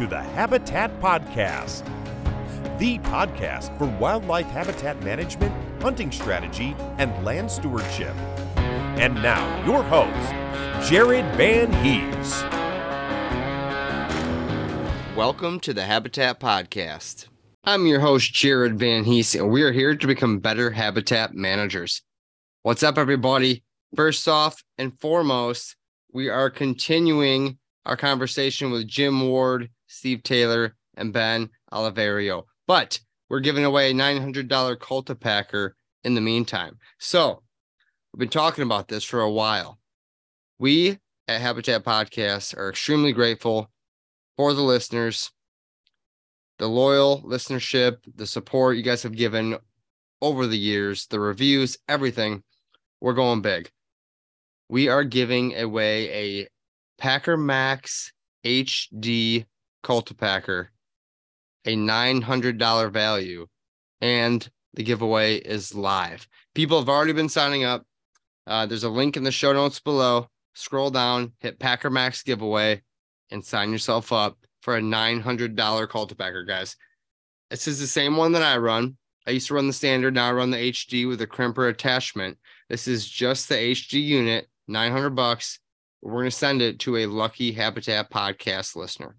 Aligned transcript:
To 0.00 0.06
the 0.06 0.22
Habitat 0.22 0.98
Podcast, 0.98 1.84
the 2.78 2.98
podcast 3.00 3.76
for 3.76 3.84
wildlife 3.98 4.46
habitat 4.46 4.98
management, 5.04 5.52
hunting 5.82 6.10
strategy, 6.10 6.74
and 6.96 7.22
land 7.22 7.50
stewardship. 7.50 8.14
And 8.96 9.12
now, 9.16 9.62
your 9.66 9.82
host, 9.82 10.88
Jared 10.90 11.26
Van 11.36 11.70
Hees. 11.84 12.42
Welcome 15.14 15.60
to 15.60 15.74
the 15.74 15.84
Habitat 15.84 16.40
Podcast. 16.40 17.26
I'm 17.64 17.84
your 17.84 18.00
host, 18.00 18.32
Jared 18.32 18.78
Van 18.78 19.04
Hees, 19.04 19.34
and 19.34 19.50
we 19.50 19.60
are 19.60 19.72
here 19.72 19.94
to 19.94 20.06
become 20.06 20.38
better 20.38 20.70
habitat 20.70 21.34
managers. 21.34 22.00
What's 22.62 22.82
up, 22.82 22.96
everybody? 22.96 23.64
First 23.94 24.26
off 24.26 24.64
and 24.78 24.98
foremost, 24.98 25.76
we 26.10 26.30
are 26.30 26.48
continuing 26.48 27.58
our 27.84 27.98
conversation 27.98 28.70
with 28.70 28.88
Jim 28.88 29.28
Ward, 29.28 29.68
Steve 29.90 30.22
Taylor, 30.22 30.76
and 30.96 31.12
Ben 31.12 31.50
Oliverio. 31.72 32.44
But 32.66 33.00
we're 33.28 33.40
giving 33.40 33.64
away 33.64 33.90
a 33.90 33.94
$900 33.94 34.48
Cultipacker 34.78 35.70
in 36.04 36.14
the 36.14 36.20
meantime. 36.20 36.78
So 36.98 37.42
we've 38.12 38.20
been 38.20 38.28
talking 38.28 38.64
about 38.64 38.88
this 38.88 39.04
for 39.04 39.20
a 39.20 39.30
while. 39.30 39.78
We 40.58 40.98
at 41.26 41.40
Habitat 41.40 41.84
Podcast 41.84 42.56
are 42.56 42.70
extremely 42.70 43.12
grateful 43.12 43.70
for 44.36 44.54
the 44.54 44.62
listeners, 44.62 45.30
the 46.58 46.68
loyal 46.68 47.22
listenership, 47.22 47.98
the 48.14 48.26
support 48.26 48.76
you 48.76 48.82
guys 48.82 49.02
have 49.02 49.16
given 49.16 49.56
over 50.22 50.46
the 50.46 50.58
years, 50.58 51.06
the 51.06 51.20
reviews, 51.20 51.78
everything. 51.88 52.42
We're 53.00 53.14
going 53.14 53.42
big. 53.42 53.70
We 54.68 54.88
are 54.88 55.04
giving 55.04 55.56
away 55.56 56.10
a 56.10 56.48
Packer 56.98 57.36
Maxx 57.36 58.12
HD 58.44 59.46
Cultipacker, 59.82 60.68
a 61.64 61.76
$900 61.76 62.92
value, 62.92 63.46
and 64.00 64.48
the 64.74 64.82
giveaway 64.82 65.36
is 65.36 65.74
live. 65.74 66.28
People 66.54 66.78
have 66.78 66.88
already 66.88 67.12
been 67.12 67.28
signing 67.28 67.64
up. 67.64 67.84
Uh, 68.46 68.66
there's 68.66 68.84
a 68.84 68.90
link 68.90 69.16
in 69.16 69.24
the 69.24 69.32
show 69.32 69.52
notes 69.52 69.80
below. 69.80 70.28
Scroll 70.54 70.90
down, 70.90 71.32
hit 71.40 71.58
Packer 71.58 71.90
Maxx 71.90 72.22
giveaway, 72.22 72.82
and 73.30 73.44
sign 73.44 73.70
yourself 73.70 74.12
up 74.12 74.36
for 74.62 74.76
a 74.76 74.80
$900 74.80 75.54
Cultipacker, 75.88 76.46
guys. 76.46 76.76
This 77.50 77.66
is 77.66 77.80
the 77.80 77.86
same 77.86 78.16
one 78.16 78.32
that 78.32 78.42
I 78.42 78.58
run. 78.58 78.96
I 79.26 79.32
used 79.32 79.48
to 79.48 79.54
run 79.54 79.66
the 79.66 79.72
standard. 79.72 80.14
Now 80.14 80.28
I 80.28 80.32
run 80.32 80.50
the 80.50 80.72
HD 80.72 81.06
with 81.06 81.20
a 81.20 81.26
crimper 81.26 81.68
attachment. 81.68 82.38
This 82.68 82.88
is 82.88 83.08
just 83.08 83.48
the 83.48 83.54
HD 83.54 84.02
unit, 84.02 84.48
900 84.68 85.10
bucks. 85.10 85.58
We're 86.02 86.12
going 86.12 86.24
to 86.24 86.30
send 86.30 86.62
it 86.62 86.78
to 86.80 86.98
a 86.98 87.06
lucky 87.06 87.52
Habitat 87.52 88.10
podcast 88.10 88.76
listener. 88.76 89.16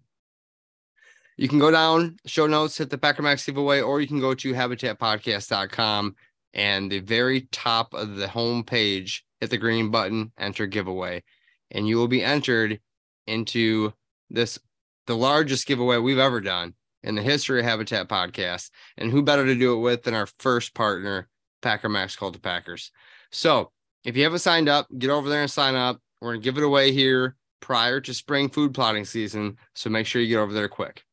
You 1.42 1.48
can 1.48 1.58
go 1.58 1.72
down, 1.72 2.18
show 2.28 2.46
notes, 2.46 2.78
hit 2.78 2.92
the 2.92 3.00
Packer 3.00 3.24
Maxx 3.24 3.48
giveaway, 3.48 3.82
or 3.82 4.00
you 4.00 4.06
can 4.06 4.20
go 4.20 4.36
to 4.36 4.54
habitatpodcast.com 4.54 6.16
and 6.54 6.92
the 6.92 7.00
very 7.00 7.48
top 7.52 7.96
of 7.96 8.16
the 8.18 8.28
home 8.28 8.64
page, 8.64 9.26
hit 9.40 9.50
the 9.50 9.58
green 9.58 9.90
button, 9.90 10.32
enter 10.38 10.68
giveaway, 10.68 11.24
and 11.72 11.88
you 11.88 11.98
will 11.98 12.08
be 12.08 12.24
entered 12.24 12.80
into 13.26 13.92
this 14.30 14.60
the 15.08 15.18
largest 15.18 15.66
giveaway 15.66 15.98
we've 15.98 16.20
ever 16.20 16.42
done 16.42 16.76
in 17.02 17.16
the 17.16 17.24
history 17.24 17.60
of 17.60 17.66
Habitat 17.66 18.08
Podcast. 18.08 18.70
And 18.96 19.10
who 19.10 19.24
better 19.24 19.44
to 19.44 19.56
do 19.56 19.74
it 19.74 19.80
with 19.80 20.04
than 20.04 20.14
our 20.14 20.28
first 20.38 20.76
partner, 20.76 21.28
Packer 21.64 21.90
Maxx 21.90 22.16
called 22.16 22.36
the 22.36 22.40
Packers. 22.40 22.92
So 23.32 23.72
if 24.06 24.16
you 24.16 24.26
haven't 24.26 24.40
signed 24.40 24.70
up, 24.70 24.86
get 24.96 25.10
over 25.10 25.28
there 25.28 25.42
and 25.42 25.50
sign 25.50 25.74
up. 25.74 26.02
We're 26.22 26.36
to 26.36 26.40
give 26.40 26.60
it 26.60 26.64
away 26.64 26.92
here 26.92 27.36
prior 27.62 28.00
to 28.00 28.14
spring 28.14 28.48
food 28.48 28.76
plotting 28.76 29.06
season. 29.06 29.58
So 29.74 29.90
make 29.90 30.06
sure 30.06 30.22
you 30.22 30.28
get 30.28 30.38
over 30.38 30.54
there 30.54 30.70
quick. 30.70 31.04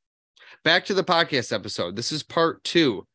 Back 0.65 0.85
to 0.87 0.95
the 0.95 1.05
podcast 1.05 1.53
episode. 1.53 1.97
This 1.97 2.13
is 2.13 2.23
part 2.23 2.63
two 2.65 3.07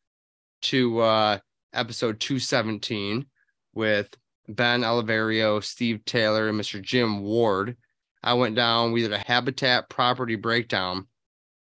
to 0.64 1.00
uh, 1.00 1.40
episode 1.74 2.20
217 2.20 3.26
with 3.74 4.10
Ben 4.48 4.82
Oliverio, 4.82 5.64
Steve 5.64 6.04
Taylor, 6.06 6.50
and 6.50 6.60
Mr. 6.60 6.82
Jim 6.82 7.22
Ward. 7.22 7.78
I 8.24 8.34
went 8.34 8.56
down, 8.56 8.92
we 8.92 9.02
did 9.02 9.14
a 9.14 9.18
habitat 9.18 9.90
property 9.90 10.36
breakdown 10.36 11.08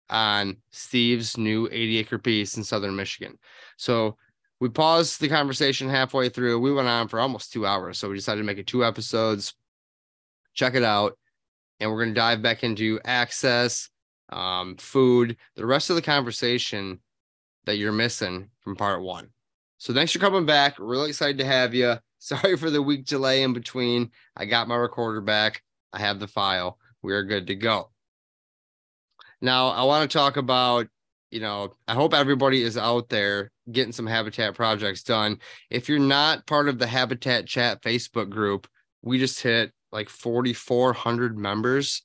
on 0.09 0.57
Steve's 0.71 1.37
new 1.37 1.67
80 1.71 1.97
acre 1.97 2.17
piece 2.17 2.57
in 2.57 2.63
southern 2.63 2.95
Michigan. 2.95 3.37
So 3.77 4.17
we 4.59 4.69
paused 4.69 5.21
the 5.21 5.29
conversation 5.29 5.89
halfway 5.89 6.29
through. 6.29 6.59
We 6.59 6.73
went 6.73 6.87
on 6.87 7.07
for 7.07 7.19
almost 7.19 7.53
two 7.53 7.65
hours. 7.67 7.99
So 7.99 8.09
we 8.09 8.15
decided 8.15 8.41
to 8.41 8.45
make 8.45 8.57
it 8.57 8.67
two 8.67 8.83
episodes 8.83 9.53
check 10.57 10.75
it 10.75 10.83
out. 10.83 11.17
And 11.79 11.89
we're 11.89 12.03
going 12.03 12.13
to 12.13 12.19
dive 12.19 12.41
back 12.41 12.63
into 12.63 12.99
access, 13.05 13.89
um, 14.29 14.75
food, 14.77 15.37
the 15.55 15.65
rest 15.65 15.89
of 15.89 15.95
the 15.95 16.01
conversation 16.01 16.99
that 17.65 17.77
you're 17.77 17.91
missing 17.91 18.49
from 18.61 18.75
part 18.75 19.01
one. 19.01 19.29
So 19.77 19.93
thanks 19.93 20.11
for 20.11 20.19
coming 20.19 20.45
back. 20.45 20.75
Really 20.79 21.09
excited 21.09 21.37
to 21.39 21.45
have 21.45 21.73
you. 21.73 21.95
Sorry 22.19 22.57
for 22.57 22.71
the 22.71 22.81
week 22.81 23.05
delay 23.05 23.43
in 23.43 23.53
between. 23.53 24.11
I 24.35 24.45
got 24.45 24.67
my 24.67 24.75
recorder 24.75 25.21
back. 25.21 25.61
I 25.93 25.99
have 25.99 26.19
the 26.19 26.27
file. 26.27 26.79
We 27.03 27.13
are 27.13 27.23
good 27.23 27.47
to 27.47 27.55
go. 27.55 27.91
Now, 29.39 29.67
I 29.67 29.83
want 29.83 30.09
to 30.09 30.17
talk 30.17 30.35
about, 30.35 30.87
you 31.29 31.39
know, 31.39 31.75
I 31.87 31.93
hope 31.93 32.13
everybody 32.13 32.63
is 32.63 32.77
out 32.77 33.09
there 33.09 33.51
getting 33.71 33.91
some 33.91 34.07
habitat 34.07 34.55
projects 34.55 35.03
done. 35.03 35.39
If 35.69 35.87
you're 35.87 35.99
not 35.99 36.47
part 36.47 36.69
of 36.69 36.79
the 36.79 36.87
Habitat 36.87 37.45
Chat 37.45 37.83
Facebook 37.83 38.29
group, 38.29 38.67
we 39.03 39.19
just 39.19 39.41
hit 39.41 39.71
like 39.91 40.09
4,400 40.09 41.37
members 41.37 42.01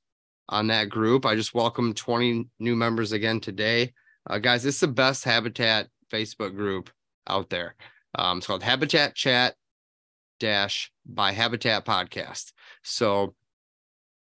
on 0.49 0.67
that 0.69 0.89
group. 0.89 1.27
I 1.27 1.35
just 1.35 1.55
welcome 1.55 1.95
20 1.95 2.49
new 2.59 2.77
members 2.77 3.13
again 3.13 3.41
today. 3.41 3.93
Uh, 4.29 4.39
guys, 4.39 4.65
it's 4.65 4.81
the 4.81 4.89
best 4.89 5.25
habitat 5.25 5.89
Facebook 6.13 6.55
group 6.55 6.91
out 7.27 7.51
there. 7.51 7.75
Um, 8.15 8.39
it's 8.39 8.47
called 8.47 8.63
Habitat 8.63 9.15
Chat 9.15 9.55
Dash 10.39 10.91
by 11.07 11.33
Habitat 11.33 11.85
Podcast. 11.85 12.53
So 12.83 13.35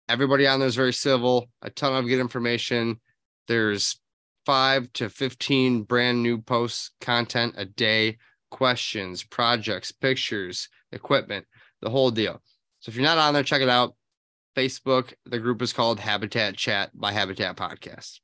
everybody 0.08 0.46
on 0.46 0.58
there 0.58 0.68
is 0.68 0.76
very 0.76 0.92
civil, 0.92 1.48
a 1.62 1.70
ton 1.70 1.94
of 1.94 2.08
good 2.08 2.20
information. 2.20 3.00
There's 3.46 3.98
five 4.44 4.92
to 4.94 5.08
15 5.08 5.82
brand 5.82 6.22
new 6.22 6.40
posts 6.40 6.90
content 7.00 7.54
a 7.56 7.64
day, 7.64 8.18
questions, 8.50 9.22
projects, 9.24 9.92
pictures, 9.92 10.68
equipment, 10.92 11.46
the 11.80 11.90
whole 11.90 12.10
deal. 12.10 12.40
So 12.80 12.90
if 12.90 12.96
you're 12.96 13.04
not 13.04 13.18
on 13.18 13.34
there, 13.34 13.42
check 13.42 13.62
it 13.62 13.68
out. 13.68 13.94
Facebook, 14.58 15.14
the 15.24 15.38
group 15.38 15.62
is 15.62 15.72
called 15.72 16.00
Habitat 16.00 16.56
Chat 16.56 16.90
by 16.92 17.12
Habitat 17.12 17.56
Podcast. 17.56 18.18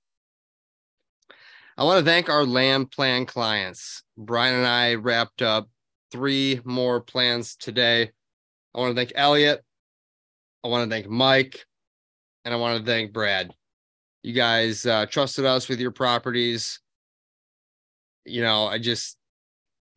I 1.79 1.85
want 1.85 2.01
to 2.01 2.05
thank 2.05 2.29
our 2.29 2.45
land 2.45 2.91
plan 2.91 3.25
clients. 3.25 4.03
Brian 4.19 4.57
and 4.57 4.67
I 4.67 4.97
wrapped 4.97 5.43
up 5.43 5.69
three 6.11 6.61
more 6.65 7.01
plans 7.01 7.55
today. 7.55 8.11
I 8.75 8.81
want 8.81 8.91
to 8.91 8.97
thank 8.97 9.13
Elliot. 9.15 9.63
I 10.65 10.69
want 10.69 10.91
to 10.91 10.93
thank 10.93 11.09
Mike. 11.09 11.65
And 12.45 12.53
I 12.53 12.57
want 12.57 12.81
to 12.81 12.85
thank 12.85 13.13
Brad. 13.13 13.55
You 14.25 14.33
guys 14.33 14.85
uh, 14.87 15.07
trusted 15.07 15.45
us 15.45 15.69
with 15.69 15.79
your 15.79 15.93
properties. 15.93 16.81
You 18.25 18.43
know, 18.43 18.67
I 18.67 18.79
just 18.79 19.17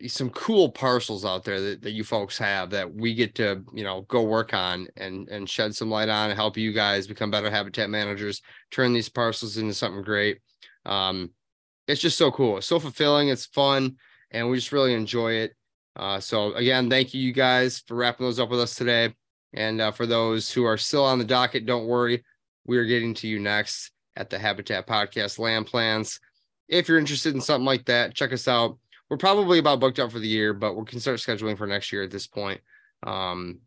some 0.06 0.30
cool 0.30 0.70
parcels 0.70 1.26
out 1.26 1.44
there 1.44 1.60
that, 1.60 1.82
that 1.82 1.92
you 1.92 2.04
folks 2.04 2.38
have 2.38 2.70
that 2.70 2.94
we 2.94 3.16
get 3.16 3.34
to 3.34 3.64
you 3.74 3.84
know 3.84 4.02
go 4.02 4.22
work 4.22 4.54
on 4.54 4.88
and 4.96 5.28
and 5.30 5.50
shed 5.50 5.76
some 5.76 5.90
light 5.90 6.10
on 6.10 6.30
and 6.30 6.38
help 6.38 6.56
you 6.56 6.72
guys 6.72 7.08
become 7.08 7.32
better 7.32 7.50
habitat 7.50 7.90
managers 7.90 8.42
turn 8.70 8.94
these 8.94 9.10
parcels 9.10 9.58
into 9.58 9.74
something 9.74 10.04
great. 10.04 10.40
Um 10.86 11.32
it's 11.88 12.02
just 12.02 12.18
so 12.18 12.32
cool. 12.32 12.58
It's 12.58 12.68
so 12.68 12.80
fulfilling 12.80 13.30
it's 13.30 13.48
fun 13.48 13.96
and 14.30 14.50
we 14.50 14.58
just 14.58 14.72
really 14.72 14.94
enjoy 14.94 15.34
it. 15.34 15.56
Uh 15.96 16.20
so 16.20 16.54
again 16.54 16.90
thank 16.90 17.14
you 17.16 17.22
you 17.22 17.34
guys 17.34 17.84
for 17.88 17.96
wrapping 17.96 18.26
those 18.26 18.40
up 18.40 18.50
with 18.50 18.60
us 18.60 18.76
today. 18.76 19.16
And 19.54 19.82
uh, 19.82 19.92
for 19.92 20.06
those 20.06 20.52
who 20.52 20.66
are 20.66 20.78
still 20.78 21.06
on 21.06 21.18
the 21.18 21.26
docket 21.26 21.66
don't 21.66 21.88
worry 21.88 22.24
we 22.66 22.78
are 22.78 22.86
getting 22.86 23.16
to 23.16 23.28
you 23.28 23.40
next 23.40 23.92
at 24.16 24.30
the 24.30 24.38
habitat 24.38 24.86
podcast 24.86 25.40
land 25.40 25.66
plans. 25.66 26.20
If 26.68 26.88
you're 26.88 27.00
interested 27.00 27.34
in 27.34 27.42
something 27.42 27.66
like 27.66 27.86
that 27.86 28.14
check 28.14 28.32
us 28.32 28.48
out 28.48 28.78
we're 29.10 29.18
probably 29.18 29.60
about 29.60 29.80
booked 29.80 30.00
up 30.00 30.12
for 30.12 30.20
the 30.20 30.28
year, 30.28 30.54
but 30.54 30.76
we 30.76 30.86
can 30.86 31.00
start 31.00 31.20
scheduling 31.20 31.58
for 31.58 31.68
next 31.68 31.92
year 31.92 32.04
at 32.04 32.12
this 32.12 32.28
point. 32.28 32.60
Um, 33.04 33.62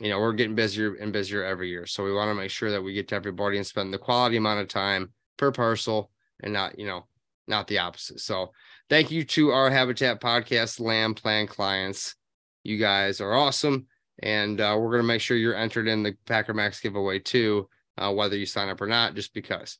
you 0.00 0.10
know, 0.10 0.18
we're 0.18 0.32
getting 0.32 0.54
busier 0.54 0.94
and 0.94 1.12
busier 1.12 1.44
every 1.44 1.68
year. 1.68 1.86
So 1.86 2.04
we 2.04 2.12
want 2.12 2.30
to 2.30 2.34
make 2.34 2.50
sure 2.50 2.70
that 2.70 2.82
we 2.82 2.92
get 2.92 3.08
to 3.08 3.14
everybody 3.14 3.56
and 3.56 3.66
spend 3.66 3.92
the 3.92 3.98
quality 3.98 4.36
amount 4.36 4.60
of 4.60 4.68
time 4.68 5.12
per 5.36 5.50
parcel 5.50 6.10
and 6.42 6.52
not, 6.52 6.78
you 6.78 6.86
know, 6.86 7.06
not 7.46 7.66
the 7.66 7.78
opposite. 7.78 8.20
So 8.20 8.52
thank 8.88 9.10
you 9.10 9.24
to 9.24 9.50
our 9.50 9.70
Habitat 9.70 10.20
Podcast 10.20 10.80
Land 10.80 11.16
Plan 11.16 11.46
clients. 11.46 12.14
You 12.62 12.78
guys 12.78 13.20
are 13.20 13.34
awesome. 13.34 13.86
And 14.20 14.60
uh, 14.60 14.76
we're 14.78 14.90
going 14.90 15.02
to 15.02 15.06
make 15.06 15.20
sure 15.20 15.36
you're 15.36 15.54
entered 15.54 15.88
in 15.88 16.02
the 16.02 16.16
Packer 16.26 16.54
Maxx 16.54 16.80
giveaway 16.80 17.20
too, 17.20 17.68
uh, 17.96 18.12
whether 18.12 18.36
you 18.36 18.46
sign 18.46 18.68
up 18.68 18.80
or 18.80 18.86
not, 18.86 19.14
just 19.14 19.32
because. 19.32 19.78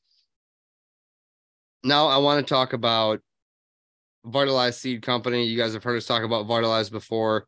Now 1.84 2.06
I 2.06 2.18
want 2.18 2.44
to 2.44 2.48
talk 2.48 2.72
about 2.72 3.20
Vitalize 4.24 4.78
Seed 4.78 5.02
Company. 5.02 5.44
You 5.44 5.58
guys 5.58 5.74
have 5.74 5.84
heard 5.84 5.96
us 5.96 6.06
talk 6.06 6.22
about 6.22 6.46
Vitalized 6.46 6.92
before. 6.92 7.46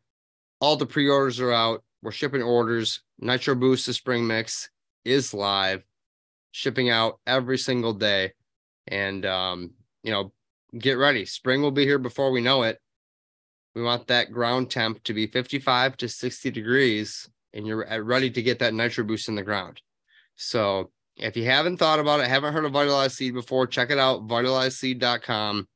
All 0.61 0.77
the 0.77 0.87
pre 0.87 1.09
orders 1.09 1.41
are 1.41 1.53
out. 1.53 1.83
We're 2.03 2.13
shipping 2.13 2.43
orders. 2.43 3.03
Nitro 3.19 3.55
Boost, 3.55 3.87
the 3.87 3.93
spring 3.93 4.27
mix, 4.27 4.71
is 5.05 5.35
live, 5.35 5.83
shipping 6.53 6.91
out 6.91 7.19
every 7.27 7.59
single 7.59 7.93
day. 7.93 8.33
And, 8.87 9.25
um, 9.27 9.73
you 10.03 10.11
know, 10.11 10.33
get 10.79 10.95
ready. 10.95 11.25
Spring 11.25 11.63
will 11.63 11.71
be 11.71 11.85
here 11.85 11.99
before 11.99 12.31
we 12.31 12.41
know 12.41 12.63
it. 12.63 12.79
We 13.75 13.83
want 13.83 14.09
that 14.09 14.33
ground 14.33 14.71
temp 14.71 15.03
to 15.05 15.15
be 15.15 15.27
55 15.27 15.97
to 15.99 16.09
60 16.09 16.51
degrees, 16.51 17.29
and 17.53 17.67
you're 17.67 18.03
ready 18.03 18.31
to 18.31 18.43
get 18.43 18.59
that 18.59 18.75
Nitro 18.75 19.05
Boost 19.05 19.29
in 19.29 19.37
the 19.37 19.43
ground. 19.43 19.81
So, 20.35 20.91
if 21.17 21.37
you 21.37 21.45
haven't 21.45 21.77
thought 21.77 22.01
about 22.01 22.21
it, 22.21 22.27
haven't 22.27 22.55
heard 22.55 22.65
of 22.65 22.73
Vitalize 22.73 23.15
Seed 23.15 23.35
before, 23.35 23.67
check 23.67 23.91
it 23.91 23.99
out, 23.99 24.27
vitalizeseed.com 24.27 25.69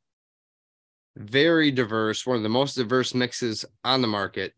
very 1.16 1.70
diverse, 1.70 2.26
one 2.26 2.37
of 2.37 2.43
the 2.43 2.49
most 2.49 2.75
diverse 2.75 3.14
mixes 3.14 3.64
on 3.84 4.02
the 4.02 4.08
market 4.08 4.52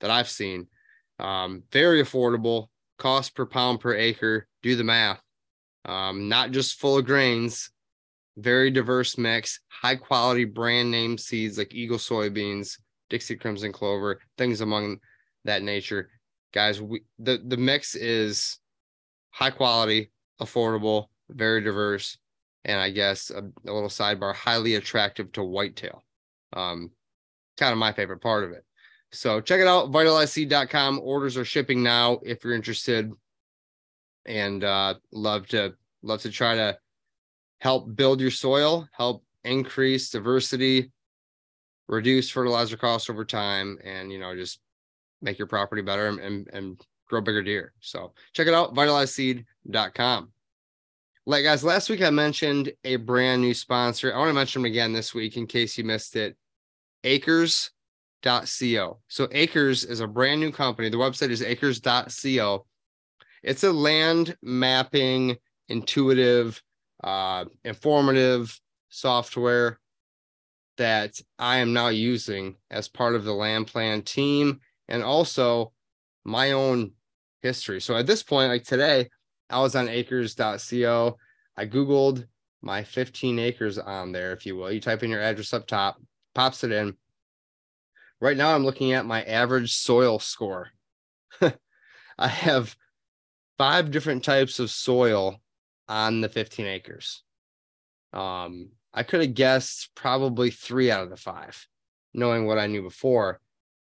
that 0.00 0.10
I've 0.10 0.28
seen. 0.28 0.66
Um, 1.18 1.62
very 1.72 2.02
affordable, 2.02 2.68
cost 2.98 3.34
per 3.34 3.46
pound 3.46 3.80
per 3.80 3.94
acre. 3.94 4.46
Do 4.62 4.76
the 4.76 4.84
math. 4.84 5.20
Um, 5.84 6.28
not 6.28 6.50
just 6.50 6.80
full 6.80 6.98
of 6.98 7.04
grains, 7.04 7.70
very 8.36 8.70
diverse 8.70 9.16
mix, 9.18 9.60
high 9.68 9.96
quality 9.96 10.44
brand 10.44 10.90
name 10.90 11.18
seeds 11.18 11.58
like 11.58 11.74
Eagle 11.74 11.98
soybeans, 11.98 12.78
Dixie 13.10 13.36
Crimson 13.36 13.72
Clover, 13.72 14.20
things 14.38 14.60
among 14.60 14.98
that 15.44 15.62
nature. 15.62 16.10
Guys, 16.52 16.80
we 16.80 17.02
the, 17.18 17.42
the 17.44 17.56
mix 17.56 17.94
is 17.94 18.58
high 19.30 19.50
quality, 19.50 20.10
affordable, 20.40 21.06
very 21.28 21.60
diverse, 21.60 22.18
and 22.64 22.80
I 22.80 22.90
guess 22.90 23.30
a, 23.30 23.40
a 23.40 23.72
little 23.72 23.88
sidebar, 23.88 24.34
highly 24.34 24.76
attractive 24.76 25.32
to 25.32 25.42
whitetail. 25.42 26.02
Um, 26.52 26.90
kind 27.58 27.72
of 27.72 27.78
my 27.78 27.92
favorite 27.92 28.20
part 28.20 28.44
of 28.44 28.52
it. 28.52 28.64
So 29.12 29.40
check 29.40 29.60
it 29.60 29.66
out, 29.66 29.92
vitalizeseed.com. 29.92 31.00
Orders 31.02 31.36
are 31.36 31.44
shipping 31.44 31.82
now 31.82 32.20
if 32.24 32.42
you're 32.42 32.54
interested. 32.54 33.12
And 34.26 34.64
uh, 34.64 34.94
love 35.12 35.46
to 35.48 35.74
love 36.02 36.22
to 36.22 36.30
try 36.30 36.54
to 36.54 36.78
help 37.58 37.94
build 37.94 38.20
your 38.20 38.30
soil, 38.30 38.88
help 38.92 39.22
increase 39.44 40.10
diversity, 40.10 40.90
reduce 41.88 42.30
fertilizer 42.30 42.76
costs 42.76 43.10
over 43.10 43.24
time, 43.24 43.78
and 43.84 44.10
you 44.10 44.18
know, 44.18 44.34
just 44.34 44.60
make 45.22 45.38
your 45.38 45.48
property 45.48 45.82
better 45.82 46.08
and, 46.08 46.20
and, 46.20 46.48
and 46.52 46.80
grow 47.08 47.20
bigger 47.20 47.42
deer. 47.42 47.72
So 47.80 48.12
check 48.32 48.46
it 48.46 48.54
out, 48.54 48.74
vitalizeseed.com. 48.74 50.33
Like 51.26 51.44
guys, 51.44 51.64
last 51.64 51.88
week 51.88 52.02
I 52.02 52.10
mentioned 52.10 52.70
a 52.84 52.96
brand 52.96 53.40
new 53.40 53.54
sponsor. 53.54 54.12
I 54.14 54.18
want 54.18 54.28
to 54.28 54.34
mention 54.34 54.60
them 54.60 54.70
again 54.70 54.92
this 54.92 55.14
week 55.14 55.38
in 55.38 55.46
case 55.46 55.78
you 55.78 55.84
missed 55.84 56.16
it. 56.16 56.36
Acres.co. 57.02 57.70
So 59.08 59.28
Acres 59.32 59.84
is 59.84 60.00
a 60.00 60.06
brand 60.06 60.40
new 60.42 60.52
company. 60.52 60.90
The 60.90 60.98
website 60.98 61.30
is 61.30 61.40
acres.co. 61.40 62.66
It's 63.42 63.64
a 63.64 63.72
land 63.72 64.36
mapping, 64.42 65.36
intuitive, 65.68 66.62
uh, 67.02 67.46
informative 67.64 68.60
software 68.90 69.80
that 70.76 71.18
I 71.38 71.56
am 71.58 71.72
now 71.72 71.88
using 71.88 72.56
as 72.70 72.88
part 72.88 73.14
of 73.14 73.24
the 73.24 73.32
land 73.32 73.66
plan 73.66 74.02
team 74.02 74.60
and 74.88 75.02
also 75.02 75.72
my 76.24 76.52
own 76.52 76.92
history. 77.40 77.80
So 77.80 77.96
at 77.96 78.06
this 78.06 78.22
point, 78.22 78.50
like 78.50 78.64
today, 78.64 79.08
I 79.50 79.60
was 79.60 79.76
on 79.76 79.88
acres.co. 79.88 81.18
I 81.56 81.66
Googled 81.66 82.26
my 82.62 82.82
15 82.82 83.38
acres 83.38 83.78
on 83.78 84.12
there, 84.12 84.32
if 84.32 84.46
you 84.46 84.56
will. 84.56 84.72
You 84.72 84.80
type 84.80 85.02
in 85.02 85.10
your 85.10 85.20
address 85.20 85.52
up 85.52 85.66
top, 85.66 86.00
pops 86.34 86.64
it 86.64 86.72
in. 86.72 86.96
Right 88.20 88.36
now, 88.36 88.54
I'm 88.54 88.64
looking 88.64 88.92
at 88.92 89.06
my 89.06 89.22
average 89.22 89.74
soil 89.74 90.18
score. 90.18 90.70
I 92.18 92.28
have 92.28 92.74
five 93.58 93.90
different 93.90 94.24
types 94.24 94.58
of 94.58 94.70
soil 94.70 95.40
on 95.88 96.20
the 96.20 96.28
15 96.28 96.66
acres. 96.66 97.22
Um, 98.12 98.70
I 98.92 99.02
could 99.02 99.20
have 99.20 99.34
guessed 99.34 99.90
probably 99.94 100.50
three 100.50 100.90
out 100.90 101.02
of 101.02 101.10
the 101.10 101.16
five, 101.16 101.66
knowing 102.14 102.46
what 102.46 102.58
I 102.58 102.66
knew 102.66 102.82
before. 102.82 103.40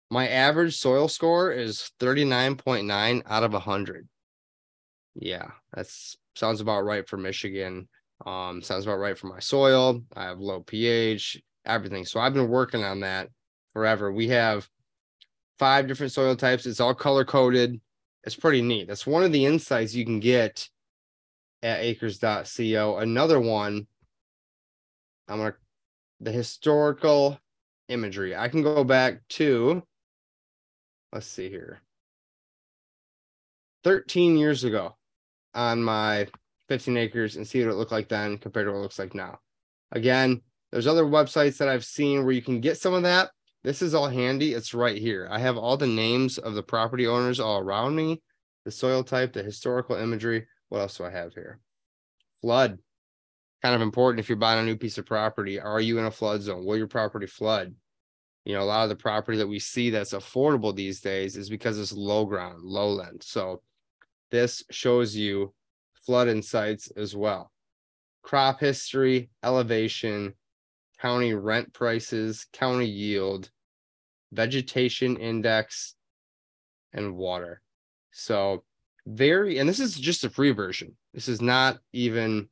My 0.10 0.28
average 0.28 0.76
soil 0.76 1.08
score 1.08 1.52
is 1.52 1.92
39.9 2.00 3.24
out 3.26 3.44
of 3.44 3.54
100. 3.54 4.08
Yeah, 5.16 5.52
that 5.74 5.88
sounds 6.36 6.62
about 6.62 6.86
right 6.86 7.08
for 7.08 7.18
Michigan. 7.18 7.88
Um, 8.26 8.62
sounds 8.62 8.86
about 8.86 9.00
right 9.00 9.18
for 9.18 9.28
my 9.28 9.40
soil. 9.40 10.04
I 10.16 10.24
have 10.24 10.40
low 10.40 10.62
pH, 10.62 11.42
everything. 11.66 12.06
So 12.06 12.20
I've 12.20 12.34
been 12.34 12.50
working 12.50 12.84
on 12.84 13.02
that 13.02 13.30
forever. 13.74 14.12
We 14.12 14.30
have 14.30 14.68
five 15.60 15.88
different 15.88 16.12
soil 16.12 16.36
types. 16.36 16.66
It's 16.66 16.80
all 16.80 16.94
color 16.96 17.26
coded. 17.26 17.80
It's 18.24 18.36
pretty 18.36 18.62
neat. 18.62 18.88
That's 18.88 19.06
one 19.06 19.24
of 19.24 19.32
the 19.32 19.46
insights 19.46 19.94
you 19.94 20.06
can 20.06 20.20
get 20.20 20.70
at 21.62 21.82
acres.co. 21.82 22.98
Another 22.98 23.40
one, 23.40 23.88
I'm 25.28 25.38
gonna 25.38 25.56
the 26.20 26.32
historical 26.32 27.40
imagery. 27.90 28.36
I 28.36 28.48
can 28.48 28.64
go 28.64 28.84
back 28.84 29.28
to 29.30 29.84
let's 31.12 31.28
see 31.28 31.50
here. 31.50 31.82
13 33.84 34.38
years 34.38 34.64
ago 34.64 34.96
on 35.54 35.84
my 35.84 36.28
15 36.70 36.98
acres 36.98 37.36
and 37.36 37.48
see 37.48 37.64
what 37.64 37.72
it 37.72 37.76
looked 37.76 37.92
like 37.92 38.10
then 38.10 38.38
compared 38.38 38.68
to 38.68 38.72
what 38.72 38.80
it 38.80 38.82
looks 38.82 39.00
like 39.00 39.14
now. 39.14 39.40
Again, 39.92 40.42
there's 40.72 40.88
other 40.88 41.06
websites 41.06 41.58
that 41.58 41.70
I've 41.70 41.86
seen 41.86 42.24
where 42.24 42.34
you 42.34 42.42
can 42.42 42.62
get 42.62 42.78
some 42.78 42.94
of 42.94 43.04
that. 43.04 43.30
This 43.64 43.82
is 43.82 43.94
all 43.94 44.08
handy. 44.08 44.54
It's 44.54 44.74
right 44.74 44.98
here. 44.98 45.28
I 45.32 45.40
have 45.40 45.58
all 45.58 45.78
the 45.78 45.88
names 45.88 46.38
of 46.38 46.56
the 46.56 46.64
property 46.64 47.08
owners 47.08 47.40
all 47.40 47.60
around 47.60 47.96
me, 47.96 48.22
the 48.66 48.72
soil 48.72 49.04
type, 49.04 49.34
the 49.34 49.44
historical 49.44 49.96
imagery. 49.96 50.48
What 50.70 50.80
else 50.80 50.98
do 50.98 51.06
I 51.06 51.12
have 51.12 51.34
here? 51.34 51.60
Flood. 52.42 52.80
Kind 53.62 53.76
of 53.76 53.82
important 53.82 54.20
if 54.20 54.28
you're 54.28 54.36
buying 54.36 54.60
a 54.60 54.66
new 54.66 54.76
piece 54.76 54.98
of 54.98 55.06
property. 55.06 55.60
Are 55.60 55.80
you 55.80 56.00
in 56.00 56.06
a 56.06 56.12
flood 56.12 56.42
zone? 56.42 56.66
Will 56.66 56.78
your 56.78 56.88
property 56.88 57.28
flood? 57.28 57.74
you 58.46 58.54
know, 58.54 58.62
a 58.62 58.66
lot 58.66 58.84
of 58.84 58.90
the 58.90 58.96
property 58.96 59.38
that 59.38 59.48
we 59.48 59.60
see 59.60 59.90
that's 59.90 60.14
affordable 60.14 60.76
these 60.76 61.00
days 61.00 61.38
is 61.38 61.50
because 61.50 61.80
it's 61.80 61.94
low 61.94 62.26
ground, 62.26 62.62
lowland. 62.62 63.24
So 63.24 63.62
this 64.34 64.64
shows 64.72 65.16
you 65.16 65.54
flood 65.94 66.28
insights 66.28 66.90
as 66.98 67.16
well. 67.16 67.52
Crop 68.24 68.60
history, 68.60 69.30
elevation, 69.44 70.34
county 71.00 71.36
rent 71.36 71.72
prices, 71.72 72.48
county 72.52 72.88
yield, 72.88 73.52
vegetation 74.32 75.18
index, 75.18 75.94
and 76.94 77.16
water. 77.16 77.62
So 78.12 78.64
very, 79.06 79.60
and 79.60 79.70
this 79.70 79.80
is 79.80 79.94
just 79.94 80.24
a 80.24 80.32
free 80.32 80.52
version. 80.52 80.98
This 81.14 81.28
is 81.28 81.40
not 81.40 81.78
even 81.94 82.50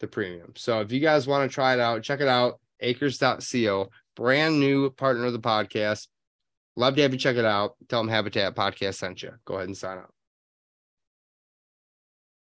the 0.00 0.06
premium. 0.06 0.52
So 0.54 0.82
if 0.82 0.92
you 0.92 1.00
guys 1.00 1.26
want 1.26 1.50
to 1.50 1.54
try 1.54 1.72
it 1.72 1.80
out, 1.80 2.02
check 2.02 2.20
it 2.20 2.28
out. 2.28 2.60
Acres.co, 2.80 3.88
brand 4.16 4.60
new 4.60 4.90
partner 4.90 5.24
of 5.24 5.32
the 5.32 5.40
podcast. 5.40 6.08
Love 6.76 6.94
to 6.96 7.02
have 7.02 7.14
you 7.14 7.18
check 7.18 7.36
it 7.36 7.46
out. 7.46 7.76
Tell 7.88 8.00
them 8.00 8.08
Habitat 8.08 8.54
Podcast 8.54 8.96
sent 8.96 9.22
you. 9.22 9.32
Go 9.46 9.54
ahead 9.54 9.68
and 9.68 9.76
sign 9.76 9.96
up. 9.96 10.12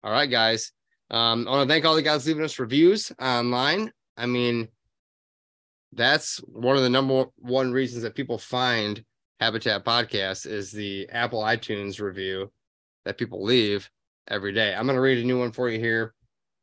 All 0.04 0.12
right, 0.12 0.30
guys. 0.30 0.72
Um, 1.10 1.46
I 1.46 1.50
want 1.50 1.68
to 1.68 1.72
thank 1.72 1.84
all 1.84 1.94
the 1.94 2.02
guys 2.02 2.26
leaving 2.26 2.42
us 2.42 2.58
reviews 2.58 3.12
online. 3.20 3.92
I 4.16 4.26
mean, 4.26 4.68
that's 5.92 6.38
one 6.38 6.76
of 6.76 6.82
the 6.82 6.90
number 6.90 7.26
one 7.36 7.72
reasons 7.72 8.02
that 8.02 8.14
people 8.14 8.38
find 8.38 9.04
Habitat 9.38 9.84
Podcast 9.84 10.46
is 10.46 10.72
the 10.72 11.08
Apple 11.10 11.42
iTunes 11.42 12.00
review 12.00 12.50
that 13.04 13.18
people 13.18 13.44
leave 13.44 13.88
every 14.26 14.52
day. 14.52 14.74
I'm 14.74 14.86
going 14.86 14.96
to 14.96 15.02
read 15.02 15.18
a 15.18 15.26
new 15.26 15.38
one 15.38 15.52
for 15.52 15.68
you 15.68 15.78
here. 15.78 16.14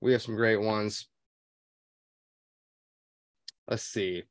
We 0.01 0.11
have 0.13 0.21
some 0.21 0.35
great 0.35 0.61
ones. 0.61 1.07
Let's 3.67 3.83
see. 3.83 4.23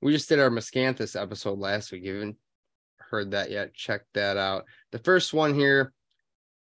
We 0.00 0.12
just 0.12 0.28
did 0.28 0.40
our 0.40 0.50
Miscanthus 0.50 1.20
episode 1.20 1.58
last 1.58 1.92
week. 1.92 2.04
You 2.04 2.14
haven't 2.14 2.36
heard 2.98 3.30
that 3.32 3.50
yet? 3.50 3.74
Check 3.74 4.02
that 4.14 4.36
out. 4.36 4.64
The 4.92 4.98
first 4.98 5.34
one 5.34 5.54
here, 5.54 5.92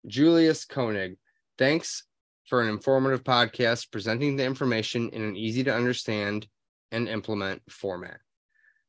Julius 0.07 0.65
Koenig. 0.65 1.17
Thanks 1.59 2.05
for 2.47 2.63
an 2.63 2.69
informative 2.69 3.25
podcast 3.25 3.91
presenting 3.91 4.37
the 4.37 4.45
information 4.45 5.11
in 5.11 5.23
an 5.23 5.37
easy 5.37 5.65
to 5.65 5.75
understand 5.75 6.47
and 6.93 7.09
implement 7.09 7.61
format. 7.69 8.19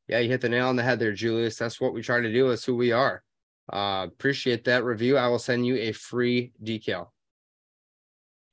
Yeah, 0.08 0.20
you 0.20 0.28
hit 0.28 0.40
the 0.40 0.48
nail 0.48 0.68
on 0.68 0.76
the 0.76 0.82
head 0.82 0.98
there, 0.98 1.12
Julius. 1.12 1.56
That's 1.56 1.80
what 1.80 1.92
we 1.92 2.02
try 2.02 2.20
to 2.20 2.32
do. 2.32 2.48
That's 2.48 2.64
who 2.64 2.76
we 2.76 2.92
are. 2.92 3.22
Uh, 3.72 4.06
appreciate 4.08 4.64
that 4.64 4.84
review. 4.84 5.16
I 5.16 5.28
will 5.28 5.38
send 5.38 5.66
you 5.66 5.76
a 5.76 5.92
free 5.92 6.52
decal. 6.62 7.08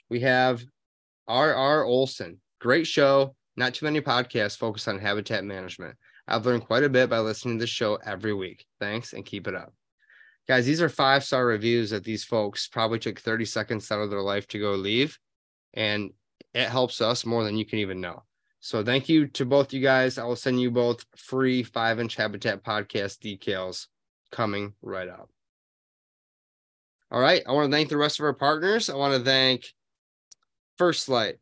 We 0.09 0.19
have 0.21 0.63
R.R. 1.27 1.83
Olson. 1.83 2.39
Great 2.59 2.85
show. 2.85 3.35
Not 3.55 3.73
too 3.73 3.85
many 3.85 4.01
podcasts 4.01 4.57
focused 4.57 4.87
on 4.87 4.99
habitat 4.99 5.43
management. 5.43 5.95
I've 6.27 6.45
learned 6.45 6.65
quite 6.65 6.83
a 6.83 6.89
bit 6.89 7.09
by 7.09 7.19
listening 7.19 7.57
to 7.57 7.63
the 7.63 7.67
show 7.67 7.95
every 8.05 8.33
week. 8.33 8.65
Thanks 8.79 9.13
and 9.13 9.25
keep 9.25 9.47
it 9.47 9.55
up. 9.55 9.73
Guys, 10.47 10.65
these 10.65 10.81
are 10.81 10.89
five 10.89 11.23
star 11.23 11.45
reviews 11.45 11.89
that 11.89 12.03
these 12.03 12.23
folks 12.23 12.67
probably 12.67 12.99
took 12.99 13.19
30 13.19 13.45
seconds 13.45 13.91
out 13.91 13.99
of 13.99 14.09
their 14.09 14.21
life 14.21 14.47
to 14.47 14.59
go 14.59 14.71
leave. 14.71 15.17
And 15.73 16.11
it 16.53 16.69
helps 16.69 17.01
us 17.01 17.25
more 17.25 17.43
than 17.43 17.57
you 17.57 17.65
can 17.65 17.79
even 17.79 17.99
know. 17.99 18.23
So 18.59 18.83
thank 18.83 19.09
you 19.09 19.27
to 19.27 19.45
both 19.45 19.73
you 19.73 19.81
guys. 19.81 20.17
I 20.17 20.23
will 20.23 20.35
send 20.35 20.59
you 20.59 20.71
both 20.71 21.05
free 21.15 21.63
five 21.63 21.99
inch 21.99 22.15
habitat 22.15 22.63
podcast 22.63 23.19
decals 23.19 23.87
coming 24.31 24.73
right 24.81 25.07
up. 25.07 25.29
All 27.11 27.19
right. 27.19 27.43
I 27.47 27.51
want 27.51 27.69
to 27.69 27.75
thank 27.75 27.89
the 27.89 27.97
rest 27.97 28.19
of 28.19 28.25
our 28.25 28.33
partners. 28.33 28.89
I 28.89 28.95
want 28.95 29.13
to 29.13 29.23
thank 29.23 29.73
First 30.77 31.07
Lite, 31.07 31.37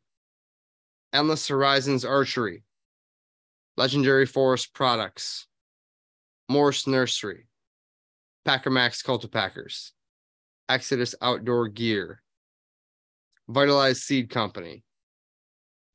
Endless 1.13 1.47
Horizons 1.47 2.05
Archery, 2.05 2.63
Legendary 3.77 4.25
Forest 4.25 4.73
Products, 4.73 5.47
Morse 6.47 6.85
Nursery, 6.85 7.44
Packer 8.45 8.69
Maxx 8.69 9.01
Cultipackers, 9.01 9.91
Exodus 10.69 11.15
Outdoor 11.19 11.67
Gear, 11.67 12.21
Vitalize 13.49 14.03
Seed 14.03 14.29
Company, 14.29 14.83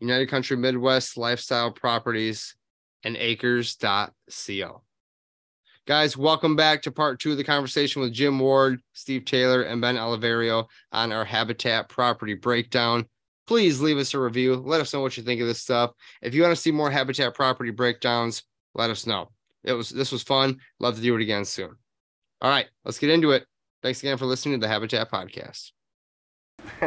United 0.00 0.28
Country 0.28 0.56
Midwest 0.56 1.16
Lifestyle 1.16 1.70
Properties, 1.70 2.56
and 3.04 3.16
acres.co. 3.16 4.82
Guys, 5.86 6.16
welcome 6.16 6.56
back 6.56 6.82
to 6.82 6.90
part 6.90 7.20
two 7.20 7.30
of 7.30 7.36
the 7.36 7.44
conversation 7.44 8.02
with 8.02 8.12
Jim 8.12 8.38
Ward, 8.38 8.80
Steve 8.92 9.24
Taylor, 9.24 9.62
and 9.62 9.80
Ben 9.80 9.96
Oliverio 9.96 10.66
on 10.92 11.12
our 11.12 11.24
habitat 11.24 11.88
property 11.88 12.34
breakdown. 12.34 13.06
Please 13.46 13.80
leave 13.80 13.98
us 13.98 14.12
a 14.14 14.18
review. 14.18 14.56
Let 14.56 14.80
us 14.80 14.92
know 14.92 15.00
what 15.00 15.16
you 15.16 15.22
think 15.22 15.40
of 15.40 15.46
this 15.46 15.62
stuff. 15.62 15.92
If 16.20 16.34
you 16.34 16.42
want 16.42 16.54
to 16.54 16.60
see 16.60 16.70
more 16.70 16.90
habitat 16.90 17.34
property 17.34 17.70
breakdowns, 17.70 18.42
let 18.74 18.90
us 18.90 19.06
know. 19.06 19.30
It 19.64 19.72
was 19.72 19.90
this 19.90 20.12
was 20.12 20.22
fun. 20.22 20.58
Love 20.78 20.96
to 20.96 21.02
do 21.02 21.16
it 21.16 21.22
again 21.22 21.44
soon. 21.44 21.76
All 22.42 22.50
right, 22.50 22.66
let's 22.84 22.98
get 22.98 23.10
into 23.10 23.32
it. 23.32 23.46
Thanks 23.82 24.00
again 24.00 24.16
for 24.16 24.24
listening 24.24 24.58
to 24.58 24.66
the 24.66 24.68
Habitat 24.68 25.10
Podcast. 25.10 25.72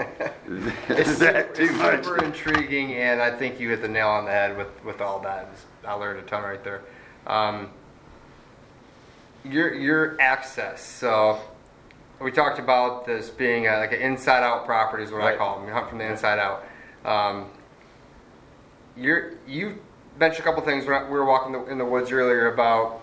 Is 0.89 1.19
that 1.19 1.53
too 1.53 1.71
much? 1.73 2.05
Super 2.05 2.23
intriguing, 2.23 2.93
and 2.93 3.21
I 3.21 3.35
think 3.35 3.59
you 3.59 3.69
hit 3.69 3.81
the 3.81 3.87
nail 3.87 4.07
on 4.07 4.25
the 4.25 4.31
head 4.31 4.57
with 4.57 4.83
with 4.83 5.01
all 5.01 5.19
that. 5.21 5.49
I 5.85 5.93
learned 5.93 6.19
a 6.19 6.23
ton 6.23 6.43
right 6.43 6.63
there. 6.63 6.81
Um, 7.27 7.69
your 9.45 9.73
your 9.73 10.19
access. 10.19 10.83
So 10.83 11.39
we 12.19 12.31
talked 12.31 12.57
about 12.57 13.05
this 13.05 13.29
being 13.29 13.67
a, 13.67 13.77
like 13.77 13.91
an 13.91 14.01
inside 14.01 14.43
out 14.43 14.65
property 14.65 15.03
is 15.03 15.11
what 15.11 15.21
I 15.21 15.35
call 15.35 15.59
them. 15.59 15.67
You 15.67 15.73
hunt 15.73 15.89
from 15.89 15.99
the 15.99 16.09
inside 16.09 16.39
out. 16.39 16.65
Um, 17.05 17.49
you're 18.97 19.33
you 19.47 19.79
mentioned 20.17 20.41
a 20.41 20.49
couple 20.49 20.63
things 20.63 20.85
when 20.85 21.03
we 21.05 21.11
were 21.11 21.25
walking 21.25 21.51
the, 21.51 21.65
in 21.65 21.77
the 21.77 21.85
woods 21.85 22.11
earlier 22.11 22.51
about 22.51 23.02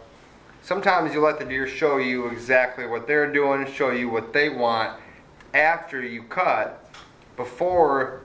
sometimes 0.63 1.15
you 1.15 1.21
let 1.21 1.39
the 1.39 1.45
deer 1.45 1.67
show 1.67 1.99
you 1.99 2.27
exactly 2.29 2.87
what 2.87 3.07
they're 3.07 3.33
doing, 3.33 3.67
show 3.73 3.91
you 3.91 4.09
what 4.09 4.33
they 4.33 4.49
want 4.49 4.99
after 5.55 6.03
you 6.03 6.23
cut, 6.25 6.85
before 7.37 8.23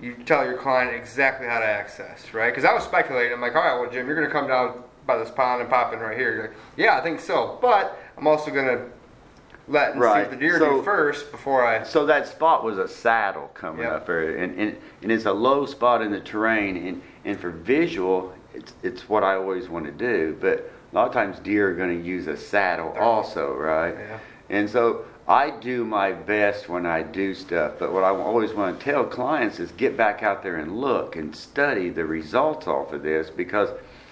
you 0.00 0.14
tell 0.26 0.44
your 0.44 0.56
client 0.56 0.94
exactly 0.94 1.46
how 1.46 1.60
to 1.60 1.64
access, 1.66 2.32
right? 2.34 2.50
Because 2.50 2.64
I 2.64 2.72
was 2.74 2.82
speculating. 2.84 3.32
I'm 3.32 3.40
like, 3.40 3.54
all 3.54 3.62
right, 3.62 3.80
well, 3.80 3.90
Jim, 3.90 4.06
you're 4.06 4.16
going 4.16 4.26
to 4.26 4.32
come 4.32 4.48
down 4.48 4.82
by 5.06 5.18
this 5.18 5.30
pond 5.30 5.60
and 5.60 5.70
pop 5.70 5.92
in 5.92 6.00
right 6.00 6.16
here. 6.16 6.42
Like, 6.42 6.58
yeah, 6.76 6.96
I 6.96 7.00
think 7.02 7.20
so. 7.20 7.58
But 7.60 7.96
I'm 8.16 8.26
also 8.26 8.50
going 8.50 8.66
to 8.66 8.86
let 9.68 9.92
and 9.92 9.94
see 9.96 10.00
Right. 10.00 10.20
what 10.22 10.30
the 10.30 10.36
deer 10.36 10.58
So- 10.58 10.78
do 10.78 10.82
first 10.82 11.30
before 11.30 11.64
I. 11.64 11.84
So 11.84 12.06
that 12.06 12.26
spot 12.26 12.64
was 12.64 12.78
a 12.78 12.88
saddle 12.88 13.48
coming 13.54 13.82
Yep. 13.82 13.92
up 13.92 14.06
there, 14.06 14.36
and, 14.36 14.58
and, 14.58 14.76
and 15.02 15.12
it's 15.12 15.26
a 15.26 15.32
low 15.32 15.64
spot 15.66 16.02
in 16.02 16.10
the 16.10 16.20
terrain, 16.20 16.76
and, 16.76 17.02
and 17.24 17.38
for 17.38 17.50
visual, 17.50 18.34
it's, 18.52 18.72
it's 18.82 19.08
what 19.08 19.22
I 19.22 19.34
always 19.36 19.68
want 19.68 19.84
to 19.86 19.92
do, 19.92 20.36
but 20.40 20.70
a 20.94 20.96
lot 20.96 21.08
of 21.08 21.12
times 21.12 21.40
deer 21.40 21.70
are 21.70 21.74
going 21.74 22.00
to 22.00 22.06
use 22.06 22.28
a 22.28 22.36
saddle 22.36 22.94
also, 23.00 23.52
right? 23.52 23.96
Yeah. 23.98 24.18
And 24.48 24.70
so 24.70 25.04
I 25.26 25.50
do 25.50 25.84
my 25.84 26.12
best 26.12 26.68
when 26.68 26.86
I 26.86 27.02
do 27.02 27.34
stuff, 27.34 27.74
but 27.80 27.92
what 27.92 28.04
I 28.04 28.10
always 28.10 28.52
want 28.52 28.78
to 28.78 28.84
tell 28.84 29.04
clients 29.04 29.58
is 29.58 29.72
get 29.72 29.96
back 29.96 30.22
out 30.22 30.44
there 30.44 30.56
and 30.56 30.78
look 30.78 31.16
and 31.16 31.34
study 31.34 31.90
the 31.90 32.04
results 32.04 32.68
off 32.68 32.92
of 32.92 33.02
this 33.02 33.28
because 33.28 33.70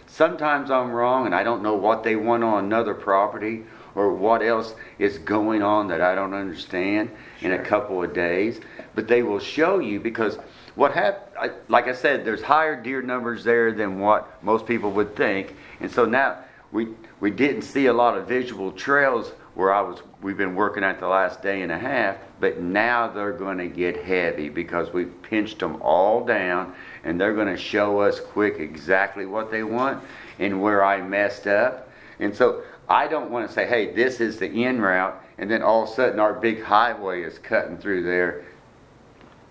sometimes 0.08 0.72
I'm 0.72 0.90
wrong 0.90 1.26
and 1.26 1.34
I 1.36 1.44
don't 1.44 1.62
know 1.62 1.76
what 1.76 2.02
they 2.02 2.16
want 2.16 2.42
on 2.42 2.64
another 2.64 2.94
property 2.94 3.62
or 3.94 4.12
what 4.12 4.42
else 4.42 4.74
is 4.98 5.18
going 5.18 5.62
on 5.62 5.86
that 5.88 6.00
I 6.00 6.16
don't 6.16 6.34
understand 6.34 7.10
in 7.42 7.52
a 7.52 7.62
couple 7.62 8.02
of 8.02 8.12
days. 8.12 8.58
But 8.96 9.06
they 9.06 9.22
will 9.22 9.38
show 9.38 9.78
you 9.78 10.00
because 10.00 10.36
what 10.74 10.94
happened, 10.94 11.52
like 11.68 11.86
I 11.86 11.92
said, 11.92 12.24
there's 12.24 12.42
higher 12.42 12.82
deer 12.82 13.02
numbers 13.02 13.44
there 13.44 13.70
than 13.70 14.00
what 14.00 14.42
most 14.42 14.66
people 14.66 14.90
would 14.92 15.14
think. 15.14 15.54
And 15.78 15.90
so 15.90 16.06
now 16.06 16.38
we, 16.72 16.88
we 17.20 17.30
didn't 17.30 17.62
see 17.62 17.86
a 17.86 17.92
lot 17.92 18.16
of 18.16 18.26
visual 18.26 18.72
trails 18.72 19.32
where 19.54 19.72
I 19.72 19.82
was, 19.82 20.02
we've 20.22 20.38
been 20.38 20.54
working 20.54 20.82
at 20.82 20.98
the 20.98 21.06
last 21.06 21.42
day 21.42 21.60
and 21.60 21.70
a 21.70 21.78
half, 21.78 22.16
but 22.40 22.60
now 22.60 23.06
they're 23.08 23.32
going 23.32 23.58
to 23.58 23.68
get 23.68 24.02
heavy 24.02 24.48
because 24.48 24.90
we've 24.92 25.12
pinched 25.22 25.58
them 25.58 25.80
all 25.82 26.24
down 26.24 26.74
and 27.04 27.20
they're 27.20 27.34
going 27.34 27.54
to 27.54 27.58
show 27.58 28.00
us 28.00 28.18
quick 28.18 28.58
exactly 28.58 29.26
what 29.26 29.50
they 29.50 29.62
want 29.62 30.02
and 30.38 30.62
where 30.62 30.82
I 30.82 31.02
messed 31.02 31.46
up. 31.46 31.90
And 32.18 32.34
so 32.34 32.62
I 32.88 33.06
don't 33.06 33.30
want 33.30 33.46
to 33.46 33.52
say, 33.52 33.66
hey, 33.66 33.92
this 33.92 34.20
is 34.20 34.38
the 34.38 34.50
in 34.50 34.80
route, 34.80 35.22
and 35.36 35.50
then 35.50 35.62
all 35.62 35.84
of 35.84 35.90
a 35.90 35.92
sudden 35.92 36.18
our 36.18 36.32
big 36.32 36.62
highway 36.62 37.22
is 37.22 37.38
cutting 37.38 37.76
through 37.76 38.04
there. 38.04 38.44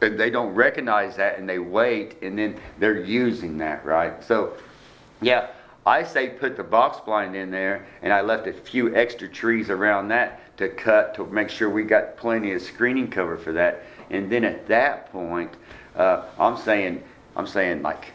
And 0.01 0.19
they 0.19 0.31
don't 0.31 0.55
recognize 0.55 1.15
that 1.17 1.37
and 1.37 1.47
they 1.47 1.59
wait 1.59 2.23
and 2.23 2.35
then 2.35 2.59
they're 2.79 3.03
using 3.03 3.59
that, 3.59 3.85
right? 3.85 4.23
So, 4.23 4.53
yeah, 5.21 5.49
I 5.85 6.03
say 6.03 6.29
put 6.29 6.57
the 6.57 6.63
box 6.63 6.99
blind 6.99 7.35
in 7.35 7.49
there 7.49 7.85
and 8.01 8.13
I 8.13 8.21
left 8.21 8.47
a 8.47 8.53
few 8.53 8.95
extra 8.95 9.27
trees 9.27 9.69
around 9.69 10.09
that 10.09 10.57
to 10.57 10.69
cut 10.69 11.15
to 11.15 11.25
make 11.25 11.49
sure 11.49 11.69
we 11.69 11.83
got 11.83 12.17
plenty 12.17 12.53
of 12.53 12.61
screening 12.61 13.09
cover 13.09 13.37
for 13.37 13.51
that. 13.53 13.83
And 14.09 14.31
then 14.31 14.43
at 14.43 14.67
that 14.67 15.11
point, 15.11 15.51
uh, 15.95 16.25
I'm 16.37 16.57
saying, 16.57 17.03
I'm 17.35 17.47
saying 17.47 17.81
like 17.81 18.11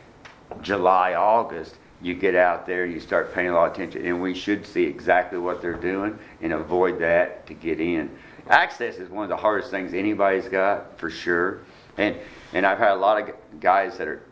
July, 0.62 1.14
August, 1.14 1.76
you 2.02 2.14
get 2.14 2.35
out 2.35 2.66
there, 2.66 2.87
you 2.87 3.00
start 3.00 3.35
paying 3.35 3.49
a 3.49 3.54
lot 3.54 3.70
of 3.70 3.73
attention, 3.73 4.06
and 4.06 4.20
we 4.20 4.35
should 4.35 4.66
see 4.66 4.85
exactly 4.85 5.38
what 5.38 5.62
they're 5.62 5.75
doing 5.75 6.18
and 6.42 6.52
avoid 6.52 6.99
that 7.00 7.46
to 7.46 7.54
get 7.54 7.80
in. 7.80 8.11
Access 8.49 8.96
is 8.96 9.08
one 9.08 9.25
of 9.25 9.28
the 9.30 9.37
hardest 9.37 9.70
things 9.70 9.92
anybody's 9.92 10.49
got 10.49 10.99
for 10.99 11.11
sure, 11.11 11.61
and 11.96 12.14
and 12.52 12.64
I've 12.64 12.78
had 12.78 12.92
a 12.92 12.96
lot 12.96 13.20
of 13.20 13.35
guys 13.58 13.99
that 13.99 14.06
are 14.06 14.23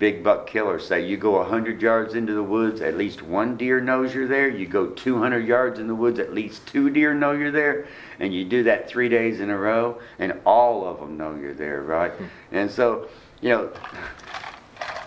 big 0.00 0.24
buck 0.24 0.46
killers 0.46 0.88
say 0.88 1.06
you 1.06 1.16
go 1.16 1.32
100 1.32 1.80
yards 1.80 2.14
into 2.14 2.32
the 2.32 2.42
woods, 2.42 2.80
at 2.80 2.96
least 2.96 3.22
one 3.22 3.56
deer 3.56 3.80
knows 3.80 4.12
you're 4.14 4.26
there. 4.26 4.48
You 4.48 4.66
go 4.66 4.88
200 4.88 5.46
yards 5.46 5.78
in 5.78 5.86
the 5.86 5.94
woods, 5.94 6.18
at 6.18 6.34
least 6.34 6.66
two 6.66 6.90
deer 6.90 7.14
know 7.14 7.32
you're 7.32 7.52
there. 7.52 7.86
And 8.18 8.34
you 8.34 8.44
do 8.44 8.64
that 8.64 8.88
three 8.88 9.10
days 9.10 9.40
in 9.40 9.50
a 9.50 9.56
row, 9.56 10.00
and 10.18 10.40
all 10.44 10.88
of 10.88 10.98
them 10.98 11.16
know 11.16 11.36
you're 11.36 11.54
there, 11.54 11.82
right? 11.82 12.12
Hmm. 12.12 12.24
And 12.50 12.70
so, 12.70 13.08
you 13.42 13.50
know, 13.50 13.72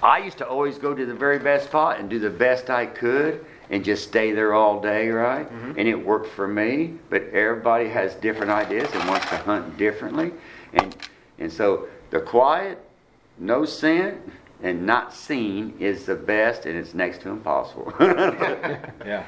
I 0.03 0.19
used 0.19 0.37
to 0.37 0.47
always 0.47 0.77
go 0.77 0.93
to 0.93 1.05
the 1.05 1.15
very 1.15 1.39
best 1.39 1.65
spot 1.65 1.99
and 1.99 2.09
do 2.09 2.19
the 2.19 2.29
best 2.29 2.69
I 2.69 2.85
could 2.85 3.43
and 3.71 3.83
just 3.83 4.07
stay 4.07 4.31
there 4.31 4.53
all 4.53 4.79
day, 4.79 5.09
right? 5.09 5.51
Mm-hmm. 5.51 5.79
And 5.79 5.87
it 5.87 5.95
worked 5.95 6.27
for 6.27 6.47
me, 6.47 6.93
but 7.09 7.23
everybody 7.29 7.89
has 7.89 8.13
different 8.15 8.51
ideas 8.51 8.89
and 8.93 9.09
wants 9.09 9.27
to 9.29 9.37
hunt 9.37 9.77
differently. 9.77 10.33
And 10.73 10.95
and 11.39 11.51
so 11.51 11.87
the 12.11 12.19
quiet, 12.21 12.79
no 13.39 13.65
scent, 13.65 14.21
and 14.63 14.85
not 14.85 15.13
seen 15.13 15.75
is 15.79 16.05
the 16.05 16.15
best 16.15 16.65
and 16.65 16.75
it's 16.77 16.93
next 16.93 17.21
to 17.21 17.29
impossible. 17.29 17.93
Yeah. 19.05 19.25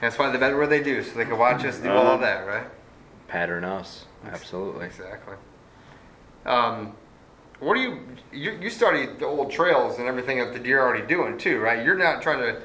That's 0.00 0.18
why 0.18 0.30
they 0.32 0.38
better 0.38 0.58
what 0.58 0.70
they 0.70 0.82
do, 0.82 1.04
so 1.04 1.14
they 1.14 1.24
can 1.24 1.38
watch 1.38 1.64
us 1.64 1.78
do 1.78 1.88
all 1.90 1.98
Uh-huh. 1.98 2.14
of 2.14 2.20
that, 2.22 2.44
right? 2.46 2.66
Pattern 3.28 3.62
us. 3.62 4.06
Absolutely. 4.26 4.86
Exactly. 4.86 5.36
Um, 6.44 6.94
what 7.60 7.74
do 7.74 7.80
you, 7.80 8.00
you 8.32 8.58
you 8.62 8.70
study 8.70 9.06
the 9.06 9.26
old 9.26 9.52
trails 9.52 10.00
and 10.00 10.08
everything 10.08 10.38
that 10.38 10.52
the 10.52 10.58
deer 10.58 10.80
are 10.80 10.88
already 10.88 11.06
doing 11.06 11.38
too, 11.38 11.60
right? 11.60 11.84
You're 11.84 11.94
not 11.96 12.20
trying 12.20 12.40
to 12.40 12.60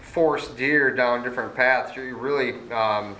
force 0.00 0.48
deer 0.48 0.90
down 0.92 1.22
different 1.22 1.54
paths. 1.54 1.94
You're 1.94 2.16
really 2.16 2.54
um, 2.72 3.14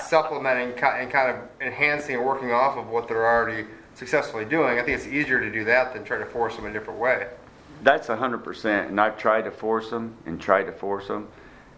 supplementing 0.00 0.74
ki- 0.74 1.00
and 1.00 1.10
kind 1.10 1.30
of 1.36 1.36
enhancing 1.60 2.14
and 2.16 2.24
working 2.24 2.52
off 2.52 2.76
of 2.78 2.86
what 2.88 3.08
they're 3.08 3.26
already 3.26 3.66
successfully 4.02 4.44
doing. 4.44 4.80
I 4.80 4.82
think 4.82 4.98
it's 4.98 5.06
easier 5.06 5.38
to 5.38 5.50
do 5.50 5.64
that 5.64 5.94
than 5.94 6.02
try 6.02 6.18
to 6.18 6.26
force 6.26 6.56
them 6.56 6.66
a 6.66 6.72
different 6.72 6.98
way. 6.98 7.28
That's 7.82 8.08
a 8.08 8.16
hundred 8.16 8.42
percent, 8.42 8.90
and 8.90 9.00
I've 9.00 9.16
tried 9.16 9.42
to 9.42 9.52
force 9.52 9.90
them 9.90 10.16
and 10.26 10.40
tried 10.40 10.64
to 10.64 10.72
force 10.72 11.06
them, 11.06 11.28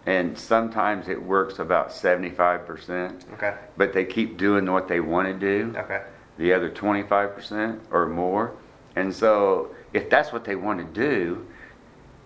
and 0.07 0.39
sometimes 0.39 1.09
it 1.09 1.23
works 1.23 1.59
about 1.59 1.93
seventy-five 1.93 2.67
percent. 2.67 3.27
Okay. 3.35 3.55
But 3.77 3.93
they 3.93 4.07
keep 4.07 4.39
doing 4.39 4.71
what 4.71 4.89
they 4.89 5.01
want 5.01 5.29
to 5.29 5.35
do. 5.35 5.77
Okay. 5.77 6.03
The 6.39 6.55
other 6.55 6.71
twenty-five 6.71 7.35
percent 7.35 7.83
or 7.91 8.07
more, 8.07 8.57
and 8.97 9.15
so 9.15 9.75
if 9.93 10.09
that's 10.09 10.33
what 10.33 10.45
they 10.45 10.57
want 10.57 10.79
to 10.79 11.01
do, 11.01 11.47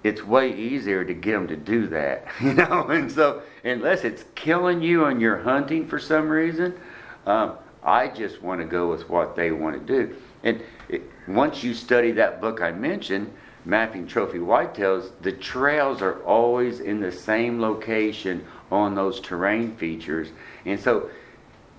it's 0.04 0.22
way 0.24 0.56
easier 0.56 1.04
to 1.04 1.14
get 1.14 1.32
them 1.32 1.48
to 1.48 1.56
do 1.56 1.88
that, 1.88 2.26
you 2.40 2.54
know. 2.54 2.86
And 2.88 3.10
so 3.10 3.42
unless 3.64 4.04
it's 4.04 4.24
killing 4.36 4.80
you 4.80 5.06
and 5.06 5.20
you're 5.20 5.42
hunting 5.42 5.88
for 5.88 5.98
some 5.98 6.28
reason, 6.28 6.78
um, 7.26 7.58
I 7.82 8.08
just 8.08 8.42
want 8.42 8.60
to 8.60 8.66
go 8.66 8.90
with 8.90 9.08
what 9.08 9.36
they 9.36 9.50
want 9.50 9.86
to 9.86 10.06
do. 10.06 10.16
And 10.42 10.62
it, 10.88 11.02
once 11.26 11.62
you 11.62 11.74
study 11.74 12.12
that 12.12 12.40
book 12.40 12.60
I 12.60 12.72
mentioned, 12.72 13.32
Mapping 13.64 14.06
Trophy 14.06 14.38
Whitetails, 14.38 15.10
the 15.20 15.32
trails 15.32 16.00
are 16.00 16.22
always 16.24 16.80
in 16.80 17.00
the 17.00 17.12
same 17.12 17.60
location 17.60 18.44
on 18.70 18.94
those 18.94 19.20
terrain 19.20 19.76
features. 19.76 20.28
And 20.64 20.80
so 20.80 21.10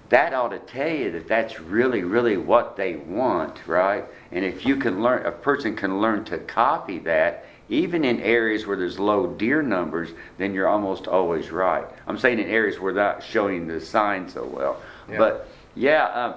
that 0.09 0.33
ought 0.33 0.49
to 0.49 0.59
tell 0.59 0.89
you 0.89 1.11
that 1.11 1.27
that's 1.27 1.59
really, 1.59 2.03
really 2.03 2.37
what 2.37 2.75
they 2.75 2.95
want, 2.95 3.67
right? 3.67 4.05
And 4.31 4.43
if 4.43 4.65
you 4.65 4.75
can 4.75 5.01
learn, 5.01 5.25
a 5.25 5.31
person 5.31 5.75
can 5.75 6.01
learn 6.01 6.25
to 6.25 6.37
copy 6.37 6.99
that, 6.99 7.45
even 7.69 8.03
in 8.03 8.19
areas 8.21 8.65
where 8.65 8.75
there's 8.75 8.97
low 8.97 9.27
deer 9.27 9.61
numbers, 9.61 10.09
then 10.39 10.53
you're 10.53 10.67
almost 10.67 11.07
always 11.07 11.51
right. 11.51 11.85
I'm 12.07 12.17
saying 12.17 12.39
in 12.39 12.49
areas 12.49 12.79
where 12.79 12.93
they're 12.93 13.03
not 13.03 13.23
showing 13.23 13.67
the 13.67 13.79
sign 13.79 14.27
so 14.27 14.45
well. 14.45 14.81
Yeah. 15.07 15.17
But 15.19 15.48
yeah, 15.79 16.35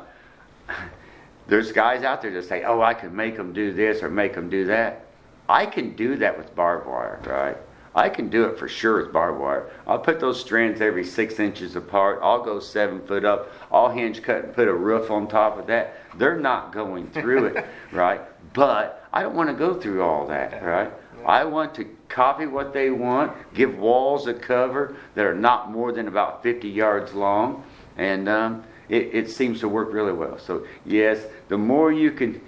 um, 0.69 0.77
there's 1.49 1.73
guys 1.73 2.05
out 2.05 2.23
there 2.23 2.31
that 2.31 2.45
say, 2.45 2.63
oh, 2.63 2.81
I 2.81 2.95
can 2.95 3.15
make 3.15 3.37
them 3.37 3.53
do 3.53 3.73
this 3.73 4.03
or 4.03 4.09
make 4.09 4.35
them 4.35 4.49
do 4.49 4.67
that. 4.67 5.07
I 5.49 5.67
can 5.67 5.97
do 5.97 6.17
that 6.17 6.39
with 6.39 6.55
barbed 6.55 6.87
wire, 6.87 7.21
right? 7.27 7.57
I 7.95 8.09
can 8.09 8.31
do 8.31 8.45
it 8.45 8.59
for 8.59 8.69
sure 8.69 9.03
with 9.03 9.13
barbed 9.13 9.41
wire. 9.41 9.71
I'll 9.87 9.99
put 9.99 10.19
those 10.19 10.41
strands 10.41 10.81
every 10.81 11.05
six 11.05 11.39
inches 11.39 11.77
apart. 11.77 12.21
I'll 12.23 12.43
go 12.43 12.59
seven 12.59 13.05
foot 13.07 13.25
up. 13.25 13.53
I'll 13.71 13.91
hinge 13.91 14.23
cut 14.23 14.45
and 14.45 14.55
put 14.55 14.69
a 14.69 14.73
roof 14.73 15.11
on 15.11 15.29
top 15.29 15.59
of 15.59 15.67
that. 15.67 15.97
They're 16.17 16.39
not 16.39 16.73
going 16.73 17.11
through 17.11 17.47
it, 17.47 17.67
right? 17.93 18.21
But 18.55 19.07
I 19.13 19.23
don't 19.23 19.35
want 19.35 19.51
to 19.51 19.55
go 19.55 19.75
through 19.75 20.03
all 20.03 20.27
that, 20.29 20.63
right? 20.63 20.91
I 21.27 21.45
want 21.45 21.75
to 21.75 21.85
copy 22.09 22.47
what 22.47 22.73
they 22.73 22.91
want, 22.91 23.33
give 23.55 23.77
walls 23.77 24.27
a 24.27 24.35
cover 24.35 24.97
that 25.15 25.25
are 25.25 25.35
not 25.35 25.71
more 25.71 25.93
than 25.93 26.09
about 26.09 26.43
50 26.43 26.69
yards 26.69 27.13
long, 27.13 27.65
and 27.97 28.29
um, 28.29 28.65
it, 28.93 29.15
it 29.15 29.31
seems 29.31 29.61
to 29.61 29.69
work 29.69 29.93
really 29.93 30.13
well. 30.13 30.39
So, 30.39 30.67
yes, 30.85 31.25
the 31.49 31.57
more 31.57 31.91
you 31.91 32.13
can 32.13 32.41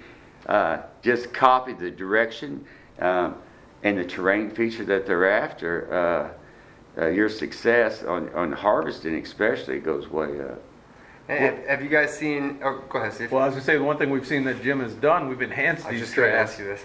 uh, 0.46 0.82
just 1.02 1.32
copy 1.32 1.72
the 1.72 1.90
direction 1.90 2.66
um, 2.98 3.36
and 3.82 3.96
the 3.96 4.04
terrain 4.04 4.50
feature 4.50 4.84
that 4.84 5.06
they're 5.06 5.30
after, 5.30 6.34
uh, 6.96 7.00
uh, 7.00 7.06
your 7.08 7.30
success 7.30 8.04
on, 8.04 8.28
on 8.34 8.52
harvesting 8.52 9.14
especially 9.16 9.80
goes 9.80 10.08
way 10.08 10.40
up. 10.40 10.60
And 11.28 11.38
have, 11.38 11.66
have 11.66 11.82
you 11.82 11.88
guys 11.88 12.16
seen? 12.16 12.60
Oh, 12.62 12.84
go 12.90 12.98
ahead, 12.98 13.14
Steve. 13.14 13.32
Well, 13.32 13.42
I 13.42 13.46
was 13.46 13.54
gonna 13.54 13.64
say 13.64 13.78
the 13.78 13.82
one 13.82 13.96
thing 13.96 14.10
we've 14.10 14.26
seen 14.26 14.44
that 14.44 14.62
Jim 14.62 14.80
has 14.80 14.92
done, 14.92 15.28
we've 15.28 15.40
enhanced 15.40 15.86
I 15.86 15.92
these 15.92 16.00
just 16.00 16.14
going 16.14 16.28
to 16.28 16.36
trails, 16.36 16.50
ask 16.50 16.58
you 16.58 16.66
this. 16.66 16.82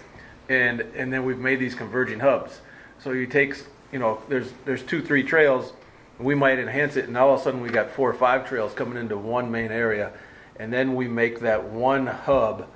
and 0.48 0.80
and 0.96 1.12
then 1.12 1.26
we've 1.26 1.38
made 1.38 1.60
these 1.60 1.74
converging 1.74 2.20
hubs. 2.20 2.60
So 2.98 3.12
you 3.12 3.26
take, 3.26 3.54
you 3.92 3.98
know, 3.98 4.22
there's 4.30 4.50
there's 4.64 4.82
two 4.82 5.02
three 5.02 5.22
trails, 5.22 5.74
we 6.20 6.34
might 6.34 6.58
enhance 6.58 6.96
it, 6.96 7.06
and 7.06 7.16
all 7.16 7.34
of 7.34 7.40
a 7.40 7.42
sudden 7.42 7.60
we 7.60 7.70
got 7.70 7.90
four 7.90 8.10
or 8.10 8.14
five 8.14 8.46
trails 8.46 8.72
coming 8.74 8.98
into 8.98 9.16
one 9.16 9.50
main 9.50 9.70
area, 9.70 10.12
and 10.58 10.72
then 10.72 10.94
we 10.94 11.08
make 11.08 11.40
that 11.40 11.64
one 11.64 12.06
hub. 12.06 12.68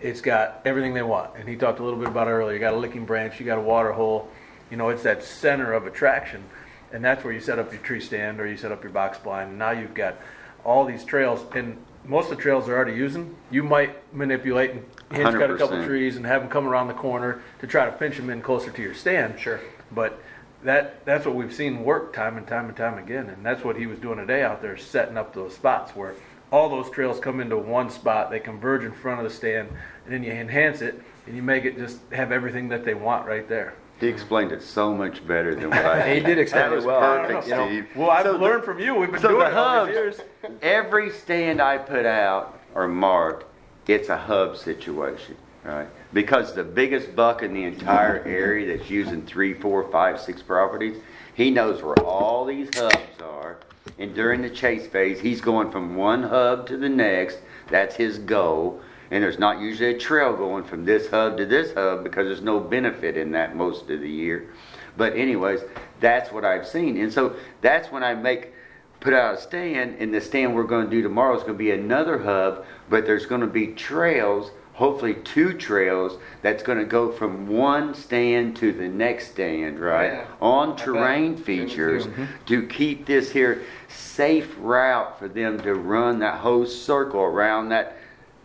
It's 0.00 0.20
got 0.20 0.60
everything 0.64 0.94
they 0.94 1.02
want, 1.02 1.32
and 1.36 1.48
he 1.48 1.56
talked 1.56 1.80
a 1.80 1.82
little 1.82 1.98
bit 1.98 2.08
about 2.08 2.28
it 2.28 2.32
earlier. 2.32 2.54
You 2.54 2.60
got 2.60 2.74
a 2.74 2.78
licking 2.78 3.04
branch, 3.06 3.40
you 3.40 3.46
got 3.46 3.58
a 3.58 3.62
water 3.62 3.92
hole, 3.92 4.28
you 4.70 4.76
know, 4.76 4.88
it's 4.90 5.02
that 5.02 5.22
center 5.22 5.72
of 5.72 5.86
attraction, 5.86 6.44
and 6.92 7.04
that's 7.04 7.24
where 7.24 7.32
you 7.32 7.40
set 7.40 7.58
up 7.58 7.72
your 7.72 7.82
tree 7.82 8.00
stand 8.00 8.40
or 8.40 8.46
you 8.46 8.56
set 8.56 8.72
up 8.72 8.82
your 8.82 8.92
box 8.92 9.18
blind. 9.18 9.50
And 9.50 9.58
now 9.58 9.70
you've 9.70 9.94
got 9.94 10.16
all 10.64 10.84
these 10.84 11.04
trails, 11.04 11.44
and 11.54 11.78
most 12.04 12.30
of 12.30 12.36
the 12.36 12.42
trails 12.42 12.66
they're 12.66 12.76
already 12.76 12.96
using, 12.96 13.34
you 13.50 13.62
might 13.62 14.14
manipulate 14.14 14.70
and 14.70 14.84
hinge 15.10 15.34
cut 15.34 15.50
a 15.50 15.56
couple 15.56 15.78
100%. 15.78 15.86
trees 15.86 16.16
and 16.16 16.26
have 16.26 16.42
them 16.42 16.50
come 16.50 16.66
around 16.66 16.88
the 16.88 16.94
corner 16.94 17.42
to 17.60 17.66
try 17.66 17.84
to 17.84 17.92
pinch 17.92 18.16
them 18.16 18.30
in 18.30 18.40
closer 18.40 18.70
to 18.70 18.82
your 18.82 18.94
stand. 18.94 19.38
Sure. 19.40 19.60
But 19.92 20.20
that 20.66 21.04
that's 21.04 21.24
what 21.24 21.34
we've 21.34 21.54
seen 21.54 21.84
work 21.84 22.12
time 22.12 22.36
and 22.36 22.46
time 22.46 22.66
and 22.66 22.76
time 22.76 22.98
again, 22.98 23.28
and 23.30 23.44
that's 23.46 23.64
what 23.64 23.76
he 23.76 23.86
was 23.86 23.98
doing 23.98 24.18
today 24.18 24.42
out 24.42 24.60
there, 24.60 24.76
setting 24.76 25.16
up 25.16 25.32
those 25.34 25.54
spots 25.54 25.94
where 25.94 26.14
all 26.52 26.68
those 26.68 26.90
trails 26.90 27.18
come 27.20 27.40
into 27.40 27.56
one 27.56 27.88
spot, 27.90 28.30
they 28.30 28.40
converge 28.40 28.82
in 28.84 28.92
front 28.92 29.18
of 29.20 29.24
the 29.24 29.30
stand, 29.30 29.68
and 30.04 30.12
then 30.12 30.22
you 30.22 30.30
enhance 30.32 30.80
it 30.80 31.00
and 31.26 31.34
you 31.36 31.42
make 31.42 31.64
it 31.64 31.76
just 31.76 31.98
have 32.12 32.30
everything 32.32 32.68
that 32.68 32.84
they 32.84 32.94
want 32.94 33.26
right 33.26 33.48
there. 33.48 33.74
He 33.98 34.08
explained 34.08 34.52
it 34.52 34.62
so 34.62 34.92
much 34.94 35.26
better 35.26 35.54
than 35.54 35.70
what 35.70 35.84
I 35.84 36.08
did. 36.08 36.16
He 36.22 36.22
did 36.22 36.38
explain 36.38 36.72
it 36.72 36.84
well. 36.84 37.00
perfect, 37.00 37.48
You 37.48 37.54
know, 37.54 37.66
Steve. 37.66 37.86
well, 37.96 38.10
I've 38.10 38.24
So 38.26 38.32
the- 38.34 38.38
learned 38.38 38.64
from 38.64 38.78
you. 38.78 38.94
We've 38.94 39.10
been 39.10 39.20
so 39.20 39.28
doing 39.28 39.40
the 39.40 39.46
it 39.46 39.52
hubs, 39.54 39.90
years. 39.92 40.20
every 40.62 41.10
stand 41.10 41.60
I 41.62 41.78
put 41.78 42.04
out 42.06 42.60
or 42.74 42.86
mark, 42.88 43.46
it's 43.86 44.08
a 44.08 44.16
hub 44.18 44.56
situation, 44.56 45.36
right? 45.64 45.88
Because 46.12 46.54
the 46.54 46.64
biggest 46.64 47.14
buck 47.16 47.42
in 47.42 47.52
the 47.52 47.64
entire 47.64 48.22
area 48.24 48.76
that's 48.76 48.88
using 48.88 49.26
three, 49.26 49.54
four, 49.54 49.90
five, 49.90 50.20
six 50.20 50.42
properties, 50.42 50.96
he 51.34 51.50
knows 51.50 51.82
where 51.82 51.98
all 52.00 52.44
these 52.44 52.68
hubs 52.76 53.20
are. 53.22 53.58
And 53.98 54.14
during 54.14 54.42
the 54.42 54.50
chase 54.50 54.86
phase, 54.86 55.20
he's 55.20 55.40
going 55.40 55.70
from 55.70 55.96
one 55.96 56.22
hub 56.22 56.66
to 56.68 56.76
the 56.76 56.88
next. 56.88 57.38
That's 57.70 57.96
his 57.96 58.18
goal. 58.18 58.80
And 59.10 59.22
there's 59.22 59.38
not 59.38 59.60
usually 59.60 59.94
a 59.94 59.98
trail 59.98 60.34
going 60.34 60.64
from 60.64 60.84
this 60.84 61.08
hub 61.08 61.36
to 61.36 61.46
this 61.46 61.72
hub 61.74 62.02
because 62.02 62.26
there's 62.26 62.40
no 62.40 62.58
benefit 62.58 63.16
in 63.16 63.32
that 63.32 63.54
most 63.54 63.88
of 63.90 64.00
the 64.00 64.10
year. 64.10 64.52
But 64.96 65.14
anyways, 65.14 65.60
that's 66.00 66.32
what 66.32 66.44
I've 66.44 66.66
seen. 66.66 66.96
And 66.96 67.12
so 67.12 67.36
that's 67.60 67.90
when 67.92 68.02
I 68.02 68.14
make 68.14 68.52
put 69.00 69.12
out 69.12 69.34
a 69.34 69.40
stand, 69.40 69.96
and 70.00 70.12
the 70.12 70.20
stand 70.20 70.54
we're 70.54 70.64
going 70.64 70.86
to 70.86 70.90
do 70.90 71.02
tomorrow 71.02 71.36
is 71.36 71.42
going 71.42 71.54
to 71.54 71.58
be 71.58 71.70
another 71.70 72.18
hub, 72.18 72.64
but 72.88 73.06
there's 73.06 73.26
going 73.26 73.42
to 73.42 73.46
be 73.46 73.68
trails, 73.68 74.50
hopefully 74.76 75.14
two 75.24 75.54
trails, 75.54 76.18
that's 76.42 76.62
going 76.62 76.76
to 76.76 76.84
go 76.84 77.10
from 77.10 77.48
one 77.48 77.94
stand 77.94 78.54
to 78.54 78.72
the 78.72 78.86
next 78.86 79.30
stand, 79.30 79.80
right? 79.80 80.12
Yeah. 80.12 80.26
On 80.42 80.76
terrain 80.76 81.32
Two 81.32 81.38
to 81.38 81.44
features 81.44 82.06
to 82.44 82.66
keep 82.66 83.06
this 83.06 83.30
here 83.30 83.62
safe 83.88 84.54
route 84.58 85.18
for 85.18 85.28
them 85.28 85.58
to 85.62 85.74
run 85.74 86.18
that 86.18 86.40
whole 86.40 86.66
circle 86.66 87.22
around 87.22 87.70
that 87.70 87.96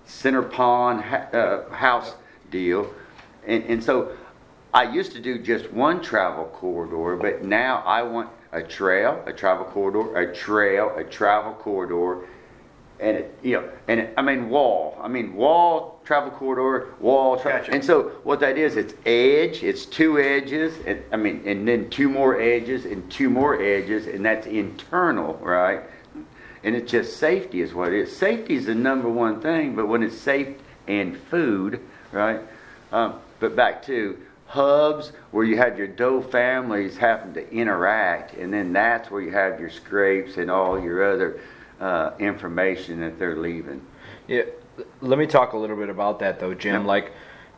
center 0.06 0.42
pond 0.42 1.02
ha- 1.02 1.28
uh, 1.34 1.70
house 1.70 2.16
deal. 2.50 2.94
And, 3.46 3.66
and 3.66 3.84
so 3.84 4.14
I 4.74 4.84
used 4.84 5.12
to 5.12 5.20
do 5.20 5.38
just 5.38 5.70
one 5.74 6.02
travel 6.02 6.46
corridor, 6.46 7.18
but 7.18 7.44
now 7.44 7.84
I 7.86 8.04
want 8.04 8.30
a 8.54 8.64
trail, 8.64 9.22
a 9.26 9.34
travel 9.34 9.66
corridor, 9.66 10.16
a 10.16 10.34
trail, 10.34 10.94
a 10.96 11.04
travel 11.04 11.54
corridor, 11.56 12.26
and 13.02 13.18
it, 13.18 13.38
you 13.42 13.54
know, 13.54 13.70
and 13.88 14.00
it, 14.00 14.14
I 14.16 14.22
mean 14.22 14.50
wall. 14.50 14.98
I 15.02 15.08
mean 15.08 15.34
wall, 15.34 16.00
travel 16.06 16.32
corridor, 16.32 16.94
wall. 17.00 17.40
Tra- 17.40 17.60
Gotcha. 17.60 17.72
And 17.74 17.84
so 17.84 18.10
what 18.24 18.40
that 18.42 18.58
is, 18.58 18.78
it's 18.78 18.94
edge, 19.06 19.64
it's 19.64 19.86
two 19.86 20.20
edges, 20.20 20.76
and 20.86 21.04
I 21.12 21.18
mean, 21.18 21.42
and 21.46 21.68
then 21.68 21.90
two 21.90 22.10
more 22.10 22.40
edges 22.40 22.86
and 22.86 23.10
two 23.12 23.30
more 23.30 23.62
edges, 23.62 24.08
and 24.08 24.24
that's 24.24 24.48
internal, 24.48 25.34
right? 25.42 25.82
And 26.64 26.76
it's 26.76 26.92
just 26.92 27.18
safety 27.18 27.62
is 27.62 27.74
what 27.74 27.92
it 27.92 28.00
is. 28.02 28.16
Safety 28.16 28.54
is 28.56 28.68
the 28.68 28.76
number 28.76 29.10
one 29.10 29.42
thing, 29.42 29.76
but 29.76 29.88
when 29.88 30.04
it's 30.04 30.18
safe 30.18 30.50
and 30.88 31.18
food, 31.18 31.80
right? 32.12 32.40
Um, 32.92 33.16
But 33.40 33.56
back 33.56 33.84
to 33.88 34.18
hubs 34.46 35.14
where 35.32 35.46
you 35.46 35.58
have 35.58 35.78
your 35.78 35.88
doe 35.88 36.22
families 36.22 36.98
having 36.98 37.34
to 37.34 37.52
interact, 37.52 38.36
and 38.36 38.54
then 38.54 38.74
that's 38.74 39.10
where 39.10 39.22
you 39.22 39.32
have 39.32 39.60
your 39.60 39.70
scrapes 39.72 40.38
and 40.38 40.52
all 40.52 40.80
your 40.80 41.04
other 41.12 41.40
uh, 41.82 42.12
information 42.20 43.02
that 43.02 43.18
they're 43.20 43.36
leaving. 43.36 43.82
Yeah, 44.28 44.44
let 45.02 45.18
me 45.18 45.26
talk 45.28 45.54
a 45.54 45.58
little 45.58 45.76
bit 45.76 45.90
about 45.90 46.20
that 46.20 46.40
though, 46.40 46.54
Jim. 46.54 46.86
Like 46.86 47.12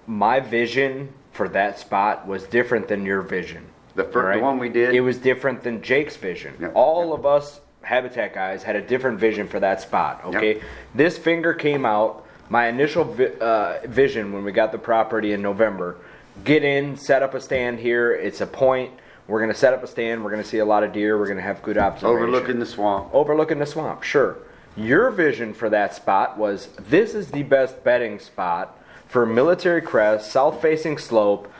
my 0.07 0.39
vision 0.39 1.13
for 1.33 1.49
that 1.49 1.77
spot 1.77 2.25
was 2.25 2.43
different 2.45 2.87
than 2.87 3.05
your 3.05 3.21
vision. 3.21 3.65
The 3.95 4.05
fir- 4.05 4.35
the 4.37 4.41
one 4.41 4.57
we 4.57 4.69
did? 4.69 4.95
It 4.95 5.01
was 5.01 5.17
different 5.17 5.61
than 5.61 5.81
Jake's 5.83 6.15
vision. 6.15 6.71
All 6.73 7.13
of 7.13 7.25
us 7.25 7.59
habitat 7.81 8.33
guys 8.33 8.63
had 8.63 8.77
a 8.77 8.81
different 8.81 9.19
vision 9.19 9.47
for 9.47 9.59
that 9.59 9.81
spot. 9.81 10.21
Okay, 10.25 10.61
this 10.95 11.17
finger 11.17 11.53
came 11.53 11.85
out. 11.85 12.25
My 12.49 12.67
initial 12.67 13.03
vi- 13.03 13.37
uh, 13.39 13.79
vision 13.85 14.31
when 14.31 14.43
we 14.43 14.51
got 14.51 14.71
the 14.71 14.77
property 14.77 15.33
in 15.33 15.41
November: 15.41 15.97
get 16.43 16.63
in, 16.63 16.95
set 16.95 17.21
up 17.21 17.33
a 17.33 17.41
stand 17.41 17.79
here. 17.79 18.13
It's 18.13 18.41
a 18.41 18.47
point. 18.47 18.91
We're 19.27 19.39
gonna 19.39 19.53
set 19.53 19.73
up 19.73 19.83
a 19.83 19.87
stand. 19.87 20.23
We're 20.23 20.31
gonna 20.31 20.43
see 20.43 20.59
a 20.59 20.65
lot 20.65 20.83
of 20.83 20.91
deer. 20.91 21.17
We're 21.17 21.27
gonna 21.27 21.41
have 21.41 21.61
good 21.63 21.77
observation. 21.77 22.15
Overlooking 22.15 22.59
the 22.59 22.65
swamp. 22.65 23.13
overlooking 23.13 23.59
the 23.59 23.65
swamp. 23.65 24.03
Sure. 24.03 24.37
Your 24.75 25.11
vision 25.11 25.53
for 25.53 25.69
that 25.69 25.93
spot 25.93 26.37
was 26.37 26.67
this 26.89 27.13
is 27.13 27.31
the 27.31 27.43
best 27.43 27.83
bedding 27.83 28.19
spot 28.19 28.77
for 29.07 29.25
military 29.25 29.81
crest, 29.81 30.31
south 30.31 30.61
facing 30.61 30.97
slope. 30.97 31.51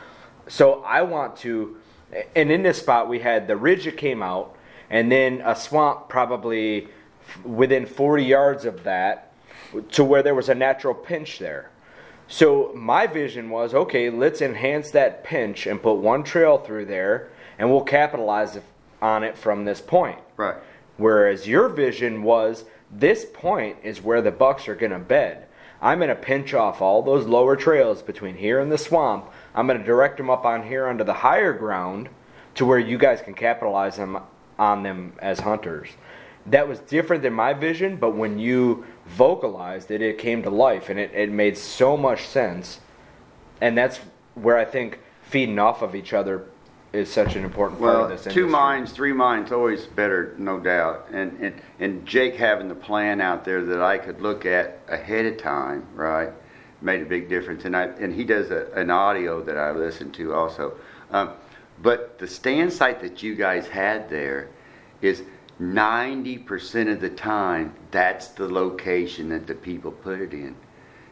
So 0.48 0.82
I 0.82 1.02
want 1.02 1.36
to, 1.38 1.76
and 2.34 2.50
in 2.50 2.62
this 2.62 2.78
spot 2.78 3.08
we 3.08 3.20
had 3.20 3.46
the 3.46 3.56
ridge 3.56 3.84
that 3.84 3.96
came 3.96 4.22
out, 4.22 4.56
and 4.90 5.10
then 5.10 5.40
a 5.44 5.56
swamp 5.56 6.08
probably 6.08 6.88
within 7.44 7.86
40 7.86 8.24
yards 8.24 8.64
of 8.64 8.84
that 8.84 9.32
to 9.92 10.04
where 10.04 10.22
there 10.22 10.34
was 10.34 10.48
a 10.48 10.54
natural 10.54 10.94
pinch 10.94 11.38
there. 11.38 11.70
So 12.26 12.72
my 12.74 13.06
vision 13.06 13.50
was 13.50 13.74
okay, 13.74 14.10
let's 14.10 14.42
enhance 14.42 14.90
that 14.90 15.24
pinch 15.24 15.66
and 15.66 15.80
put 15.80 15.94
one 15.94 16.24
trail 16.24 16.58
through 16.58 16.86
there, 16.86 17.30
and 17.58 17.70
we'll 17.70 17.82
capitalize 17.82 18.58
on 19.00 19.22
it 19.22 19.36
from 19.36 19.64
this 19.64 19.80
point. 19.80 20.18
Right. 20.36 20.56
Whereas 20.96 21.46
your 21.46 21.68
vision 21.68 22.22
was 22.22 22.64
this 22.90 23.26
point 23.32 23.76
is 23.82 24.02
where 24.02 24.22
the 24.22 24.30
bucks 24.30 24.68
are 24.68 24.74
going 24.74 24.92
to 24.92 24.98
bed. 24.98 25.46
I'm 25.82 25.98
going 25.98 26.08
to 26.08 26.14
pinch 26.14 26.54
off 26.54 26.80
all 26.80 27.02
those 27.02 27.26
lower 27.26 27.56
trails 27.56 28.02
between 28.02 28.36
here 28.36 28.60
and 28.60 28.72
the 28.72 28.78
swamp. 28.78 29.30
I'm 29.54 29.66
going 29.66 29.78
to 29.78 29.84
direct 29.84 30.16
them 30.16 30.30
up 30.30 30.46
on 30.46 30.66
here 30.66 30.86
onto 30.86 31.04
the 31.04 31.12
higher 31.12 31.52
ground 31.52 32.08
to 32.54 32.64
where 32.64 32.78
you 32.78 32.96
guys 32.96 33.20
can 33.20 33.34
capitalize 33.34 33.96
them 33.96 34.18
on 34.58 34.82
them 34.82 35.12
as 35.18 35.40
hunters. 35.40 35.88
That 36.46 36.68
was 36.68 36.78
different 36.78 37.22
than 37.22 37.32
my 37.32 37.52
vision, 37.52 37.96
but 37.96 38.14
when 38.14 38.38
you 38.38 38.86
vocalized 39.06 39.90
it, 39.90 40.00
it 40.00 40.18
came 40.18 40.42
to 40.42 40.50
life 40.50 40.88
and 40.88 40.98
it, 40.98 41.10
it 41.12 41.30
made 41.30 41.58
so 41.58 41.96
much 41.96 42.26
sense. 42.26 42.80
And 43.60 43.76
that's 43.76 43.98
where 44.34 44.56
I 44.56 44.64
think 44.64 45.00
feeding 45.22 45.58
off 45.58 45.82
of 45.82 45.94
each 45.94 46.12
other 46.12 46.46
is 46.94 47.12
such 47.12 47.34
an 47.34 47.44
important 47.44 47.80
part 47.80 47.92
Well, 47.92 48.04
of 48.12 48.24
this 48.24 48.32
two 48.32 48.46
minds, 48.46 48.92
three 48.92 49.12
minds, 49.12 49.50
always 49.50 49.84
better, 49.84 50.34
no 50.38 50.60
doubt. 50.60 51.08
And, 51.12 51.38
and 51.40 51.60
and 51.80 52.06
Jake 52.06 52.36
having 52.36 52.68
the 52.68 52.74
plan 52.74 53.20
out 53.20 53.44
there 53.44 53.64
that 53.64 53.82
I 53.82 53.98
could 53.98 54.20
look 54.20 54.46
at 54.46 54.78
ahead 54.88 55.26
of 55.26 55.36
time, 55.36 55.86
right, 55.94 56.30
made 56.80 57.02
a 57.02 57.04
big 57.06 57.28
difference. 57.28 57.64
And 57.64 57.76
I 57.76 57.86
and 57.86 58.14
he 58.14 58.24
does 58.24 58.50
a, 58.50 58.70
an 58.74 58.90
audio 58.90 59.42
that 59.42 59.58
I 59.58 59.72
listen 59.72 60.12
to 60.12 60.34
also. 60.34 60.76
Um, 61.10 61.30
but 61.82 62.18
the 62.18 62.28
stand 62.28 62.72
site 62.72 63.00
that 63.00 63.22
you 63.22 63.34
guys 63.34 63.66
had 63.66 64.08
there 64.08 64.48
is 65.02 65.22
90% 65.60 66.92
of 66.92 67.00
the 67.00 67.10
time 67.10 67.74
that's 67.90 68.28
the 68.28 68.48
location 68.48 69.28
that 69.30 69.46
the 69.46 69.54
people 69.54 69.90
put 69.90 70.20
it 70.20 70.32
in. 70.32 70.54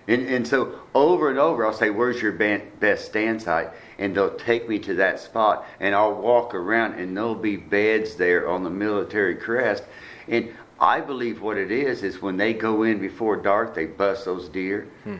And, 0.08 0.26
and 0.26 0.46
so 0.46 0.80
over 0.94 1.30
and 1.30 1.38
over, 1.38 1.64
I'll 1.64 1.72
say, 1.72 1.90
Where's 1.90 2.20
your 2.20 2.32
best 2.32 3.04
stand 3.04 3.42
site? 3.42 3.70
And 3.98 4.14
they'll 4.14 4.36
take 4.36 4.68
me 4.68 4.78
to 4.80 4.94
that 4.94 5.20
spot, 5.20 5.64
and 5.80 5.94
I'll 5.94 6.14
walk 6.14 6.54
around, 6.54 6.94
and 6.94 7.16
there'll 7.16 7.34
be 7.34 7.56
beds 7.56 8.16
there 8.16 8.48
on 8.48 8.64
the 8.64 8.70
military 8.70 9.36
crest. 9.36 9.84
And 10.26 10.52
I 10.80 11.00
believe 11.00 11.40
what 11.40 11.56
it 11.56 11.70
is 11.70 12.02
is 12.02 12.20
when 12.20 12.36
they 12.36 12.52
go 12.52 12.82
in 12.82 13.00
before 13.00 13.36
dark, 13.36 13.74
they 13.74 13.86
bust 13.86 14.24
those 14.24 14.48
deer, 14.48 14.88
hmm. 15.04 15.18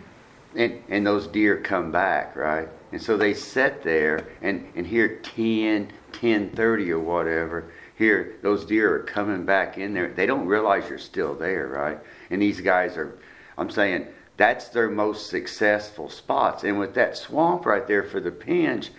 and, 0.57 0.83
and 0.89 1.07
those 1.07 1.29
deer 1.29 1.59
come 1.59 1.93
back, 1.93 2.35
right? 2.35 2.69
And 2.91 3.01
so 3.01 3.17
they 3.17 3.35
sit 3.35 3.83
there, 3.83 4.27
and, 4.43 4.67
and 4.75 4.87
here 4.87 5.21
10, 5.23 5.93
10.30 6.13 6.89
or 6.91 6.99
whatever, 6.99 7.71
here 7.97 8.35
those 8.43 8.65
deer 8.65 8.97
are 8.97 9.03
coming 9.05 9.45
back 9.45 9.79
in 9.79 9.95
there. 9.95 10.09
They 10.09 10.27
don't 10.27 10.47
realize 10.47 10.89
you're 10.89 10.99
still 10.99 11.35
there, 11.35 11.69
right? 11.69 11.99
And 12.31 12.43
these 12.43 12.61
guys 12.61 12.97
are, 12.97 13.17
I'm 13.57 13.71
saying, 13.71 14.09
that's 14.37 14.69
their 14.69 14.89
most 14.89 15.29
successful 15.29 16.09
spots. 16.09 16.65
And 16.65 16.79
with 16.79 16.95
that 16.95 17.17
swamp 17.17 17.67
right 17.67 17.87
there 17.87 18.03
for 18.03 18.21
the 18.21 18.31
pinch, 18.31 18.91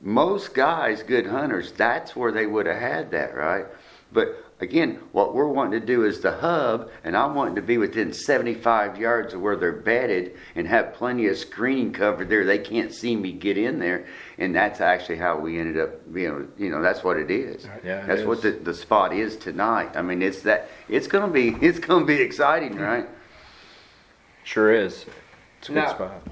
most 0.00 0.54
guys, 0.54 1.02
good 1.02 1.26
hunters, 1.26 1.72
that's 1.72 2.14
where 2.14 2.32
they 2.32 2.46
would 2.46 2.66
have 2.66 2.80
had 2.80 3.10
that, 3.12 3.34
right? 3.34 3.66
But 4.12 4.44
again, 4.60 5.00
what 5.12 5.34
we're 5.34 5.48
wanting 5.48 5.80
to 5.80 5.86
do 5.86 6.04
is 6.04 6.20
the 6.20 6.32
hub, 6.32 6.90
and 7.04 7.16
I'm 7.16 7.34
wanting 7.34 7.56
to 7.56 7.62
be 7.62 7.78
within 7.78 8.12
75 8.12 8.98
yards 8.98 9.34
of 9.34 9.40
where 9.40 9.56
they're 9.56 9.72
bedded 9.72 10.36
and 10.54 10.66
have 10.66 10.94
plenty 10.94 11.26
of 11.26 11.36
screening 11.36 11.92
cover 11.92 12.24
there. 12.24 12.44
They 12.44 12.58
can't 12.58 12.92
see 12.92 13.16
me 13.16 13.32
get 13.32 13.58
in 13.58 13.78
there, 13.78 14.06
and 14.38 14.54
that's 14.54 14.80
actually 14.80 15.16
how 15.16 15.38
we 15.38 15.58
ended 15.58 15.80
up 15.80 16.12
being. 16.12 16.48
You 16.56 16.70
know, 16.70 16.82
that's 16.82 17.02
what 17.02 17.16
it 17.16 17.30
is. 17.30 17.66
Yeah, 17.84 18.06
that's 18.06 18.22
what 18.22 18.42
the, 18.42 18.52
the 18.52 18.74
spot 18.74 19.12
is 19.12 19.36
tonight. 19.36 19.96
I 19.96 20.02
mean, 20.02 20.22
it's 20.22 20.42
that. 20.42 20.68
It's 20.88 21.06
gonna 21.06 21.32
be. 21.32 21.56
It's 21.66 21.80
gonna 21.80 22.04
be 22.04 22.20
exciting, 22.20 22.76
right? 22.76 23.08
Sure 24.46 24.72
is. 24.72 25.04
It's 25.58 25.68
a 25.68 25.72
good 25.72 25.88
spot. 25.88 26.22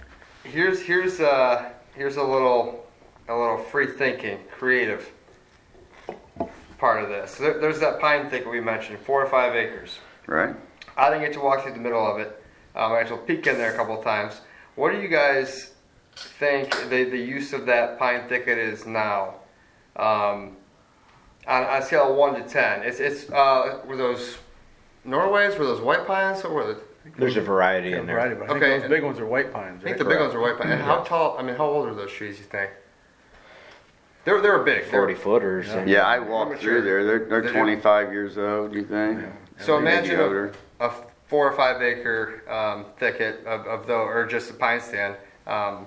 Here's 0.44 0.80
here's 0.80 1.18
uh 1.18 1.72
here's 1.96 2.16
a 2.16 2.22
little 2.22 2.86
a 3.28 3.36
little 3.36 3.58
free 3.58 3.88
thinking, 3.88 4.38
creative 4.52 5.10
part 6.78 7.02
of 7.02 7.08
this. 7.08 7.34
There, 7.34 7.58
there's 7.58 7.80
that 7.80 8.00
pine 8.00 8.30
thicket 8.30 8.48
we 8.48 8.60
mentioned, 8.60 9.00
four 9.00 9.20
or 9.20 9.28
five 9.28 9.56
acres. 9.56 9.98
Right. 10.28 10.54
I 10.96 11.10
didn't 11.10 11.24
get 11.24 11.32
to 11.32 11.40
walk 11.40 11.64
through 11.64 11.72
the 11.72 11.80
middle 11.80 12.06
of 12.06 12.20
it. 12.20 12.40
Um, 12.76 12.92
I 12.92 13.00
actually 13.00 13.26
peek 13.26 13.48
in 13.48 13.58
there 13.58 13.74
a 13.74 13.76
couple 13.76 13.98
of 13.98 14.04
times. 14.04 14.42
What 14.76 14.92
do 14.92 15.00
you 15.00 15.08
guys 15.08 15.72
think 16.14 16.70
the, 16.88 17.04
the 17.04 17.18
use 17.18 17.52
of 17.52 17.66
that 17.66 17.98
pine 17.98 18.28
thicket 18.28 18.58
is 18.58 18.86
now? 18.86 19.34
Um, 19.96 20.56
on, 21.48 21.64
on 21.64 21.82
a 21.82 21.84
scale 21.84 22.12
of 22.12 22.16
one 22.16 22.34
to 22.40 22.48
ten, 22.48 22.84
it's 22.84 23.00
it's 23.00 23.28
uh, 23.30 23.80
were 23.88 23.96
those 23.96 24.38
Norways? 25.04 25.58
Were 25.58 25.64
those 25.64 25.80
white 25.80 26.06
pines? 26.06 26.44
Or 26.44 26.54
were 26.54 26.74
the, 26.74 26.80
There's 27.18 27.36
a 27.36 27.40
variety 27.40 27.90
Yeah, 27.90 27.98
in 27.98 28.06
there. 28.06 28.16
variety, 28.16 28.34
but 28.36 28.44
I 28.44 28.46
think 28.52 28.62
Okay. 28.62 28.78
those 28.78 28.88
big 28.88 29.02
ones 29.04 29.20
are 29.20 29.26
white 29.26 29.52
pines, 29.52 29.80
I 29.82 29.84
think 29.84 29.96
right? 29.96 29.98
the 29.98 30.04
big 30.10 30.20
ones 30.20 30.34
are 30.34 30.40
white 30.40 30.58
pine. 30.58 30.70
And 30.72 30.80
how 30.82 31.02
tall? 31.02 31.36
I 31.38 31.42
mean, 31.42 31.54
how 31.56 31.66
old 31.66 31.86
are 31.88 31.94
those 31.94 32.12
trees? 32.12 32.38
You 32.38 32.44
think? 32.44 32.70
They're 34.24 34.40
they 34.40 34.48
were 34.48 34.60
big. 34.62 34.84
They 34.84 34.96
were- 34.96 35.02
Forty 35.02 35.14
footers. 35.14 35.70
and- 35.72 35.88
Yeah, 35.88 36.06
I 36.06 36.18
walked 36.18 36.58
through 36.60 36.82
there. 36.82 37.04
They're 37.04 37.18
they're 37.26 37.42
They're- 37.42 37.52
25 37.52 38.10
years 38.12 38.38
old. 38.38 38.72
You 38.74 38.84
think? 38.84 39.20
So 39.58 39.78
Maybe 39.78 39.96
imagine 39.98 40.20
older. 40.20 40.52
a, 40.80 40.86
a 40.86 40.92
four 41.26 41.46
or 41.46 41.52
five 41.52 41.82
acre 41.82 42.42
um, 42.50 42.86
thicket 42.96 43.44
of, 43.46 43.66
of 43.66 43.86
those, 43.86 44.06
or 44.08 44.26
just 44.26 44.50
a 44.50 44.54
pine 44.54 44.80
stand. 44.80 45.16
Um, 45.46 45.86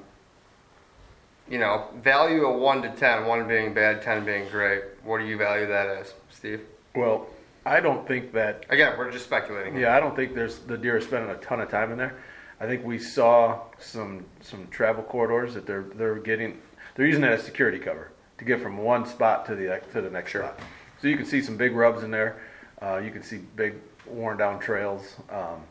you 1.49 1.57
know, 1.57 1.87
value 2.03 2.45
a 2.45 2.51
one 2.57 2.81
to 2.83 2.89
ten, 2.91 3.25
one 3.25 3.47
being 3.47 3.73
bad, 3.73 4.01
ten 4.03 4.23
being 4.23 4.47
great. 4.49 4.83
What 5.03 5.17
do 5.19 5.25
you 5.25 5.37
value 5.37 5.65
that 5.67 5.87
as, 5.87 6.13
Steve? 6.29 6.61
Well, 6.95 7.25
I 7.67 7.79
don't 7.79 8.07
think 8.07 8.33
that 8.33 8.65
Again, 8.69 8.97
we're 8.97 9.11
just 9.11 9.25
speculating. 9.25 9.77
Yeah, 9.77 9.95
I 9.95 9.99
don't 9.99 10.15
think 10.15 10.33
there's 10.33 10.59
the 10.59 10.77
deer 10.77 10.97
are 10.97 11.01
spending 11.01 11.29
a 11.29 11.37
ton 11.37 11.59
of 11.59 11.69
time 11.69 11.91
in 11.91 11.97
there. 11.97 12.17
I 12.59 12.65
think 12.65 12.85
we 12.85 12.97
saw 12.97 13.61
some 13.77 14.25
some 14.41 14.67
travel 14.69 15.03
corridors 15.03 15.53
that 15.53 15.65
they're 15.65 15.85
they're 15.95 16.15
getting 16.15 16.59
they're 16.95 17.05
using 17.05 17.21
that 17.21 17.33
as 17.33 17.43
security 17.43 17.77
cover 17.79 18.11
to 18.37 18.45
get 18.45 18.61
from 18.61 18.77
one 18.77 19.05
spot 19.05 19.45
to 19.47 19.55
the 19.55 19.81
to 19.93 20.01
the 20.01 20.09
next 20.09 20.33
spot. 20.33 20.59
So 21.01 21.07
you 21.07 21.17
can 21.17 21.25
see 21.25 21.41
some 21.41 21.57
big 21.57 21.75
rubs 21.75 22.03
in 22.03 22.11
there. 22.11 22.41
Uh, 22.81 22.97
you 22.97 23.11
can 23.11 23.21
see 23.21 23.37
big 23.55 23.75
worn 24.07 24.37
down 24.37 24.59
trails. 24.59 25.15
Um, 25.29 25.63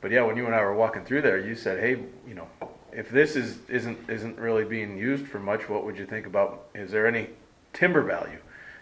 but 0.00 0.10
yeah, 0.10 0.22
when 0.22 0.36
you 0.36 0.46
and 0.46 0.54
I 0.54 0.60
were 0.62 0.74
walking 0.74 1.04
through 1.04 1.22
there, 1.22 1.38
you 1.38 1.54
said, 1.54 1.78
"Hey, 1.78 2.02
you 2.26 2.34
know, 2.34 2.48
if 2.92 3.10
this 3.10 3.36
is 3.36 3.58
isn't 3.68 4.10
isn't 4.10 4.38
really 4.38 4.64
being 4.64 4.98
used 4.98 5.26
for 5.26 5.38
much, 5.38 5.68
what 5.68 5.84
would 5.84 5.96
you 5.96 6.06
think 6.06 6.26
about? 6.26 6.66
Is 6.74 6.90
there 6.90 7.06
any 7.06 7.30
timber 7.72 8.02
value? 8.02 8.38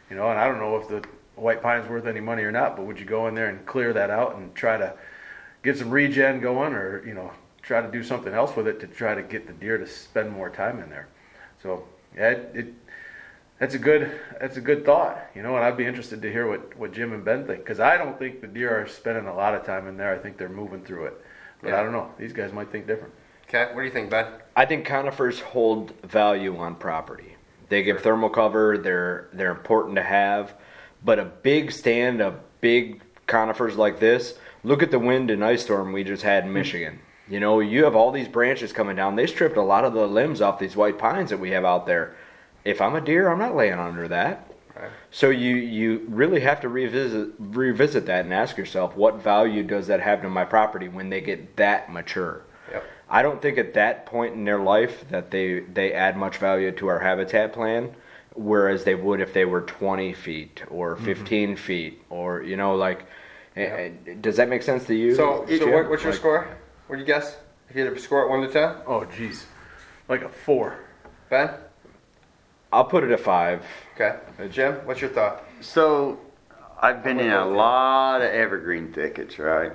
You 0.08 0.16
know, 0.16 0.30
and 0.30 0.40
I 0.40 0.48
don't 0.48 0.58
know 0.58 0.76
if 0.76 0.88
the 0.88 1.04
white 1.40 1.62
pine's 1.62 1.88
worth 1.88 2.06
any 2.06 2.20
money 2.20 2.42
or 2.42 2.52
not, 2.52 2.76
but 2.76 2.86
would 2.86 2.98
you 3.00 3.06
go 3.06 3.26
in 3.28 3.34
there 3.34 3.48
and 3.48 3.64
clear 3.66 3.92
that 3.92 4.10
out 4.10 4.36
and 4.36 4.54
try 4.54 4.76
to 4.76 4.94
get 5.62 5.76
some 5.78 5.90
regen 5.90 6.40
going, 6.40 6.72
or 6.72 7.06
you 7.06 7.14
know, 7.14 7.32
try 7.62 7.80
to 7.80 7.90
do 7.90 8.02
something 8.02 8.32
else 8.32 8.54
with 8.56 8.66
it 8.66 8.80
to 8.80 8.86
try 8.86 9.14
to 9.14 9.22
get 9.22 9.46
the 9.46 9.52
deer 9.52 9.78
to 9.78 9.86
spend 9.86 10.30
more 10.30 10.50
time 10.50 10.80
in 10.80 10.90
there? 10.90 11.08
So 11.62 11.84
yeah, 12.16 12.30
it, 12.30 12.50
it 12.54 12.74
that's 13.58 13.74
a 13.74 13.78
good 13.78 14.10
that's 14.40 14.56
a 14.56 14.60
good 14.60 14.84
thought, 14.84 15.18
you 15.34 15.42
know, 15.42 15.56
and 15.56 15.64
I'd 15.64 15.76
be 15.76 15.86
interested 15.86 16.22
to 16.22 16.32
hear 16.32 16.48
what, 16.48 16.76
what 16.76 16.92
Jim 16.92 17.12
and 17.12 17.24
Ben 17.24 17.46
think 17.46 17.60
because 17.60 17.80
I 17.80 17.96
don't 17.96 18.18
think 18.18 18.40
the 18.40 18.46
deer 18.46 18.82
are 18.82 18.86
spending 18.86 19.26
a 19.26 19.34
lot 19.34 19.54
of 19.54 19.64
time 19.64 19.86
in 19.86 19.96
there. 19.96 20.14
I 20.14 20.18
think 20.18 20.38
they're 20.38 20.48
moving 20.48 20.82
through 20.82 21.06
it, 21.06 21.24
but 21.60 21.68
Yeah. 21.68 21.80
I 21.80 21.82
don't 21.82 21.92
know. 21.92 22.10
These 22.18 22.32
guys 22.32 22.52
might 22.52 22.70
think 22.70 22.86
different. 22.86 23.12
Okay, 23.48 23.66
what 23.74 23.80
do 23.80 23.84
you 23.84 23.90
think, 23.90 24.10
Ben? 24.10 24.26
I 24.54 24.64
think 24.64 24.84
conifers 24.86 25.40
hold 25.40 25.92
value 26.02 26.56
on 26.56 26.76
property. 26.76 27.34
They 27.68 27.82
give 27.82 28.00
thermal 28.00 28.30
cover. 28.30 28.78
They're 28.78 29.28
they're 29.32 29.50
important 29.50 29.96
to 29.96 30.02
have, 30.02 30.54
but 31.04 31.18
a 31.18 31.24
big 31.24 31.72
stand 31.72 32.20
of 32.20 32.40
big 32.60 33.02
conifers 33.26 33.76
like 33.76 34.00
this. 34.00 34.34
Look 34.62 34.82
at 34.82 34.90
the 34.90 34.98
wind 34.98 35.30
and 35.30 35.44
ice 35.44 35.62
storm 35.62 35.92
we 35.92 36.04
just 36.04 36.22
had 36.22 36.44
in 36.44 36.50
hmm. 36.50 36.54
Michigan. 36.54 36.98
You 37.28 37.38
know, 37.38 37.60
you 37.60 37.84
have 37.84 37.94
all 37.94 38.10
these 38.10 38.26
branches 38.26 38.72
coming 38.72 38.96
down. 38.96 39.14
They 39.14 39.26
stripped 39.26 39.56
a 39.56 39.62
lot 39.62 39.84
of 39.84 39.94
the 39.94 40.06
limbs 40.06 40.40
off 40.40 40.58
these 40.58 40.74
white 40.74 40.98
pines 40.98 41.30
that 41.30 41.38
we 41.38 41.52
have 41.52 41.64
out 41.64 41.86
there. 41.86 42.16
If 42.64 42.80
I'm 42.80 42.96
a 42.96 43.00
deer, 43.00 43.28
I'm 43.28 43.38
not 43.38 43.54
laying 43.54 43.78
under 43.78 44.08
that. 44.08 44.50
So 45.10 45.30
you 45.30 45.56
you 45.56 46.06
really 46.08 46.40
have 46.40 46.60
to 46.60 46.68
revisit 46.68 47.34
revisit 47.38 48.06
that 48.06 48.24
and 48.24 48.32
ask 48.32 48.56
yourself 48.56 48.96
what 48.96 49.22
value 49.22 49.62
does 49.62 49.88
that 49.88 50.00
have 50.00 50.22
to 50.22 50.30
my 50.30 50.44
property 50.44 50.88
when 50.88 51.10
they 51.10 51.20
get 51.20 51.56
that 51.56 51.92
mature. 51.92 52.42
Yep. 52.70 52.84
I 53.08 53.22
don't 53.22 53.42
think 53.42 53.58
at 53.58 53.74
that 53.74 54.06
point 54.06 54.34
in 54.34 54.44
their 54.44 54.60
life 54.60 55.04
that 55.10 55.30
they 55.30 55.60
they 55.60 55.92
add 55.92 56.16
much 56.16 56.38
value 56.38 56.70
to 56.72 56.86
our 56.88 57.00
habitat 57.00 57.52
plan, 57.52 57.94
whereas 58.44 58.84
they 58.84 58.94
would 58.94 59.20
if 59.20 59.32
they 59.34 59.44
were 59.44 59.60
20 59.60 60.12
feet 60.14 60.62
or 60.70 60.96
15 60.96 61.56
feet 61.56 62.02
or 62.08 62.42
you 62.42 62.56
know 62.56 62.74
like. 62.74 63.04
eh, 63.56 63.62
eh, 64.06 64.14
Does 64.20 64.36
that 64.36 64.48
make 64.48 64.62
sense 64.62 64.86
to 64.86 64.94
you? 64.94 65.14
So, 65.14 65.44
so 65.46 65.70
what, 65.70 65.90
what's 65.90 66.02
your 66.02 66.12
Like- 66.12 66.20
score? 66.20 66.48
What 66.86 66.96
do 66.96 67.00
you 67.00 67.06
guess? 67.06 67.36
If 67.68 67.76
you 67.76 67.84
had 67.84 67.94
to 67.94 68.00
score 68.00 68.22
it 68.24 68.30
one 68.30 68.40
to 68.40 68.48
ten, 68.48 68.76
Oh, 68.86 69.00
jeez. 69.16 69.44
Like 70.08 70.22
a 70.22 70.28
four. 70.28 70.76
Ben. 71.28 71.50
I'll 72.72 72.84
put 72.84 73.04
it 73.04 73.10
at 73.12 73.20
five. 73.20 73.64
Okay. 73.94 74.16
Jim, 74.50 74.74
what's 74.86 75.00
your 75.00 75.10
thought? 75.10 75.44
So, 75.60 76.18
I've 76.80 77.04
been 77.04 77.20
in 77.20 77.30
a 77.30 77.36
both 77.38 77.46
of 77.46 77.50
you. 77.52 77.56
lot 77.58 78.16
of 78.22 78.28
evergreen 78.30 78.92
thickets, 78.92 79.38
right? 79.38 79.72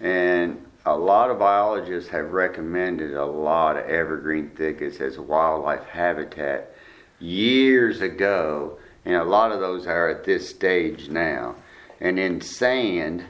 And 0.00 0.64
a 0.86 0.96
lot 0.96 1.30
of 1.30 1.38
biologists 1.38 2.08
have 2.10 2.32
recommended 2.32 3.14
a 3.14 3.24
lot 3.24 3.76
of 3.76 3.84
evergreen 3.84 4.50
thickets 4.56 5.00
as 5.00 5.18
wildlife 5.18 5.84
habitat 5.84 6.72
years 7.20 8.00
ago, 8.00 8.78
and 9.04 9.14
a 9.14 9.24
lot 9.24 9.52
of 9.52 9.60
those 9.60 9.86
are 9.86 10.08
at 10.08 10.24
this 10.24 10.48
stage 10.48 11.08
now. 11.08 11.54
And 12.00 12.18
in 12.18 12.40
sand, 12.40 13.24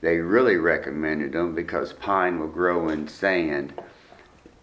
they 0.00 0.18
really 0.18 0.56
recommended 0.56 1.32
them 1.32 1.54
because 1.54 1.92
pine 1.92 2.38
will 2.38 2.48
grow 2.48 2.88
in 2.88 3.08
sand. 3.08 3.72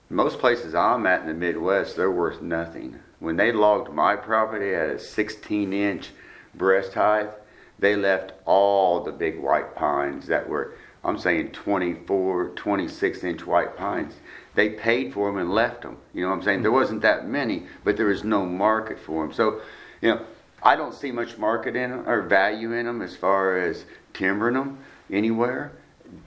Most 0.10 0.39
places 0.39 0.74
I'm 0.74 1.06
at 1.06 1.22
in 1.22 1.28
the 1.28 1.34
Midwest, 1.34 1.96
they're 1.96 2.12
worth 2.12 2.42
nothing. 2.42 3.00
When 3.20 3.38
they 3.38 3.52
logged 3.52 3.94
my 3.94 4.15
property 4.15 4.74
at 4.74 4.89
a 4.89 5.00
16 5.00 5.74
inch 5.74 6.10
breast 6.56 6.94
height, 6.94 7.30
they 7.78 7.96
left 7.96 8.34
all 8.46 9.04
the 9.04 9.12
big 9.12 9.39
white 9.39 9.76
pines 9.76 10.28
that 10.28 10.48
were, 10.48 10.74
I'm 11.04 11.18
saying 11.18 11.52
24, 11.52 12.50
26 12.50 13.24
inch 13.24 13.46
white 13.46 13.78
pines. 13.78 14.15
They 14.60 14.72
paid 14.72 15.13
for 15.13 15.32
them 15.32 15.39
and 15.39 15.54
left 15.54 15.84
them. 15.84 15.95
You 16.13 16.24
know 16.24 16.32
what 16.32 16.36
I'm 16.36 16.43
saying? 16.43 16.63
There 16.63 16.72
wasn't 16.74 17.02
that 17.04 17.26
many, 17.26 17.63
but 17.86 17.95
there 17.95 18.08
was 18.08 18.26
no 18.26 18.45
market 18.45 19.00
for 19.00 19.26
them. 19.26 19.34
So, 19.34 19.62
you 20.02 20.10
know, 20.10 20.26
I 20.62 20.76
don't 20.76 20.93
see 20.93 21.13
much 21.13 21.38
market 21.38 21.78
in 21.78 21.91
them 21.91 22.04
or 22.06 22.24
value 22.24 22.74
in 22.74 22.86
them 22.86 23.02
as 23.02 23.15
far 23.15 23.58
as 23.58 23.86
timbering 24.13 24.56
them 24.56 24.80
anywhere. 25.10 25.72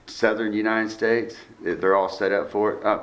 Southern 0.06 0.54
United 0.54 0.90
States, 0.90 1.36
they're 1.60 1.94
all 1.94 2.08
set 2.08 2.32
up 2.32 2.50
for 2.50 2.72
it. 2.72 2.86
Uh, 2.86 3.00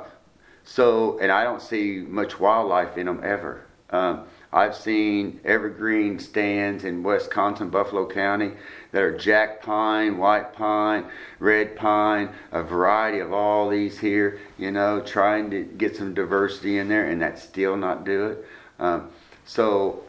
so, 0.64 1.20
and 1.20 1.30
I 1.30 1.44
don't 1.44 1.62
see 1.62 1.98
much 2.00 2.40
wildlife 2.40 2.98
in 2.98 3.06
them 3.06 3.20
ever. 3.22 3.64
Um, 3.90 4.24
I've 4.52 4.74
seen 4.74 5.38
evergreen 5.44 6.18
stands 6.18 6.82
in 6.82 7.04
Wisconsin, 7.04 7.70
Buffalo 7.70 8.08
County 8.08 8.50
that 8.92 9.02
are 9.02 9.16
jack 9.16 9.62
pine, 9.62 10.18
white 10.18 10.52
pine, 10.52 11.04
red 11.38 11.76
pine, 11.76 12.30
a 12.52 12.62
variety 12.62 13.20
of 13.20 13.32
all 13.32 13.68
these 13.68 13.98
here, 13.98 14.40
you 14.58 14.70
know, 14.70 15.00
trying 15.00 15.50
to 15.50 15.62
get 15.62 15.96
some 15.96 16.14
diversity 16.14 16.78
in 16.78 16.88
there, 16.88 17.08
and 17.08 17.22
that's 17.22 17.42
still 17.42 17.76
not 17.76 18.04
do 18.04 18.26
it. 18.26 18.44
Um, 18.78 19.10
so, 19.44 20.02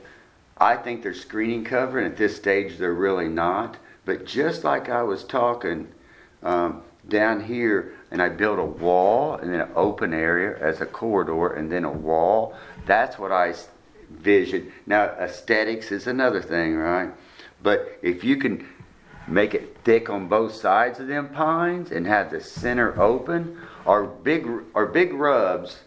I 0.57 0.75
think 0.75 1.01
they're 1.01 1.13
screening 1.13 1.63
cover, 1.63 1.97
and 1.97 2.11
at 2.11 2.17
this 2.17 2.35
stage, 2.35 2.77
they're 2.77 2.93
really 2.93 3.27
not. 3.27 3.77
But 4.05 4.25
just 4.25 4.63
like 4.63 4.89
I 4.89 5.01
was 5.03 5.23
talking 5.23 5.87
um, 6.43 6.83
down 7.07 7.43
here, 7.43 7.93
and 8.11 8.21
I 8.21 8.29
built 8.29 8.59
a 8.59 8.65
wall 8.65 9.35
and 9.35 9.51
then 9.51 9.61
an 9.61 9.71
open 9.75 10.13
area 10.13 10.57
as 10.59 10.81
a 10.81 10.85
corridor, 10.85 11.53
and 11.53 11.71
then 11.71 11.83
a 11.83 11.91
wall. 11.91 12.55
That's 12.85 13.17
what 13.17 13.31
I 13.31 13.53
vision. 14.11 14.71
Now, 14.85 15.05
aesthetics 15.05 15.91
is 15.91 16.07
another 16.07 16.41
thing, 16.41 16.75
right? 16.75 17.09
But 17.63 17.99
if 18.01 18.23
you 18.23 18.37
can 18.37 18.67
make 19.27 19.53
it 19.53 19.77
thick 19.83 20.09
on 20.09 20.27
both 20.27 20.53
sides 20.53 20.99
of 20.99 21.07
them 21.07 21.29
pines 21.29 21.91
and 21.91 22.07
have 22.07 22.31
the 22.31 22.41
center 22.41 22.99
open, 22.99 23.57
our 23.85 24.03
big 24.03 24.47
our 24.75 24.85
big 24.85 25.13
rubs 25.13 25.79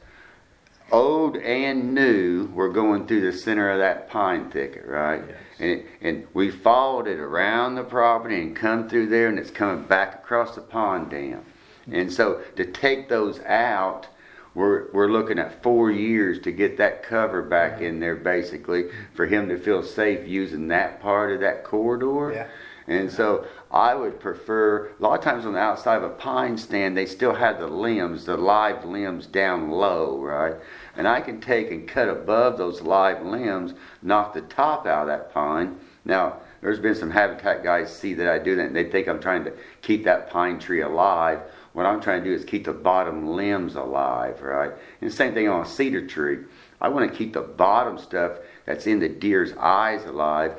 old 0.93 1.37
and 1.37 1.95
new 1.95 2.47
were 2.55 2.69
going 2.69 3.07
through 3.07 3.21
the 3.21 3.37
center 3.37 3.71
of 3.71 3.79
that 3.79 4.09
pine 4.09 4.51
thicket, 4.51 4.87
right? 4.87 5.23
Yes. 5.27 5.39
And 5.59 5.71
it, 5.71 5.87
and 6.01 6.27
we 6.35 6.51
followed 6.51 7.07
it 7.07 7.19
around 7.19 7.75
the 7.75 7.85
property 7.85 8.41
and 8.41 8.55
come 8.55 8.89
through 8.89 9.09
there, 9.09 9.29
and 9.29 9.39
it's 9.39 9.51
coming 9.51 9.85
back 9.85 10.15
across 10.15 10.55
the 10.55 10.61
pond 10.61 11.11
dam. 11.11 11.45
And 11.91 12.13
so 12.13 12.43
to 12.57 12.65
take 12.65 13.09
those 13.09 13.41
out, 13.41 14.07
we're 14.55 14.91
we're 14.93 15.11
looking 15.11 15.39
at 15.39 15.63
four 15.63 15.91
years 15.91 16.39
to 16.41 16.53
get 16.53 16.77
that 16.79 17.03
cover 17.03 17.43
back 17.43 17.81
in 17.81 18.01
there, 18.01 18.17
basically, 18.17 18.85
for 19.15 19.27
him 19.27 19.49
to 19.49 19.59
feel 19.59 19.83
safe 19.83 20.29
using 20.29 20.69
that 20.69 21.01
part 21.01 21.33
of 21.33 21.41
that 21.41 21.65
corridor. 21.65 22.33
Yeah. 22.33 22.49
And 22.87 23.11
so 23.11 23.47
I 23.71 23.95
would 23.95 24.21
prefer, 24.21 24.89
a 24.89 25.03
lot 25.03 25.19
of 25.19 25.25
times 25.25 25.47
on 25.47 25.55
the 25.55 25.59
outside 25.59 25.97
of 25.97 26.03
a 26.03 26.11
pine 26.11 26.59
stand, 26.59 26.97
they 26.97 27.07
still 27.07 27.35
have 27.35 27.59
the 27.59 27.67
limbs, 27.67 28.27
the 28.27 28.37
live 28.37 28.85
limbs 28.85 29.27
down 29.27 29.71
low, 29.71 30.19
right? 30.19 30.55
And 30.95 31.09
I 31.09 31.21
can 31.23 31.41
take 31.41 31.71
and 31.71 31.89
cut 31.89 32.09
above 32.09 32.59
those 32.59 32.83
live 32.83 33.25
limbs, 33.25 33.73
knock 34.03 34.35
the 34.35 34.43
top 34.43 34.87
out 34.87 35.03
of 35.03 35.07
that 35.09 35.33
pine. 35.33 35.79
Now, 36.05 36.41
there's 36.61 36.79
been 36.79 36.95
some 36.95 37.11
habitat 37.11 37.65
guys 37.65 37.95
see 37.95 38.15
that 38.15 38.29
I 38.29 38.39
do 38.39 38.55
that, 38.57 38.67
and 38.67 38.77
they 38.77 38.91
think 38.91 39.09
I'm 39.09 39.21
trying 39.21 39.45
to 39.45 39.53
keep 39.81 40.05
that 40.05 40.29
pine 40.31 40.59
tree 40.59 40.83
alive. 40.83 41.41
What 41.75 41.87
I'm 41.87 42.01
trying 42.01 42.23
to 42.23 42.31
do 42.31 42.35
is 42.35 42.45
keep 42.45 42.65
the 42.65 42.73
bottom 42.73 43.27
limbs 43.35 43.75
alive, 43.75 44.41
right? 44.41 44.71
And 45.01 45.13
same 45.13 45.35
thing 45.35 45.49
on 45.49 45.67
a 45.67 45.69
cedar 45.69 46.07
tree. 46.07 46.39
I 46.81 46.89
want 46.89 47.11
to 47.11 47.17
keep 47.17 47.33
the 47.33 47.43
bottom 47.43 47.99
stuff 47.99 48.39
that's 48.65 48.87
in 48.87 49.01
the 49.01 49.09
deer's 49.09 49.53
eyes 49.59 50.05
alive, 50.05 50.55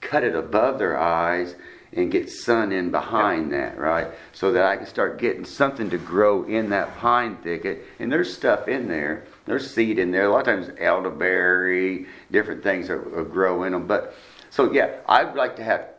cut 0.00 0.24
it 0.24 0.34
above 0.34 0.80
their 0.80 0.98
eyes, 0.98 1.54
and 1.92 2.10
get 2.10 2.28
sun 2.28 2.72
in 2.72 2.90
behind 2.90 3.52
that, 3.52 3.78
right? 3.78 4.08
So 4.32 4.50
that 4.52 4.64
I 4.64 4.76
can 4.76 4.86
start 4.86 5.20
getting 5.20 5.44
something 5.44 5.88
to 5.90 5.98
grow 5.98 6.42
in 6.42 6.70
that 6.70 6.96
pine 6.98 7.36
thicket. 7.36 7.84
And 8.00 8.10
there's 8.10 8.34
stuff 8.34 8.66
in 8.66 8.88
there. 8.88 9.24
There's 9.44 9.72
seed 9.72 10.00
in 10.00 10.10
there. 10.10 10.24
A 10.24 10.30
lot 10.30 10.40
of 10.40 10.46
times 10.46 10.70
elderberry, 10.80 12.06
different 12.32 12.64
things 12.64 12.88
that 12.88 13.14
will 13.14 13.24
grow 13.24 13.62
in 13.62 13.72
them. 13.72 13.86
But 13.86 14.14
so 14.50 14.72
yeah, 14.72 14.96
I'd 15.08 15.36
like 15.36 15.54
to 15.56 15.64
have 15.64 15.95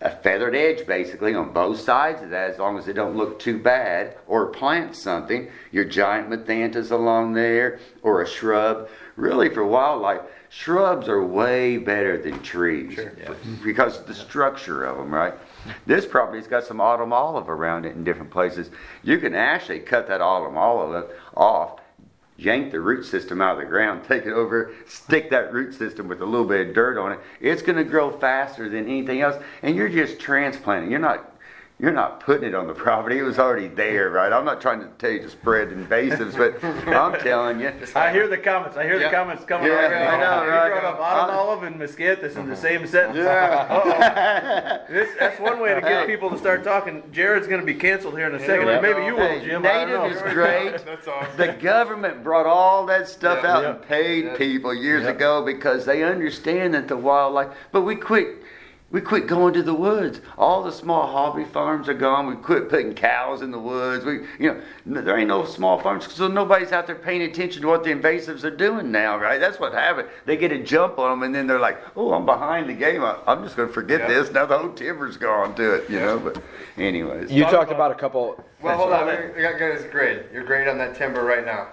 a 0.00 0.10
feathered 0.10 0.54
edge 0.54 0.86
basically 0.86 1.34
on 1.34 1.52
both 1.52 1.80
sides. 1.80 2.22
Of 2.22 2.30
that 2.30 2.50
as 2.50 2.58
long 2.58 2.78
as 2.78 2.86
it 2.88 2.94
don't 2.94 3.16
look 3.16 3.38
too 3.38 3.58
bad 3.58 4.16
or 4.26 4.46
plant 4.46 4.94
something 4.94 5.48
your 5.72 5.84
giant 5.84 6.28
miscanthus 6.28 6.90
along 6.90 7.32
there 7.32 7.78
or 8.02 8.22
a 8.22 8.26
shrub. 8.28 8.88
Really 9.16 9.48
for 9.48 9.64
wildlife 9.64 10.20
shrubs 10.50 11.08
are 11.08 11.24
way 11.24 11.78
better 11.78 12.18
than 12.18 12.42
trees. 12.42 12.98
Because 13.64 13.98
of 13.98 14.06
the 14.06 14.14
structure 14.14 14.84
of 14.84 14.98
them 14.98 15.12
right? 15.12 15.34
This 15.86 16.06
property's 16.06 16.46
got 16.46 16.64
some 16.64 16.80
autumn 16.80 17.12
olive 17.12 17.48
around 17.48 17.86
it 17.86 17.96
in 17.96 18.04
different 18.04 18.30
places. 18.30 18.70
You 19.02 19.18
can 19.18 19.34
actually 19.34 19.80
cut 19.80 20.06
that 20.08 20.20
autumn 20.20 20.58
olive 20.58 21.10
off 21.34 21.80
yank 22.36 22.70
the 22.70 22.80
root 22.80 23.04
system 23.04 23.40
out 23.40 23.56
of 23.56 23.64
the 23.64 23.70
ground, 23.70 24.04
take 24.04 24.26
it 24.26 24.32
over, 24.32 24.72
stick 24.86 25.30
that 25.30 25.52
root 25.52 25.74
system 25.74 26.08
with 26.08 26.20
a 26.20 26.24
little 26.24 26.46
bit 26.46 26.68
of 26.68 26.74
dirt 26.74 26.98
on 26.98 27.12
it. 27.12 27.20
It's 27.40 27.62
going 27.62 27.78
to 27.78 27.84
grow 27.84 28.10
faster 28.10 28.68
than 28.68 28.84
anything 28.84 29.20
else, 29.20 29.42
and 29.62 29.74
you're 29.74 29.88
just 29.88 30.20
transplanting. 30.20 30.90
You're 30.90 31.00
not. 31.00 31.32
You're 31.78 31.92
not 31.92 32.20
putting 32.20 32.48
it 32.48 32.54
on 32.54 32.66
the 32.66 32.72
property. 32.72 33.18
It 33.18 33.22
was 33.22 33.38
already 33.38 33.68
there, 33.68 34.08
right? 34.08 34.32
I'm 34.32 34.46
not 34.46 34.62
trying 34.62 34.80
to 34.80 34.86
tell 34.96 35.10
you 35.10 35.20
to 35.20 35.28
spread 35.28 35.68
invasives, 35.68 36.34
but 36.34 36.64
I'm 36.88 37.20
telling 37.20 37.60
you. 37.60 37.70
I 37.94 38.10
hear 38.12 38.28
the 38.28 38.38
comments. 38.38 38.78
I 38.78 38.84
hear 38.84 38.98
Yeah. 38.98 39.10
the 39.10 39.14
comments 39.14 39.44
coming 39.44 39.66
Yeah, 39.68 39.74
right. 39.74 40.14
I 40.14 40.18
know, 40.18 40.44
You 40.44 40.50
right? 40.52 40.70
brought 40.80 40.84
up 40.94 41.00
autumn 41.00 41.36
olive 41.36 41.62
and 41.64 41.76
miscanthus 41.78 42.36
in 42.36 42.48
the 42.48 42.56
same 42.68 42.86
sentence. 42.86 43.18
Yeah. 43.18 44.84
This, 44.88 45.10
that's 45.18 45.38
one 45.38 45.60
way 45.60 45.74
to 45.74 45.82
get 45.82 46.06
people 46.06 46.30
to 46.30 46.38
start 46.38 46.64
talking. 46.64 47.02
Jared's 47.12 47.46
going 47.46 47.60
to 47.60 47.66
be 47.66 47.74
canceled 47.74 48.16
here 48.16 48.26
in 48.28 48.34
a 48.34 48.40
second. 48.40 48.68
Yeah. 48.68 48.80
Maybe 48.80 49.04
you 49.04 49.14
will, 49.14 49.26
Hey, 49.28 49.44
Jim. 49.44 49.66
I 49.66 49.84
don't 49.84 49.88
know. 49.90 50.06
native 50.08 50.26
is 50.26 50.32
great. 50.32 50.70
That's 50.86 51.06
awesome. 51.08 51.36
The 51.36 51.48
government 51.60 52.24
brought 52.24 52.46
all 52.46 52.86
that 52.86 53.06
stuff 53.06 53.40
Yeah. 53.42 53.52
out 53.54 53.62
Yeah. 53.64 53.70
and 53.72 53.82
paid 53.82 54.24
Yeah. 54.24 54.36
people 54.38 54.72
years 54.72 55.02
Yeah. 55.04 55.10
ago 55.10 55.44
because 55.44 55.84
they 55.84 56.02
understand 56.04 56.72
that 56.72 56.88
the 56.88 56.96
wildlife. 56.96 57.48
But 57.70 57.82
we 57.82 57.96
quit. 57.96 58.28
We 58.92 59.00
quit 59.00 59.26
going 59.26 59.52
to 59.54 59.64
the 59.64 59.74
woods. 59.74 60.20
All 60.38 60.62
the 60.62 60.70
small 60.70 61.08
hobby 61.08 61.44
farms 61.44 61.88
are 61.88 61.94
gone. 61.94 62.28
We 62.28 62.36
quit 62.36 62.68
putting 62.68 62.94
cows 62.94 63.42
in 63.42 63.50
the 63.50 63.58
woods. 63.58 64.04
We, 64.04 64.20
you 64.38 64.54
know, 64.86 65.00
there 65.02 65.18
ain't 65.18 65.26
no 65.26 65.44
small 65.44 65.80
farms, 65.80 66.10
so 66.12 66.28
nobody's 66.28 66.70
out 66.70 66.86
there 66.86 66.94
paying 66.94 67.22
attention 67.22 67.62
to 67.62 67.68
what 67.68 67.82
the 67.82 67.90
invasives 67.90 68.44
are 68.44 68.50
doing 68.50 68.92
now, 68.92 69.18
right? 69.18 69.40
That's 69.40 69.58
what 69.58 69.72
happened. 69.72 70.08
They 70.24 70.36
get 70.36 70.52
a 70.52 70.62
jump 70.62 71.00
on 71.00 71.10
them, 71.10 71.22
and 71.24 71.34
then 71.34 71.48
they're 71.48 71.58
like, 71.58 71.78
"Oh, 71.96 72.12
I'm 72.14 72.24
behind 72.24 72.68
the 72.68 72.74
game. 72.74 73.02
I- 73.02 73.18
I'm 73.26 73.42
just 73.42 73.56
going 73.56 73.68
to 73.68 73.74
forget 73.74 74.02
Yeah. 74.02 74.06
this." 74.06 74.30
Now 74.30 74.46
the 74.46 74.56
whole 74.56 74.72
timber's 74.72 75.16
gone 75.16 75.56
to 75.56 75.74
it, 75.74 75.90
you 75.90 75.98
know. 75.98 76.18
But, 76.20 76.40
anyways, 76.78 77.32
You 77.32 77.42
talked 77.42 77.54
about- 77.72 77.72
about 77.72 77.90
a 77.90 77.94
couple. 77.96 78.44
Well, 78.62 78.76
hold 78.78 78.92
on. 78.92 79.08
You 79.36 79.42
got 79.42 79.58
guys 79.58 79.84
grade. 79.90 80.26
You're 80.32 80.44
grade 80.44 80.68
on 80.68 80.78
that 80.78 80.94
timber 80.94 81.22
right 81.24 81.44
now. 81.44 81.66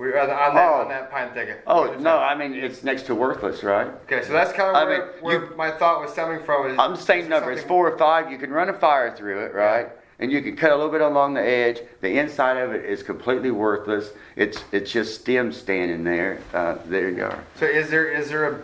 We're 0.00 0.18
on, 0.18 0.30
on 0.30 0.54
that 0.54 0.70
Oh. 0.70 0.80
on 0.80 0.88
that 0.88 1.10
pine 1.10 1.28
thicket. 1.34 1.62
oh 1.66 1.94
no, 2.00 2.16
I 2.16 2.34
mean 2.34 2.54
it's 2.54 2.82
next 2.82 3.02
to 3.02 3.14
worthless, 3.14 3.62
right? 3.62 3.86
Okay, 4.06 4.22
so 4.22 4.32
that's 4.32 4.50
kind 4.50 4.70
of 4.70 4.74
I 4.74 4.84
where, 4.84 4.98
mean, 4.98 5.08
where 5.20 5.40
you- 5.44 5.52
my 5.56 5.70
thought 5.70 6.00
was 6.00 6.10
stemming 6.12 6.42
from. 6.42 6.70
Is, 6.70 6.78
I'm 6.78 6.96
same 6.96 7.28
number. 7.28 7.52
It's 7.52 7.62
four 7.64 7.86
or 7.86 7.98
five. 7.98 8.32
You 8.32 8.38
can 8.38 8.50
run 8.50 8.70
a 8.70 8.72
fire 8.72 9.14
through 9.14 9.40
it, 9.44 9.52
right? 9.54 9.88
and 10.18 10.30
you 10.30 10.42
can 10.42 10.54
cut 10.54 10.70
a 10.70 10.76
little 10.76 10.92
bit 10.92 11.00
along 11.00 11.32
the 11.32 11.40
edge. 11.42 11.80
The 12.02 12.18
inside 12.18 12.58
of 12.58 12.72
it 12.74 12.84
is 12.84 13.02
completely 13.02 13.50
worthless. 13.50 14.10
It's 14.36 14.64
it's 14.72 14.90
just 14.90 15.20
stems 15.20 15.56
standing 15.58 16.02
there. 16.04 16.38
Uh, 16.54 16.76
there 16.86 17.10
you 17.10 17.24
are. 17.24 17.44
So 17.56 17.66
is 17.66 17.90
there 17.90 18.06
is 18.10 18.30
there 18.30 18.48
a 18.50 18.58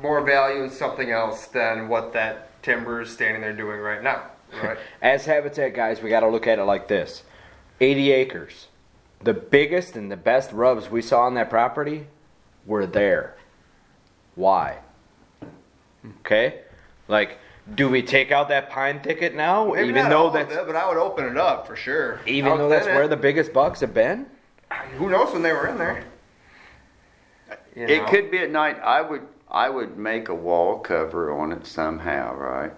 more 0.00 0.20
value 0.20 0.62
in 0.62 0.70
something 0.70 1.10
else 1.10 1.46
than 1.46 1.88
what 1.88 2.12
that 2.12 2.62
timber 2.62 3.00
is 3.00 3.10
standing 3.10 3.40
there 3.42 3.52
doing 3.52 3.80
right 3.80 4.02
now? 4.04 4.22
Right. 4.62 4.78
As 5.02 5.26
habitat 5.26 5.74
guys, 5.74 6.00
we 6.00 6.10
got 6.10 6.20
to 6.20 6.28
look 6.28 6.46
at 6.46 6.60
it 6.60 6.64
like 6.64 6.86
this 6.86 7.24
80 7.80 8.12
acres. 8.12 8.66
The 9.22 9.34
biggest 9.34 9.96
and 9.96 10.10
the 10.10 10.16
best 10.16 10.52
rubs 10.52 10.90
we 10.90 11.02
saw 11.02 11.22
on 11.22 11.34
that 11.34 11.50
property 11.50 12.06
were 12.66 12.86
there. 12.86 13.36
Why? 14.34 14.78
Okay? 16.20 16.60
Like, 17.08 17.38
do 17.74 17.88
we 17.88 18.02
take 18.02 18.30
out 18.30 18.48
that 18.48 18.70
pine 18.70 19.00
thicket 19.00 19.34
now? 19.34 19.72
Maybe 19.72 19.88
even 19.88 20.08
though 20.08 20.30
that's 20.30 20.52
it, 20.52 20.66
but 20.66 20.76
I 20.76 20.88
would 20.88 20.98
open 20.98 21.24
it 21.24 21.36
up 21.36 21.66
for 21.66 21.74
sure. 21.74 22.20
even 22.26 22.58
though 22.58 22.68
that's 22.68 22.86
where 22.86 23.04
it. 23.04 23.08
the 23.08 23.16
biggest 23.16 23.52
bucks 23.52 23.80
have 23.80 23.94
been? 23.94 24.26
who 24.98 25.08
knows 25.08 25.32
when 25.32 25.42
they 25.42 25.52
were 25.52 25.68
in 25.68 25.78
there. 25.78 26.04
You 27.74 27.86
It 27.86 28.06
could 28.06 28.30
be 28.30 28.38
at 28.38 28.50
night. 28.50 28.78
I 28.82 29.02
would 29.02 29.22
I 29.50 29.68
would 29.68 29.96
make 29.96 30.28
a 30.28 30.34
wall 30.34 30.78
cover 30.78 31.30
on 31.32 31.52
it 31.52 31.66
somehow, 31.66 32.34
right? 32.34 32.72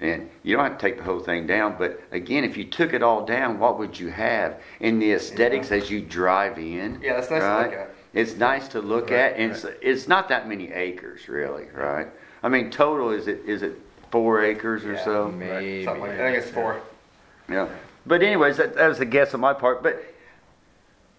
And 0.00 0.30
you 0.44 0.54
don't 0.56 0.64
have 0.64 0.78
to 0.78 0.86
take 0.86 0.96
the 0.98 1.02
whole 1.02 1.18
thing 1.18 1.46
down, 1.46 1.74
but 1.76 2.00
again, 2.12 2.44
if 2.44 2.56
you 2.56 2.64
took 2.64 2.92
it 2.92 3.02
all 3.02 3.26
down, 3.26 3.58
what 3.58 3.78
would 3.80 3.98
you 3.98 4.10
have 4.10 4.60
in 4.78 5.00
the 5.00 5.12
aesthetics 5.12 5.72
as 5.72 5.90
you 5.90 6.00
drive 6.00 6.56
in? 6.56 7.00
Yeah, 7.02 7.18
it's 7.18 7.30
nice 7.30 7.42
to 7.42 7.62
look 7.64 7.72
at. 7.72 7.90
It's 8.14 8.36
nice 8.36 8.68
to 8.68 8.80
look 8.80 9.10
at, 9.10 9.36
and 9.36 9.52
it's, 9.52 9.66
it's 9.82 10.06
not 10.08 10.28
that 10.28 10.48
many 10.48 10.70
acres, 10.72 11.28
really, 11.28 11.66
right? 11.74 12.06
I 12.44 12.48
mean, 12.48 12.70
total 12.70 13.10
is 13.10 13.26
it 13.26 13.40
is 13.44 13.62
it 13.62 13.74
four 14.12 14.44
acres 14.44 14.84
or 14.84 14.92
Yeah, 14.92 15.04
so? 15.04 15.24
Right, 15.24 15.34
Maybe. 15.34 15.84
something 15.84 16.02
like 16.02 16.12
I 16.12 16.32
think 16.32 16.38
it's 16.44 16.50
four. 16.50 16.80
Yeah. 17.48 17.68
But 18.06 18.22
anyways, 18.22 18.56
that, 18.58 18.74
that 18.76 18.86
was 18.86 19.00
a 19.00 19.04
guess 19.04 19.34
on 19.34 19.40
my 19.40 19.52
part. 19.52 19.82
But 19.82 20.02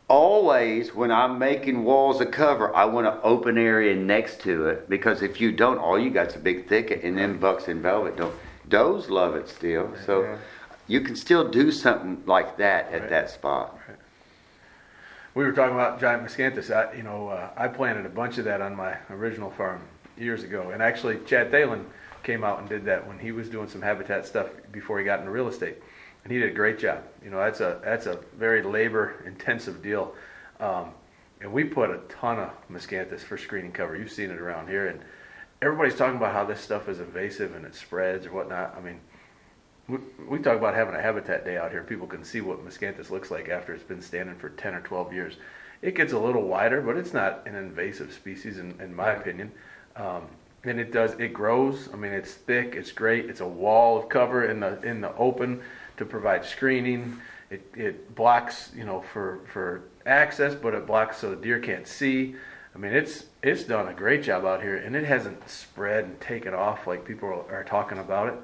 always 0.07 0.95
when 0.95 1.11
I'm 1.11 1.37
making 1.37 1.83
walls 1.83 2.21
of 2.21 2.31
cover, 2.31 2.75
I 2.75 2.85
want 2.85 3.07
an 3.07 3.17
open 3.23 3.57
area 3.57 3.95
next 3.95 4.41
to 4.41 4.67
it 4.69 4.89
because 4.89 5.21
if 5.21 5.39
you 5.41 5.51
don't, 5.51 5.77
all 5.77 5.99
you 5.99 6.09
got's 6.09 6.35
a 6.35 6.39
big 6.39 6.67
thicket, 6.67 7.03
and 7.03 7.17
then 7.17 7.37
bucks 7.39 7.67
and 7.67 7.81
velvet 7.81 8.15
don't. 8.15 8.33
Does 8.69 9.09
love 9.09 9.35
it 9.35 9.49
still, 9.49 9.93
so 10.05 10.21
Yeah. 10.23 10.37
you 10.87 11.01
can 11.01 11.15
still 11.15 11.49
do 11.49 11.71
something 11.71 12.23
like 12.25 12.57
that 12.57 12.91
at 12.91 13.09
that 13.09 13.29
spot. 13.29 13.77
We 15.35 15.43
were 15.45 15.51
talking 15.51 15.75
about 15.75 15.99
giant 15.99 16.23
miscanthus. 16.25 16.71
I, 16.71 16.93
you 16.93 17.03
know, 17.03 17.29
uh, 17.29 17.49
I 17.55 17.67
planted 17.67 18.05
a 18.05 18.09
bunch 18.09 18.37
of 18.37 18.45
that 18.45 18.61
on 18.61 18.75
my 18.75 18.97
original 19.09 19.51
farm 19.51 19.81
years 20.17 20.43
ago, 20.43 20.69
and 20.71 20.81
actually 20.81 21.19
Chad 21.25 21.51
Thalen 21.51 21.85
came 22.23 22.43
out 22.43 22.59
and 22.59 22.67
did 22.67 22.85
that 22.85 23.07
when 23.07 23.17
he 23.19 23.31
was 23.31 23.49
doing 23.49 23.69
some 23.69 23.81
habitat 23.81 24.25
stuff 24.25 24.47
before 24.71 24.99
he 24.99 25.05
got 25.05 25.19
into 25.19 25.31
real 25.31 25.47
estate, 25.47 25.77
and 26.23 26.33
he 26.33 26.39
did 26.39 26.49
a 26.49 26.53
great 26.53 26.77
job. 26.79 27.03
You 27.23 27.29
know, 27.29 27.37
that's 27.37 27.61
a 27.61 27.79
that's 27.83 28.05
a 28.05 28.19
very 28.37 28.61
labor 28.61 29.23
intensive 29.25 29.81
deal, 29.81 30.13
um, 30.59 30.91
and 31.41 31.53
we 31.53 31.63
put 31.63 31.89
a 31.89 31.99
ton 32.09 32.39
of 32.39 32.49
miscanthus 32.69 33.21
for 33.21 33.37
screening 33.37 33.71
cover. 33.71 33.95
You've 33.95 34.11
seen 34.11 34.31
it 34.31 34.39
around 34.39 34.67
here, 34.67 34.87
and 34.87 34.99
everybody's 35.61 35.95
talking 35.95 36.17
about 36.17 36.33
how 36.33 36.45
this 36.45 36.61
stuff 36.61 36.87
is 36.87 36.99
invasive 36.99 37.55
and 37.55 37.65
it 37.65 37.75
spreads 37.75 38.25
or 38.25 38.31
whatnot. 38.31 38.75
I 38.77 38.81
mean, 38.81 38.99
we, 39.87 39.97
we 40.27 40.39
talk 40.39 40.57
about 40.57 40.75
having 40.75 40.95
a 40.95 41.01
habitat 41.01 41.45
day 41.45 41.57
out 41.57 41.71
here. 41.71 41.83
People 41.83 42.07
can 42.07 42.23
see 42.23 42.41
what 42.41 42.65
miscanthus 42.65 43.09
looks 43.09 43.31
like 43.31 43.49
after 43.49 43.73
it's 43.73 43.83
been 43.83 44.01
standing 44.01 44.35
for 44.35 44.49
10 44.49 44.75
or 44.75 44.81
12 44.81 45.13
years. 45.13 45.35
It 45.81 45.95
gets 45.95 46.13
a 46.13 46.19
little 46.19 46.43
wider, 46.43 46.81
but 46.81 46.97
it's 46.97 47.13
not 47.13 47.43
an 47.45 47.55
invasive 47.55 48.13
species, 48.13 48.57
in, 48.57 48.79
in 48.81 48.93
my 48.93 49.11
opinion. 49.11 49.51
Um, 49.95 50.23
and 50.63 50.79
it 50.79 50.91
does, 50.91 51.13
it 51.13 51.33
grows. 51.33 51.89
I 51.93 51.95
mean, 51.95 52.11
it's 52.11 52.33
thick, 52.33 52.75
it's 52.75 52.91
great. 52.91 53.29
It's 53.29 53.39
a 53.39 53.47
wall 53.47 53.97
of 53.97 54.09
cover 54.09 54.45
in 54.45 54.59
the, 54.59 54.81
in 54.81 55.01
the 55.01 55.15
open 55.15 55.61
to 55.97 56.05
provide 56.05 56.43
screening. 56.45 57.19
It, 57.49 57.65
it 57.75 58.13
blocks, 58.13 58.71
you 58.75 58.83
know, 58.83 59.01
for, 59.13 59.39
for 59.51 59.83
access, 60.05 60.53
but 60.53 60.73
it 60.73 60.85
blocks 60.85 61.17
so 61.17 61.29
the 61.29 61.37
deer 61.37 61.59
can't 61.59 61.87
see. 61.87 62.35
I 62.75 62.77
mean, 62.77 62.93
it's, 62.93 63.25
it's 63.41 63.63
done 63.63 63.87
a 63.87 63.93
great 63.93 64.23
job 64.23 64.45
out 64.45 64.61
here, 64.61 64.77
and 64.77 64.95
it 64.95 65.05
hasn't 65.05 65.47
spread 65.49 66.05
and 66.05 66.19
taken 66.19 66.53
off 66.53 66.87
like 66.87 67.05
people 67.05 67.45
are 67.49 67.63
talking 67.63 67.97
about 67.97 68.29
it. 68.29 68.35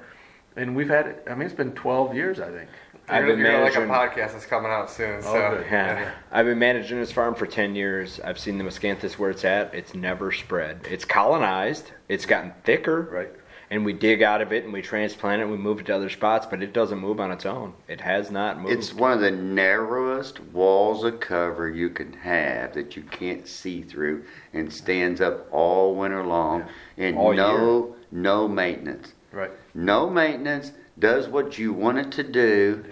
And 0.56 0.74
we've 0.74 0.88
had 0.88 1.06
it. 1.06 1.26
I 1.30 1.34
mean, 1.34 1.42
it's 1.42 1.54
been 1.54 1.72
12 1.72 2.14
years, 2.14 2.40
I 2.40 2.50
think. 2.50 2.70
I've 3.08 3.24
You're, 3.24 3.36
been 3.36 3.44
you're 3.44 3.52
gonna 3.52 3.64
like 3.64 3.76
a 3.76 3.80
podcast 3.80 4.32
that's 4.32 4.46
coming 4.46 4.72
out 4.72 4.90
soon. 4.90 5.18
Oh, 5.18 5.32
so 5.32 5.56
good. 5.58 5.66
Yeah. 5.70 6.10
I've 6.32 6.46
been 6.46 6.58
managing 6.58 6.98
this 6.98 7.12
farm 7.12 7.34
for 7.34 7.46
10 7.46 7.76
years. 7.76 8.18
I've 8.20 8.38
seen 8.38 8.58
the 8.58 8.64
miscanthus 8.64 9.12
where 9.12 9.30
it's 9.30 9.44
at. 9.44 9.72
It's 9.74 9.94
never 9.94 10.32
spread. 10.32 10.80
It's 10.90 11.04
colonized. 11.04 11.92
It's 12.08 12.26
gotten 12.26 12.52
thicker. 12.64 13.02
Right. 13.02 13.30
And 13.70 13.84
we 13.84 13.92
dig 13.92 14.22
out 14.22 14.40
of 14.40 14.52
it 14.52 14.64
and 14.64 14.72
we 14.72 14.80
transplant 14.80 15.40
it 15.40 15.44
and 15.44 15.50
we 15.50 15.58
move 15.58 15.80
it 15.80 15.86
to 15.86 15.94
other 15.96 16.08
spots, 16.08 16.46
but 16.48 16.62
it 16.62 16.72
doesn't 16.72 16.98
move 16.98 17.18
on 17.18 17.32
its 17.32 17.44
own. 17.44 17.74
It 17.88 18.00
has 18.00 18.30
not 18.30 18.60
moved. 18.60 18.72
It's 18.72 18.94
one 18.94 19.12
of 19.12 19.20
the 19.20 19.30
narrowest 19.32 20.40
walls 20.40 21.02
of 21.02 21.18
cover 21.18 21.68
you 21.68 21.90
can 21.90 22.12
have 22.12 22.74
that 22.74 22.96
you 22.96 23.02
can't 23.02 23.46
see 23.48 23.82
through 23.82 24.24
and 24.52 24.72
stands 24.72 25.20
up 25.20 25.48
all 25.52 25.96
winter 25.96 26.24
long 26.24 26.64
and 26.96 27.16
All 27.16 27.34
no 27.34 27.96
no 28.12 28.46
maintenance. 28.48 29.12
Right. 29.32 29.50
No 29.74 30.08
maintenance, 30.08 30.72
does 30.98 31.28
what 31.28 31.58
you 31.58 31.72
want 31.72 31.98
it 31.98 32.12
to 32.12 32.22
do. 32.22 32.84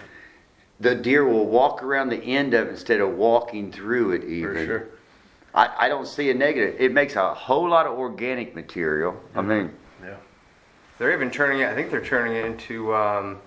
The 0.79 0.93
deer 0.93 1.25
will 1.25 1.47
walk 1.47 1.81
around 1.81 2.09
the 2.09 2.21
end 2.21 2.53
of 2.53 2.67
it 2.67 2.71
instead 2.71 2.99
of 2.99 3.15
walking 3.15 3.71
through 3.71 4.11
it 4.11 4.23
even. 4.25 4.53
For 4.53 4.65
sure. 4.65 4.87
I, 5.53 5.85
I 5.85 5.89
don't 5.89 6.05
see 6.05 6.29
a 6.29 6.33
negative. 6.33 6.75
It 6.79 6.91
makes 6.91 7.15
a 7.15 7.33
whole 7.33 7.69
lot 7.69 7.87
of 7.87 7.97
organic 7.97 8.53
material. 8.53 9.17
I 9.33 9.41
mean, 9.41 9.65
Yeah. 9.67 9.71
They're 10.97 11.13
even 11.13 11.29
turning 11.31 11.59
it. 11.59 11.67
I 11.67 11.75
think 11.75 11.91
they're 11.91 12.03
turning 12.03 12.35
it 12.37 12.45
into 12.45 12.93
um, 12.95 13.39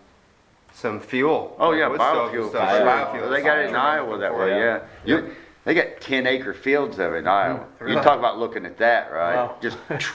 some 0.72 1.00
fuel. 1.00 1.56
oh 1.58 1.70
like 1.70 1.78
yeah, 1.78 1.88
wood 1.88 2.00
stove 2.00 2.32
and 2.34 2.38
biofuel. 2.44 2.50
stuff. 2.50 2.68
Bio- 2.68 2.86
Biofuel. 3.20 3.30
They 3.30 3.42
got 3.42 3.58
it 3.58 3.66
in 3.66 3.72
That's 3.72 3.72
what 3.72 3.80
I'm 3.80 4.04
Iowa 4.06 4.18
that 4.18 4.38
way, 4.38 4.48
yeah. 4.50 4.80
yeah. 5.04 5.16
You, 5.16 5.34
they 5.64 5.74
got 5.74 6.00
10 6.00 6.26
acre 6.26 6.54
fields 6.54 6.98
of 6.98 7.12
it 7.14 7.18
in 7.18 7.26
Iowa. 7.28 7.66
You 7.80 7.86
Really? 7.86 8.02
talk 8.02 8.18
about 8.18 8.38
looking 8.38 8.64
at 8.66 8.76
that, 8.78 9.12
right? 9.12 9.34
Wow. 9.36 9.56
Just 9.60 9.76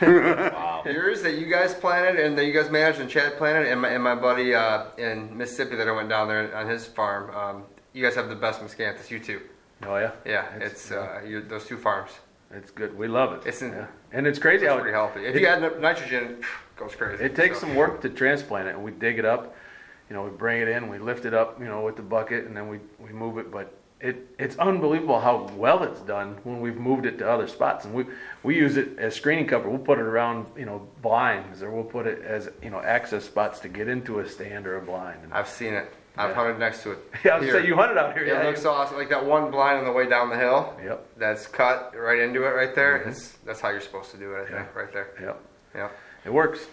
Yours 0.00 1.22
that 1.22 1.34
you 1.38 1.46
guys 1.46 1.74
planted 1.74 2.24
and 2.24 2.36
that 2.38 2.44
you 2.44 2.52
guys 2.52 2.70
managed 2.70 3.00
and 3.00 3.08
Chad 3.10 3.36
planted 3.36 3.70
and 3.70 3.80
my, 3.80 3.88
and 3.88 4.02
my 4.02 4.14
buddy 4.14 4.54
uh, 4.54 4.84
in 4.96 5.36
Mississippi 5.36 5.76
that 5.76 5.88
I 5.88 5.92
went 5.92 6.08
down 6.08 6.28
there 6.28 6.54
on 6.54 6.68
his 6.68 6.86
farm. 6.86 7.34
Um, 7.34 7.62
you 7.92 8.02
guys 8.04 8.14
have 8.14 8.28
the 8.28 8.36
best 8.36 8.60
miscanthus, 8.60 9.10
you 9.10 9.18
two. 9.18 9.40
Oh 9.84 9.96
yeah. 9.96 10.12
Yeah, 10.24 10.46
it's, 10.60 10.90
uh, 10.90 11.20
you, 11.26 11.40
those 11.40 11.66
two 11.66 11.78
farms. 11.78 12.10
It's 12.50 12.70
good. 12.70 12.96
We 12.96 13.08
love 13.08 13.32
it. 13.34 13.42
It's 13.46 13.60
in- 13.62 13.72
yeah. 13.72 13.86
and 14.12 14.26
it's 14.26 14.38
crazy 14.38 14.64
It's 14.66 14.72
how 14.72 14.78
pretty 14.80 14.94
healthy. 14.94 15.24
If 15.24 15.34
it- 15.36 15.40
you 15.42 15.46
add 15.48 15.62
ni- 15.62 15.80
nitrogen, 15.80 16.24
it 16.24 16.44
goes 16.78 16.94
crazy. 16.94 17.22
It 17.24 17.34
takes 17.34 17.60
So- 17.60 17.66
some 17.66 17.74
work 17.76 18.00
to 18.02 18.08
transplant 18.08 18.68
it, 18.68 18.74
and 18.74 18.84
we 18.84 18.90
dig 18.92 19.18
it 19.18 19.24
up. 19.24 19.54
You 20.08 20.16
know, 20.16 20.22
we 20.22 20.30
bring 20.30 20.62
it 20.62 20.68
in, 20.68 20.88
we 20.88 20.98
lift 20.98 21.26
it 21.26 21.34
up, 21.34 21.60
you 21.60 21.66
know, 21.66 21.82
with 21.82 21.96
the 21.96 22.02
bucket, 22.02 22.44
and 22.46 22.56
then 22.56 22.68
we, 22.68 22.80
we 22.98 23.10
move 23.12 23.36
it. 23.36 23.50
But 23.50 23.74
it 24.00 24.16
it's 24.38 24.56
unbelievable 24.58 25.20
how 25.20 25.50
well 25.56 25.82
it's 25.82 26.00
done 26.00 26.38
when 26.44 26.60
we've 26.60 26.76
moved 26.76 27.04
it 27.04 27.18
to 27.18 27.28
other 27.28 27.46
spots, 27.48 27.84
and 27.84 27.92
we 27.92 28.06
we 28.42 28.56
use 28.56 28.76
it 28.78 28.96
as 28.98 29.14
screening 29.14 29.46
cover. 29.46 29.68
We'll 29.68 29.78
put 29.80 29.98
it 29.98 30.04
around, 30.06 30.46
you 30.56 30.64
know, 30.64 30.86
blinds, 31.02 31.62
or 31.62 31.70
we'll 31.70 31.84
put 31.84 32.06
it 32.06 32.22
as 32.22 32.48
you 32.62 32.70
know 32.70 32.80
access 32.80 33.24
spots 33.24 33.60
to 33.60 33.68
get 33.68 33.86
into 33.88 34.20
a 34.20 34.28
stand 34.28 34.66
or 34.66 34.76
a 34.76 34.80
blind. 34.80 35.18
And, 35.24 35.32
I've 35.34 35.48
seen 35.48 35.74
it. 35.74 35.92
I've 36.16 36.30
Yeah. 36.30 36.34
hunted 36.36 36.58
next 36.58 36.82
to 36.84 36.92
it. 36.92 36.98
yeah, 37.24 37.36
I 37.36 37.38
was 37.40 37.50
say 37.50 37.66
you 37.66 37.74
hunted 37.76 37.98
out 37.98 38.14
here, 38.16 38.24
Yeah, 38.26 38.34
yeah? 38.34 38.42
it 38.42 38.46
looks 38.46 38.64
awesome. 38.64 38.96
Like 38.96 39.08
that 39.10 39.24
one 39.24 39.50
blind 39.50 39.78
on 39.80 39.84
the 39.84 39.92
way 39.92 40.08
down 40.08 40.30
the 40.30 40.36
hill. 40.38 40.74
Yep, 40.82 41.06
That's 41.18 41.46
cut 41.46 41.92
right 41.96 42.18
into 42.20 42.44
it 42.44 42.50
right 42.50 42.74
there. 42.74 43.00
Mm-hmm. 43.00 43.10
It's 43.10 43.32
that's 43.44 43.60
how 43.60 43.68
you're 43.70 43.80
supposed 43.80 44.10
to 44.12 44.16
do 44.16 44.32
it. 44.34 44.48
I 44.48 44.58
think 44.62 44.74
right 44.74 44.92
there. 44.92 45.08
yep. 45.20 45.40
Yeah. 45.74 45.88
It 46.28 46.34
works. 46.34 46.66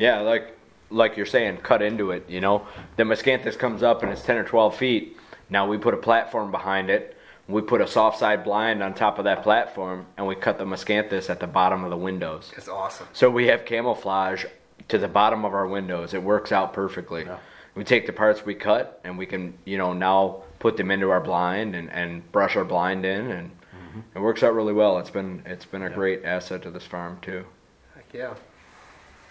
Yeah, 0.00 0.18
like 0.22 0.58
like 0.90 1.16
you're 1.16 1.26
saying, 1.26 1.58
cut 1.58 1.80
into 1.80 2.10
it. 2.10 2.28
You 2.28 2.40
know, 2.40 2.66
the 2.96 3.04
miscanthus 3.04 3.56
comes 3.56 3.84
up 3.84 4.02
and 4.02 4.10
it's 4.10 4.22
ten 4.22 4.36
or 4.36 4.42
twelve 4.42 4.76
feet. 4.76 5.16
Now 5.48 5.68
we 5.68 5.78
put 5.78 5.94
a 5.94 5.96
platform 5.96 6.50
behind 6.50 6.90
it. 6.90 7.16
We 7.46 7.62
put 7.62 7.80
a 7.80 7.86
soft 7.86 8.18
side 8.18 8.42
blind 8.42 8.82
on 8.82 8.94
top 8.94 9.20
of 9.20 9.24
that 9.26 9.44
platform, 9.44 10.06
and 10.16 10.26
we 10.26 10.34
cut 10.34 10.58
the 10.58 10.64
miscanthus 10.64 11.30
at 11.30 11.38
the 11.38 11.46
bottom 11.46 11.84
of 11.84 11.90
the 11.90 11.96
windows. 11.96 12.52
It's 12.56 12.66
awesome. 12.66 13.06
So 13.12 13.30
we 13.30 13.46
have 13.46 13.64
camouflage 13.64 14.44
to 14.88 14.98
the 14.98 15.06
bottom 15.06 15.44
of 15.44 15.54
our 15.54 15.68
windows. 15.68 16.12
It 16.12 16.24
works 16.24 16.50
out 16.50 16.72
perfectly. 16.72 17.26
Yeah. 17.26 17.38
We 17.76 17.84
take 17.84 18.06
the 18.06 18.12
parts 18.12 18.44
we 18.44 18.56
cut, 18.56 19.00
and 19.04 19.16
we 19.16 19.26
can, 19.26 19.56
you 19.64 19.78
know, 19.78 19.92
now 19.92 20.42
put 20.58 20.76
them 20.76 20.90
into 20.90 21.10
our 21.10 21.20
blind 21.20 21.76
and, 21.76 21.92
and 21.92 22.32
brush 22.32 22.56
our 22.56 22.64
blind 22.64 23.04
in, 23.04 23.30
and 23.30 23.50
mm-hmm. 23.50 24.00
it 24.16 24.18
works 24.18 24.42
out 24.42 24.52
really 24.52 24.72
well. 24.72 24.98
It's 24.98 25.10
been 25.10 25.44
it's 25.46 25.64
been 25.64 25.82
a 25.82 25.90
great 25.90 26.24
asset 26.24 26.62
to 26.62 26.72
this 26.72 26.84
farm 26.84 27.18
too. 27.22 27.46
Heck 27.94 28.12
yeah. 28.12 28.34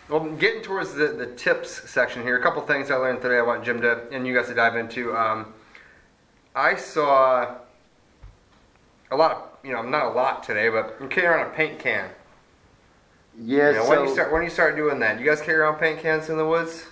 Well, 0.09 0.23
getting 0.35 0.61
towards 0.61 0.93
the, 0.93 1.07
the 1.07 1.25
tips 1.27 1.89
section 1.89 2.21
here, 2.21 2.37
a 2.37 2.41
couple 2.43 2.61
things 2.61 2.91
I 2.91 2.95
learned 2.95 3.21
today 3.21 3.37
I 3.39 3.41
want 3.41 3.63
Jim 3.65 3.81
to 3.81 4.07
and 4.11 4.25
you 4.27 4.35
guys 4.35 4.47
to 4.47 4.53
dive 4.53 4.75
into. 4.75 5.15
Um, 5.17 5.53
I 6.55 6.75
saw 6.75 7.55
a 9.11 9.15
lot 9.15 9.31
of, 9.31 9.43
you 9.63 9.73
know, 9.73 9.81
not 9.81 10.05
a 10.05 10.09
lot 10.09 10.43
today, 10.43 10.69
but 10.69 10.95
I'm 10.99 11.09
carrying 11.09 11.31
around 11.41 11.51
a 11.51 11.55
paint 11.55 11.79
can. 11.79 12.09
yeah. 13.39 13.69
You 13.71 13.75
know, 13.77 13.83
so 13.85 13.89
when 13.89 14.07
you 14.07 14.13
start 14.13 14.31
when 14.31 14.43
you 14.43 14.49
start 14.49 14.75
doing 14.75 14.99
that, 14.99 15.19
you 15.19 15.25
guys 15.25 15.41
carry 15.41 15.57
around 15.57 15.79
paint 15.79 15.99
cans 16.01 16.29
in 16.29 16.37
the 16.37 16.45
woods? 16.45 16.85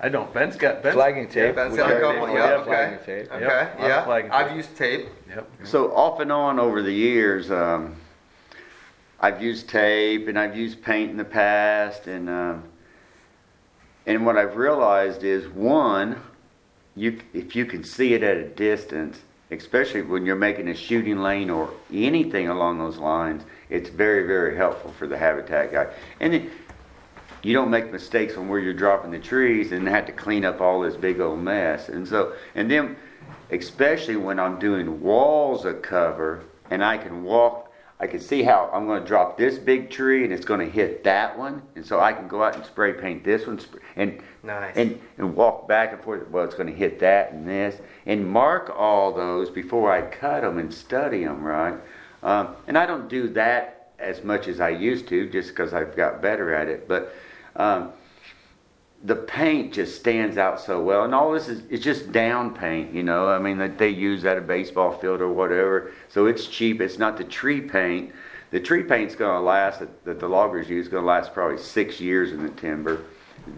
I 0.00 0.08
don't. 0.08 0.32
Ben's 0.34 0.56
got 0.56 0.82
Ben's. 0.82 0.94
Flagging 0.94 1.28
tape. 1.28 1.54
Ben's 1.54 1.72
we 1.72 1.76
got 1.76 1.92
a 1.92 2.00
couple, 2.00 2.28
yeah, 2.28 2.34
Yeah, 2.34 2.52
okay. 2.54 2.64
flagging 2.64 2.98
tape. 3.04 3.32
Okay, 3.32 3.44
Yep, 3.44 3.78
lots 3.78 3.88
yeah. 3.88 4.04
flagging 4.04 4.30
I've 4.32 4.56
used 4.56 4.76
tape. 4.76 5.08
Yep. 5.28 5.50
So 5.64 5.94
off 5.94 6.20
and 6.20 6.32
on 6.32 6.58
over 6.58 6.82
the 6.82 6.92
years, 6.92 7.50
um, 7.50 7.94
I've 9.20 9.42
used 9.42 9.68
tape 9.68 10.28
and 10.28 10.38
I've 10.38 10.56
used 10.56 10.82
paint 10.82 11.10
in 11.10 11.16
the 11.18 11.24
past, 11.24 12.06
and 12.06 12.28
um, 12.28 12.64
and 14.06 14.24
what 14.24 14.38
I've 14.38 14.56
realized 14.56 15.22
is 15.24 15.46
one, 15.48 16.20
you 16.96 17.20
if 17.34 17.54
you 17.54 17.66
can 17.66 17.84
see 17.84 18.14
it 18.14 18.22
at 18.22 18.38
a 18.38 18.48
distance, 18.48 19.20
especially 19.50 20.02
when 20.02 20.24
you're 20.24 20.36
making 20.36 20.68
a 20.68 20.74
shooting 20.74 21.18
lane 21.18 21.50
or 21.50 21.70
anything 21.92 22.48
along 22.48 22.78
those 22.78 22.96
lines, 22.96 23.42
it's 23.68 23.90
very 23.90 24.26
very 24.26 24.56
helpful 24.56 24.92
for 24.92 25.06
the 25.06 25.18
habitat 25.18 25.70
guy. 25.70 25.92
And 26.20 26.32
then 26.32 26.50
you 27.42 27.52
don't 27.52 27.70
make 27.70 27.92
mistakes 27.92 28.36
on 28.36 28.48
where 28.48 28.58
you're 28.58 28.74
dropping 28.74 29.10
the 29.10 29.18
trees 29.18 29.72
and 29.72 29.86
have 29.88 30.06
to 30.06 30.12
clean 30.12 30.44
up 30.46 30.60
all 30.62 30.80
this 30.80 30.96
big 30.96 31.20
old 31.20 31.40
mess. 31.40 31.90
And 31.90 32.08
so 32.08 32.32
and 32.54 32.70
then 32.70 32.96
especially 33.50 34.16
when 34.16 34.40
I'm 34.40 34.58
doing 34.58 35.02
walls 35.02 35.66
of 35.66 35.82
cover 35.82 36.42
and 36.70 36.82
I 36.82 36.96
can 36.96 37.22
walk 37.22 37.69
I 38.00 38.06
can 38.06 38.18
see 38.18 38.42
how 38.42 38.70
I'm 38.72 38.86
going 38.86 39.02
to 39.02 39.06
drop 39.06 39.36
this 39.36 39.58
big 39.58 39.90
tree 39.90 40.24
and 40.24 40.32
it's 40.32 40.46
going 40.46 40.60
to 40.60 40.70
hit 40.70 41.04
that 41.04 41.38
one, 41.38 41.62
and 41.76 41.84
so 41.84 42.00
I 42.00 42.14
can 42.14 42.28
go 42.28 42.42
out 42.42 42.56
and 42.56 42.64
spray 42.64 42.94
paint 42.94 43.22
this 43.24 43.46
one 43.46 43.60
and 43.96 44.22
Nice. 44.42 44.74
and 44.76 44.98
and 45.18 45.36
walk 45.36 45.68
back 45.68 45.92
and 45.92 46.02
forth. 46.02 46.26
Well, 46.30 46.44
it's 46.44 46.54
going 46.54 46.68
to 46.68 46.74
hit 46.74 46.98
that 47.00 47.32
and 47.32 47.46
this, 47.46 47.78
and 48.06 48.26
mark 48.26 48.72
all 48.74 49.12
those 49.12 49.50
before 49.50 49.92
I 49.92 50.00
cut 50.00 50.40
them 50.40 50.56
and 50.58 50.72
study 50.72 51.24
them 51.24 51.42
right. 51.42 51.78
Um, 52.22 52.56
and 52.66 52.78
I 52.78 52.86
don't 52.86 53.08
do 53.08 53.28
that 53.34 53.92
as 53.98 54.24
much 54.24 54.48
as 54.48 54.60
I 54.60 54.70
used 54.70 55.06
to, 55.08 55.28
just 55.28 55.50
because 55.50 55.74
I've 55.74 55.94
got 55.94 56.22
better 56.22 56.54
at 56.54 56.68
it. 56.68 56.88
But 56.88 57.14
um, 57.56 57.92
the 59.02 59.16
paint 59.16 59.72
just 59.72 59.96
stands 59.98 60.36
out 60.36 60.60
so 60.60 60.82
well, 60.82 61.04
and 61.04 61.14
all 61.14 61.32
this 61.32 61.48
is 61.48 61.62
it's 61.70 61.82
just 61.82 62.12
down 62.12 62.54
paint, 62.54 62.92
you 62.92 63.02
know. 63.02 63.28
I 63.28 63.38
mean, 63.38 63.58
that 63.58 63.78
they 63.78 63.88
use 63.88 64.24
at 64.24 64.36
a 64.36 64.42
baseball 64.42 64.92
field 64.98 65.20
or 65.22 65.28
whatever, 65.32 65.92
so 66.08 66.26
it's 66.26 66.46
cheap. 66.46 66.80
It's 66.80 66.98
not 66.98 67.16
the 67.16 67.24
tree 67.24 67.60
paint. 67.62 68.12
The 68.50 68.60
tree 68.60 68.82
paint's 68.82 69.14
going 69.14 69.36
to 69.36 69.40
last 69.40 69.80
that, 69.80 70.04
that 70.04 70.20
the 70.20 70.28
loggers 70.28 70.68
use 70.68 70.88
going 70.88 71.02
to 71.04 71.06
last 71.06 71.32
probably 71.32 71.58
six 71.58 72.00
years 72.00 72.32
in 72.32 72.42
the 72.42 72.50
timber. 72.50 73.02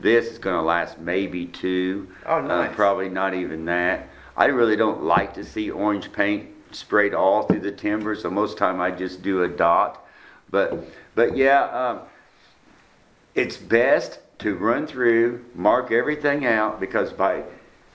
This 0.01 0.26
is 0.26 0.38
going 0.38 0.55
to 0.55 0.62
last 0.62 0.99
maybe 0.99 1.47
two. 1.47 2.09
Oh, 2.26 2.36
Uh, 2.36 2.43
nice. 2.43 2.74
probably 2.76 3.09
not 3.09 3.34
even 3.34 3.64
that. 3.64 4.09
I 4.36 4.47
really 4.47 4.76
don't 4.76 5.03
like 5.03 5.34
to 5.34 5.45
see 5.45 5.70
orange 5.70 6.12
paint 6.12 6.51
sprayed 6.70 7.14
all 7.14 7.43
through 7.43 7.61
the 7.61 7.72
timber, 7.72 8.14
so 8.14 8.30
most 8.30 8.57
time 8.59 8.80
I 8.80 8.90
just 8.90 9.22
do 9.22 9.43
a 9.43 9.49
dot. 9.49 10.07
But 10.51 10.84
but 11.16 11.36
yeah. 11.36 11.64
Um, 11.64 12.01
it's 13.34 13.57
best 13.57 14.18
to 14.43 14.57
run 14.57 14.86
through, 14.86 15.45
mark 15.55 15.90
everything 15.90 16.47
out, 16.47 16.80
because 16.80 17.12
by 17.12 17.43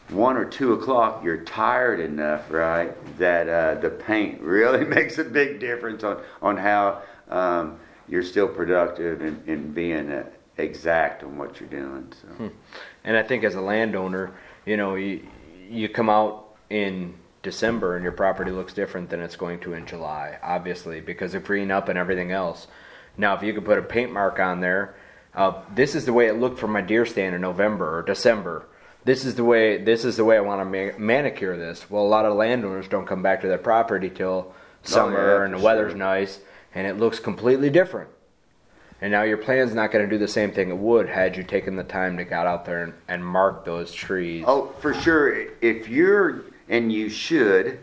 one 0.10 0.38
or 0.38 0.46
two 0.46 0.74
o'clock 0.74 1.24
you're 1.24 1.44
tired 1.44 2.00
enough, 2.00 2.50
right? 2.50 2.96
That 3.18 3.50
uh, 3.50 3.80
the 3.82 3.90
paint 3.90 4.42
really 4.42 4.86
makes 4.86 5.18
a 5.18 5.24
big 5.24 5.60
difference 5.60 6.04
on 6.04 6.24
on 6.42 6.58
how 6.58 7.02
um, 7.30 7.80
you're 8.08 8.24
still 8.24 8.48
productive 8.48 9.22
and, 9.22 9.48
and 9.48 9.76
being 9.76 10.12
uh, 10.12 10.26
exact 10.58 11.24
on 11.24 11.38
what 11.38 11.60
you're 11.60 11.70
doing. 11.70 12.12
So. 12.22 12.52
And 13.04 13.18
I 13.18 13.24
think 13.24 13.44
as 13.44 13.56
a 13.56 13.62
landowner, 13.62 14.34
you 14.66 14.78
know, 14.78 14.96
you 14.96 15.28
you 15.70 15.90
come 15.90 16.10
out 16.10 16.56
in 16.70 17.16
December 17.44 17.96
and 17.96 18.04
your 18.04 18.12
property 18.12 18.52
looks 18.52 18.74
different 18.74 19.10
than 19.10 19.22
it's 19.22 19.36
going 19.36 19.60
to 19.62 19.74
in 19.74 19.86
July, 19.86 20.38
obviously, 20.42 21.00
because 21.00 21.34
of 21.34 21.44
green 21.44 21.72
up 21.72 21.90
and 21.90 21.98
everything 21.98 22.32
else. 22.32 22.68
Now, 23.18 23.36
if 23.36 23.42
you 23.42 23.54
could 23.54 23.66
put 23.66 23.78
a 23.78 23.82
paint 23.82 24.12
mark 24.12 24.40
on 24.40 24.60
there, 24.60 24.96
uh, 25.38 25.62
this 25.74 25.94
is 25.96 26.06
the 26.06 26.14
way 26.14 26.26
it 26.28 26.34
looked 26.34 26.58
for 26.60 26.68
my 26.68 26.82
deer 26.82 27.06
stand 27.06 27.36
in 27.36 27.42
November 27.42 27.98
or 27.98 28.02
December. 28.02 28.66
This 29.06 29.24
is 29.24 29.36
the 29.36 29.46
way. 29.46 29.78
This 29.78 30.04
is 30.04 30.18
the 30.18 30.26
way 30.26 30.36
I 30.36 30.42
want 30.42 30.60
to 30.60 30.66
ma- 30.66 30.98
manicure 30.98 31.56
this. 31.56 31.90
Well, 31.90 32.04
a 32.04 32.08
lot 32.08 32.26
of 32.26 32.34
landowners 32.36 32.88
don't 32.88 33.06
come 33.06 33.22
back 33.22 33.42
to 33.42 33.48
their 33.48 33.60
property 33.60 34.10
till 34.10 34.54
summer 34.84 35.38
yeah, 35.40 35.46
and 35.46 35.54
the 35.54 35.60
for 35.60 35.64
weather's 35.64 35.96
nice, 35.96 36.40
and 36.74 36.88
it 36.88 36.98
looks 36.98 37.20
completely 37.20 37.70
different. 37.70 38.10
And 39.00 39.12
now 39.12 39.22
your 39.22 39.38
plan's 39.38 39.76
not 39.76 39.92
going 39.92 40.04
to 40.04 40.10
do 40.10 40.18
the 40.18 40.28
same 40.28 40.52
thing 40.52 40.70
it 40.70 40.78
would 40.78 41.08
had 41.08 41.38
you 41.38 41.44
taken 41.44 41.76
the 41.76 41.84
time 41.84 42.18
to 42.18 42.24
got 42.24 42.48
out 42.48 42.66
there 42.66 42.84
and, 42.84 42.94
and 43.08 43.24
mark 43.24 43.64
those 43.64 43.94
trees. 43.94 44.44
Oh, 44.48 44.74
for 44.80 44.96
sure. 44.96 45.50
If 45.62 45.88
you're, 45.88 46.46
and 46.68 46.92
you 46.92 47.08
should, 47.10 47.80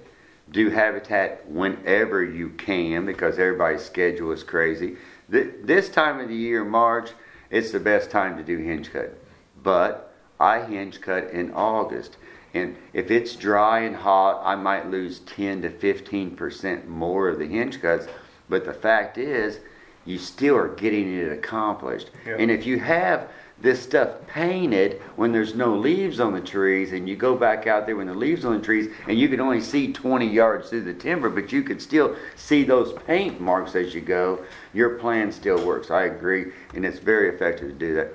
do 0.50 0.70
habitat 0.70 1.48
whenever 1.48 2.24
you 2.24 2.50
can 2.50 3.06
because 3.06 3.38
everybody's 3.38 3.84
schedule 3.84 4.32
is 4.32 4.42
crazy. 4.42 4.96
Th- 5.30 5.54
This 5.62 5.88
time 5.88 6.18
of 6.18 6.28
the 6.28 6.34
year, 6.34 6.64
March, 6.64 7.10
it's 7.50 7.70
the 7.70 7.80
best 7.80 8.10
time 8.10 8.36
to 8.36 8.42
do 8.42 8.58
hinge 8.58 8.92
cut. 8.92 9.18
But 9.62 10.14
I 10.40 10.60
hinge 10.62 11.00
cut 11.00 11.30
in 11.30 11.52
August. 11.52 12.16
And 12.52 12.76
if 12.92 13.10
it's 13.10 13.34
dry 13.34 13.80
and 13.80 13.96
hot, 13.96 14.42
I 14.44 14.54
might 14.54 14.90
lose 14.90 15.20
10 15.20 15.62
to 15.62 15.70
15% 15.70 16.86
more 16.86 17.28
of 17.28 17.38
the 17.38 17.46
hinge 17.46 17.80
cuts. 17.80 18.06
But 18.48 18.64
the 18.64 18.74
fact 18.74 19.18
is, 19.18 19.58
you 20.04 20.18
still 20.18 20.56
are 20.56 20.68
getting 20.68 21.12
it 21.12 21.32
accomplished. 21.32 22.10
Yeah. 22.26 22.36
And 22.38 22.50
if 22.50 22.66
you 22.66 22.78
have 22.78 23.28
this 23.60 23.80
stuff 23.82 24.10
painted 24.26 25.00
when 25.16 25.32
there's 25.32 25.54
no 25.54 25.74
leaves 25.76 26.20
on 26.20 26.34
the 26.34 26.40
trees 26.40 26.92
and 26.92 27.08
you 27.08 27.16
go 27.16 27.34
back 27.36 27.66
out 27.66 27.86
there 27.86 27.96
when 27.96 28.06
the 28.08 28.14
leaves 28.14 28.44
on 28.44 28.58
the 28.58 28.62
trees 28.64 28.92
and 29.08 29.18
you 29.18 29.28
can 29.28 29.40
only 29.40 29.60
see 29.60 29.92
20 29.92 30.26
yards 30.26 30.68
through 30.70 30.82
the 30.82 30.92
timber 30.92 31.30
but 31.30 31.52
you 31.52 31.62
can 31.62 31.78
still 31.78 32.14
see 32.36 32.64
those 32.64 32.92
paint 33.06 33.40
marks 33.40 33.74
as 33.74 33.94
you 33.94 34.00
go 34.00 34.44
your 34.74 34.90
plan 34.98 35.30
still 35.30 35.64
works 35.64 35.90
i 35.90 36.02
agree 36.04 36.52
and 36.74 36.84
it's 36.84 36.98
very 36.98 37.28
effective 37.34 37.68
to 37.68 37.74
do 37.74 37.94
that 37.94 38.12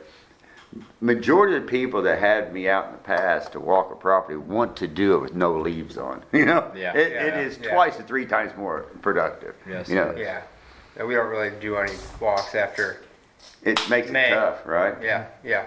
majority 1.02 1.56
of 1.56 1.64
the 1.64 1.68
people 1.68 2.02
that 2.02 2.20
had 2.20 2.54
me 2.54 2.70
out 2.70 2.88
in 2.88 2.92
the 2.92 2.98
past 3.00 3.54
to 3.54 3.60
walk 3.60 3.92
a 3.92 3.96
property 3.96 4.36
want 4.36 4.76
to 4.76 4.88
do 4.88 5.16
it 5.16 5.20
with 5.20 5.34
no 5.36 5.58
leaves 5.58 5.98
on 5.98 6.22
you 6.34 6.46
know 6.46 6.70
Yeah. 6.76 6.92
it, 6.96 7.12
it 7.14 7.34
Yeah. 7.34 7.40
is 7.40 7.58
Yeah. 7.64 7.74
twice 7.74 7.96
to 7.98 8.04
three 8.04 8.26
times 8.26 8.52
more 8.58 8.82
productive 9.02 9.56
Yes, 9.68 9.90
you 9.90 9.96
know. 9.96 10.14
Yeah. 10.18 10.42
We 11.04 11.16
don't 11.16 11.30
really 11.30 11.52
do 11.62 11.78
any 11.78 11.94
walks 12.20 12.54
after. 12.56 12.98
It 13.64 13.90
makes 13.90 14.10
May. 14.10 14.28
it 14.32 14.36
tough 14.36 14.66
right 14.66 14.96
Yeah. 15.02 15.28
Yeah. 15.44 15.66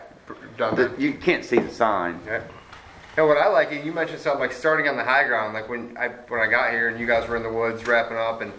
Done. 0.56 0.76
The- 0.76 0.94
you 0.98 1.14
can't 1.14 1.44
see 1.44 1.58
the 1.58 1.70
sign 1.70 2.20
Yeah. 2.26 2.42
And 3.16 3.28
what 3.28 3.36
I 3.36 3.48
like, 3.48 3.70
you 3.84 3.92
mentioned 3.92 4.20
something 4.20 4.40
like 4.40 4.52
starting 4.52 4.88
on 4.88 4.96
the 4.96 5.04
high 5.04 5.24
ground, 5.24 5.52
like 5.52 5.68
when 5.68 5.94
I 5.98 6.08
when 6.28 6.40
I 6.40 6.46
got 6.46 6.70
here 6.70 6.88
and 6.88 6.98
you 6.98 7.06
guys 7.06 7.28
were 7.28 7.36
in 7.36 7.42
the 7.42 7.52
woods 7.52 7.86
wrapping 7.86 8.16
up, 8.16 8.40
and 8.40 8.52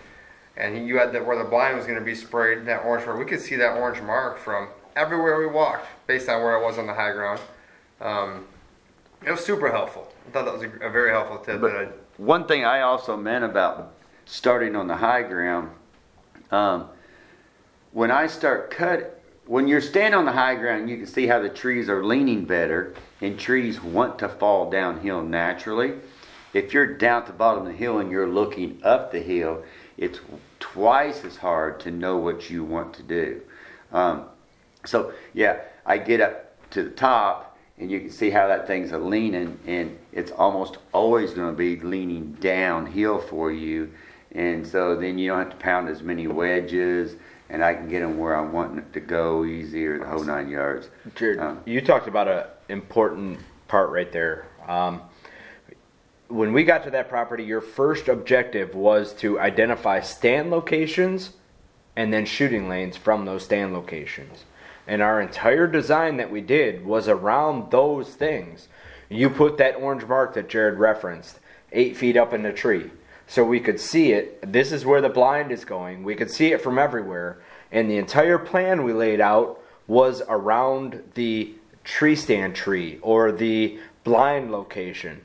and 0.55 0.87
you 0.87 0.99
had 0.99 1.11
that 1.13 1.25
where 1.25 1.35
the 1.35 1.43
blind 1.49 1.75
was 1.75 1.87
going 1.87 1.97
to 1.97 2.05
be 2.05 2.13
sprayed, 2.13 2.67
that 2.67 2.85
orange 2.85 3.03
mark. 3.07 3.17
We 3.17 3.25
could 3.25 3.41
see 3.41 3.55
that 3.55 3.77
orange 3.77 3.99
mark 4.03 4.37
from 4.37 4.67
everywhere 4.95 5.39
we 5.39 5.47
walked, 5.47 5.87
based 6.05 6.29
on 6.29 6.43
where 6.43 6.55
I 6.55 6.61
was 6.63 6.77
on 6.77 6.85
the 6.85 6.93
high 6.93 7.13
ground. 7.13 7.39
Um, 7.99 8.45
it 9.25 9.31
was 9.31 9.43
super 9.43 9.71
helpful. 9.71 10.13
I 10.27 10.31
thought 10.31 10.45
that 10.45 10.53
was 10.53 10.61
a, 10.61 10.85
a 10.85 10.89
very 10.91 11.09
helpful 11.09 11.37
tip. 11.39 11.59
that 11.59 11.75
I, 11.75 11.85
But 11.85 12.05
one 12.17 12.45
thing 12.45 12.63
I 12.63 12.81
also 12.81 13.17
meant 13.17 13.43
about 13.43 13.93
starting 14.25 14.75
on 14.75 14.85
the 14.85 14.97
high 14.97 15.23
ground, 15.23 15.71
um, 16.51 16.89
when 17.91 18.11
I 18.11 18.27
start 18.27 18.69
cut, 18.69 19.22
when 19.45 19.67
you're 19.67 19.81
standing 19.81 20.17
on 20.17 20.25
the 20.25 20.31
high 20.31 20.55
ground, 20.55 20.89
you 20.89 20.97
can 20.97 21.07
see 21.07 21.27
how 21.27 21.39
the 21.39 21.49
trees 21.49 21.89
are 21.89 22.03
leaning 22.03 22.45
better, 22.45 22.95
and 23.21 23.37
trees 23.37 23.81
want 23.81 24.19
to 24.19 24.29
fall 24.29 24.69
downhill 24.69 25.21
naturally. 25.21 25.93
If 26.53 26.73
you're 26.73 26.97
down 26.97 27.23
at 27.23 27.27
the 27.27 27.33
bottom 27.33 27.65
of 27.65 27.71
the 27.71 27.77
hill 27.77 27.99
and 27.99 28.11
you're 28.11 28.27
looking 28.27 28.79
up 28.83 29.11
the 29.11 29.19
hill, 29.19 29.63
it's 29.97 30.19
twice 30.59 31.25
as 31.25 31.37
hard 31.37 31.79
to 31.81 31.91
know 31.91 32.17
what 32.17 32.49
you 32.49 32.63
want 32.63 32.93
to 32.95 33.03
do. 33.03 33.41
Um, 33.91 34.25
so 34.85 35.13
yeah, 35.33 35.61
I 35.85 35.97
get 35.97 36.21
up 36.21 36.69
to 36.71 36.83
the 36.83 36.91
top 36.91 37.57
and 37.77 37.89
you 37.89 37.99
can 37.99 38.11
see 38.11 38.29
how 38.29 38.47
that 38.47 38.67
thing's 38.67 38.91
a 38.91 38.99
leaning 38.99 39.57
and 39.65 39.97
it's 40.11 40.31
almost 40.31 40.77
always 40.93 41.33
going 41.33 41.51
to 41.51 41.57
be 41.57 41.79
leaning 41.79 42.33
downhill 42.33 43.19
for 43.19 43.51
you. 43.51 43.91
And 44.31 44.65
so 44.65 44.95
then 44.95 45.17
you 45.17 45.29
don't 45.29 45.39
have 45.39 45.49
to 45.51 45.57
pound 45.57 45.89
as 45.89 46.03
many 46.03 46.27
wedges 46.27 47.15
and 47.49 47.63
I 47.63 47.73
can 47.73 47.87
get 47.89 47.99
them 47.99 48.17
where 48.17 48.35
I 48.35 48.41
want 48.41 48.77
it 48.77 48.93
to 48.93 48.99
go 48.99 49.45
easier, 49.45 49.99
the 49.99 50.07
whole 50.07 50.23
nine 50.23 50.49
yards. 50.49 50.89
Jared, 51.15 51.39
Um, 51.39 51.61
you 51.65 51.81
talked 51.81 52.07
about 52.07 52.27
an 52.27 52.45
important 52.69 53.39
part 53.67 53.89
right 53.89 54.11
there. 54.11 54.47
Um, 54.67 55.01
when 56.27 56.53
we 56.53 56.63
got 56.63 56.83
to 56.83 56.91
that 56.91 57.09
property, 57.09 57.43
your 57.43 57.61
first 57.61 58.07
objective 58.07 58.73
was 58.73 59.13
to 59.15 59.39
identify 59.39 59.99
stand 59.99 60.49
locations 60.49 61.33
and 61.95 62.11
then 62.11 62.25
shooting 62.25 62.67
lanes 62.67 62.97
from 62.97 63.25
those 63.25 63.43
stand 63.43 63.73
locations. 63.73 64.45
And 64.87 65.01
our 65.01 65.21
entire 65.21 65.67
design 65.67 66.17
that 66.17 66.31
we 66.31 66.41
did 66.41 66.85
was 66.85 67.07
around 67.07 67.71
those 67.71 68.09
things. 68.15 68.67
You 69.09 69.29
put 69.29 69.57
that 69.57 69.75
orange 69.75 70.05
mark 70.05 70.33
that 70.33 70.49
Jared 70.49 70.79
referenced 70.79 71.39
eight 71.71 71.95
feet 71.95 72.17
up 72.17 72.33
in 72.33 72.43
the 72.43 72.51
tree. 72.51 72.89
So 73.27 73.43
we 73.43 73.59
could 73.59 73.79
see 73.79 74.11
it. 74.11 74.51
This 74.51 74.71
is 74.71 74.85
where 74.85 75.01
the 75.01 75.09
blind 75.09 75.51
is 75.51 75.65
going. 75.65 76.03
We 76.03 76.15
could 76.15 76.29
see 76.29 76.51
it 76.51 76.61
from 76.61 76.77
everywhere. 76.77 77.41
And 77.71 77.89
the 77.89 77.97
entire 77.97 78.37
plan 78.37 78.83
we 78.83 78.93
laid 78.93 79.21
out 79.21 79.59
was 79.87 80.21
around 80.27 81.01
the 81.15 81.53
tree 81.83 82.15
stand 82.15 82.55
tree 82.55 82.99
or 83.01 83.31
the 83.31 83.79
blind 84.03 84.51
location 84.51 85.21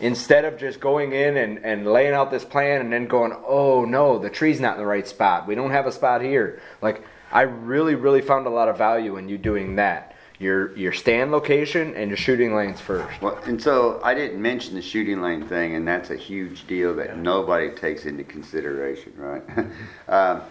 instead 0.00 0.44
of 0.44 0.58
just 0.58 0.80
going 0.80 1.12
in 1.12 1.36
and, 1.36 1.58
and 1.58 1.86
laying 1.86 2.14
out 2.14 2.30
this 2.30 2.44
plan 2.44 2.80
and 2.80 2.92
then 2.92 3.06
going, 3.06 3.32
oh 3.46 3.84
no, 3.84 4.18
the 4.18 4.30
tree's 4.30 4.60
not 4.60 4.74
in 4.74 4.80
the 4.80 4.86
right 4.86 5.06
spot. 5.06 5.46
We 5.46 5.54
don't 5.54 5.70
have 5.70 5.86
a 5.86 5.92
spot 5.92 6.22
here. 6.22 6.60
Like 6.80 7.04
I 7.30 7.42
really, 7.42 7.94
really 7.94 8.22
found 8.22 8.46
a 8.46 8.50
lot 8.50 8.68
of 8.68 8.78
value 8.78 9.16
in 9.16 9.28
you 9.28 9.38
doing 9.38 9.76
that. 9.76 10.16
Your 10.40 10.74
your 10.76 10.92
stand 10.92 11.30
location 11.30 11.94
and 11.94 12.08
your 12.08 12.16
shooting 12.16 12.54
lanes 12.56 12.80
first. 12.80 13.20
Well, 13.20 13.38
and 13.44 13.62
so 13.62 14.00
I 14.02 14.14
didn't 14.14 14.40
mention 14.40 14.74
the 14.74 14.82
shooting 14.82 15.20
lane 15.20 15.46
thing, 15.46 15.74
and 15.76 15.86
that's 15.86 16.08
a 16.08 16.16
huge 16.16 16.66
deal 16.66 16.94
that 16.96 17.18
nobody 17.18 17.70
takes 17.70 18.06
into 18.06 18.24
consideration, 18.24 19.12
right? 19.16 19.42
um, 20.08 20.42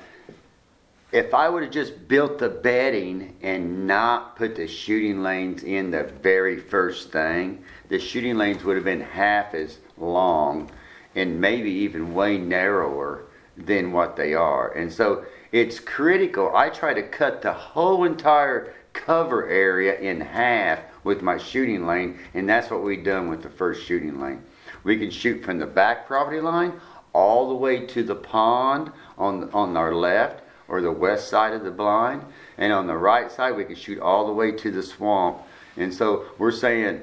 if 1.11 1.33
I 1.33 1.49
would 1.49 1.63
have 1.63 1.71
just 1.71 2.07
built 2.07 2.37
the 2.37 2.49
bedding 2.49 3.35
and 3.41 3.87
not 3.87 4.35
put 4.35 4.55
the 4.55 4.67
shooting 4.67 5.23
lanes 5.23 5.63
in 5.63 5.89
the 5.89 6.03
very 6.03 6.59
first 6.59 7.11
thing, 7.11 7.63
the 7.87 7.97
shooting 7.97 8.37
lanes 8.37 8.63
would 8.63 8.75
have 8.75 8.85
been 8.85 9.01
half 9.01 9.55
as 9.55 9.79
long 9.97 10.69
and 11.15 11.41
maybe 11.41 11.71
even 11.71 12.13
way 12.13 12.37
narrower 12.37 13.23
than 13.57 13.91
what 13.91 14.15
they 14.15 14.35
are. 14.35 14.71
And 14.73 14.93
so 14.93 15.25
it's 15.51 15.79
critical. 15.79 16.55
I 16.55 16.69
try 16.69 16.93
to 16.93 17.01
cut 17.01 17.41
the 17.41 17.53
whole 17.53 18.03
entire 18.03 18.73
cover 18.93 19.47
area 19.47 19.97
in 19.99 20.21
half 20.21 20.79
with 21.03 21.21
my 21.21 21.37
shooting 21.37 21.87
lane, 21.87 22.19
and 22.33 22.47
that's 22.47 22.69
what 22.69 22.83
we've 22.83 23.03
done 23.03 23.29
with 23.29 23.43
the 23.43 23.49
first 23.49 23.85
shooting 23.85 24.19
lane. 24.19 24.41
We 24.83 24.97
can 24.97 25.11
shoot 25.11 25.43
from 25.43 25.59
the 25.59 25.65
back 25.65 26.07
property 26.07 26.39
line 26.39 26.73
all 27.13 27.49
the 27.49 27.55
way 27.55 27.85
to 27.87 28.03
the 28.03 28.15
pond 28.15 28.91
on 29.17 29.49
on 29.51 29.75
our 29.75 29.93
left 29.93 30.43
or 30.67 30.81
the 30.81 30.91
west 30.91 31.29
side 31.29 31.53
of 31.53 31.63
the 31.63 31.71
blind, 31.71 32.23
and 32.57 32.71
on 32.71 32.87
the 32.87 32.95
right 32.95 33.31
side 33.31 33.55
we 33.55 33.65
can 33.65 33.75
shoot 33.75 33.99
all 33.99 34.27
the 34.27 34.33
way 34.33 34.51
to 34.51 34.71
the 34.71 34.83
swamp. 34.83 35.39
And 35.77 35.93
so 35.93 36.25
we're 36.37 36.51
saying 36.51 37.01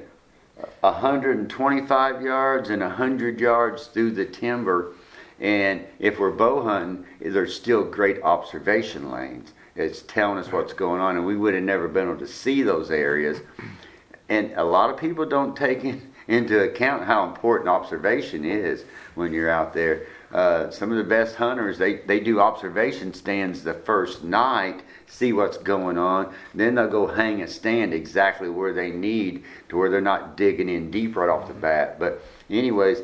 125 0.81 2.21
yards 2.21 2.69
and 2.69 2.81
100 2.81 3.39
yards 3.39 3.87
through 3.87 4.11
the 4.11 4.25
timber. 4.25 4.93
And 5.39 5.85
if 5.99 6.19
we're 6.19 6.31
bow 6.31 6.63
hunting, 6.63 7.05
there's 7.19 7.55
still 7.55 7.83
great 7.83 8.21
observation 8.23 9.11
lanes. 9.11 9.53
It's 9.77 10.01
telling 10.01 10.39
us 10.39 10.51
what's 10.51 10.73
going 10.73 11.01
on, 11.01 11.17
and 11.17 11.25
we 11.25 11.37
would 11.37 11.53
have 11.53 11.63
never 11.63 11.87
been 11.87 12.07
able 12.07 12.19
to 12.19 12.27
see 12.27 12.63
those 12.63 12.89
areas. 12.89 13.39
And 14.27 14.51
a 14.55 14.63
lot 14.63 14.89
of 14.89 14.97
people 14.97 15.25
don't 15.25 15.55
take 15.55 15.83
in, 15.83 16.01
into 16.27 16.63
account 16.63 17.03
how 17.03 17.25
important 17.25 17.69
observation 17.69 18.43
is 18.43 18.85
when 19.15 19.33
you're 19.33 19.49
out 19.49 19.73
there. 19.73 20.07
Uh, 20.33 20.69
some 20.71 20.91
of 20.91 20.97
the 20.97 21.03
best 21.03 21.37
hunters 21.37 21.77
they, 21.77 21.99
they 21.99 22.19
do 22.19 22.41
observation 22.41 23.13
stands 23.13 23.63
the 23.63 23.73
first 23.73 24.25
night 24.25 24.81
see 25.05 25.31
what's 25.31 25.55
going 25.55 25.97
on 25.97 26.33
then 26.53 26.75
they'll 26.75 26.89
go 26.89 27.07
hang 27.07 27.41
a 27.41 27.47
stand 27.47 27.93
exactly 27.93 28.49
where 28.49 28.73
they 28.73 28.91
need 28.91 29.41
to 29.69 29.77
where 29.77 29.89
they're 29.89 30.01
not 30.01 30.35
digging 30.35 30.67
in 30.67 30.91
deep 30.91 31.15
right 31.15 31.29
off 31.29 31.47
the 31.47 31.53
bat 31.53 31.97
but 31.97 32.21
anyways 32.49 32.97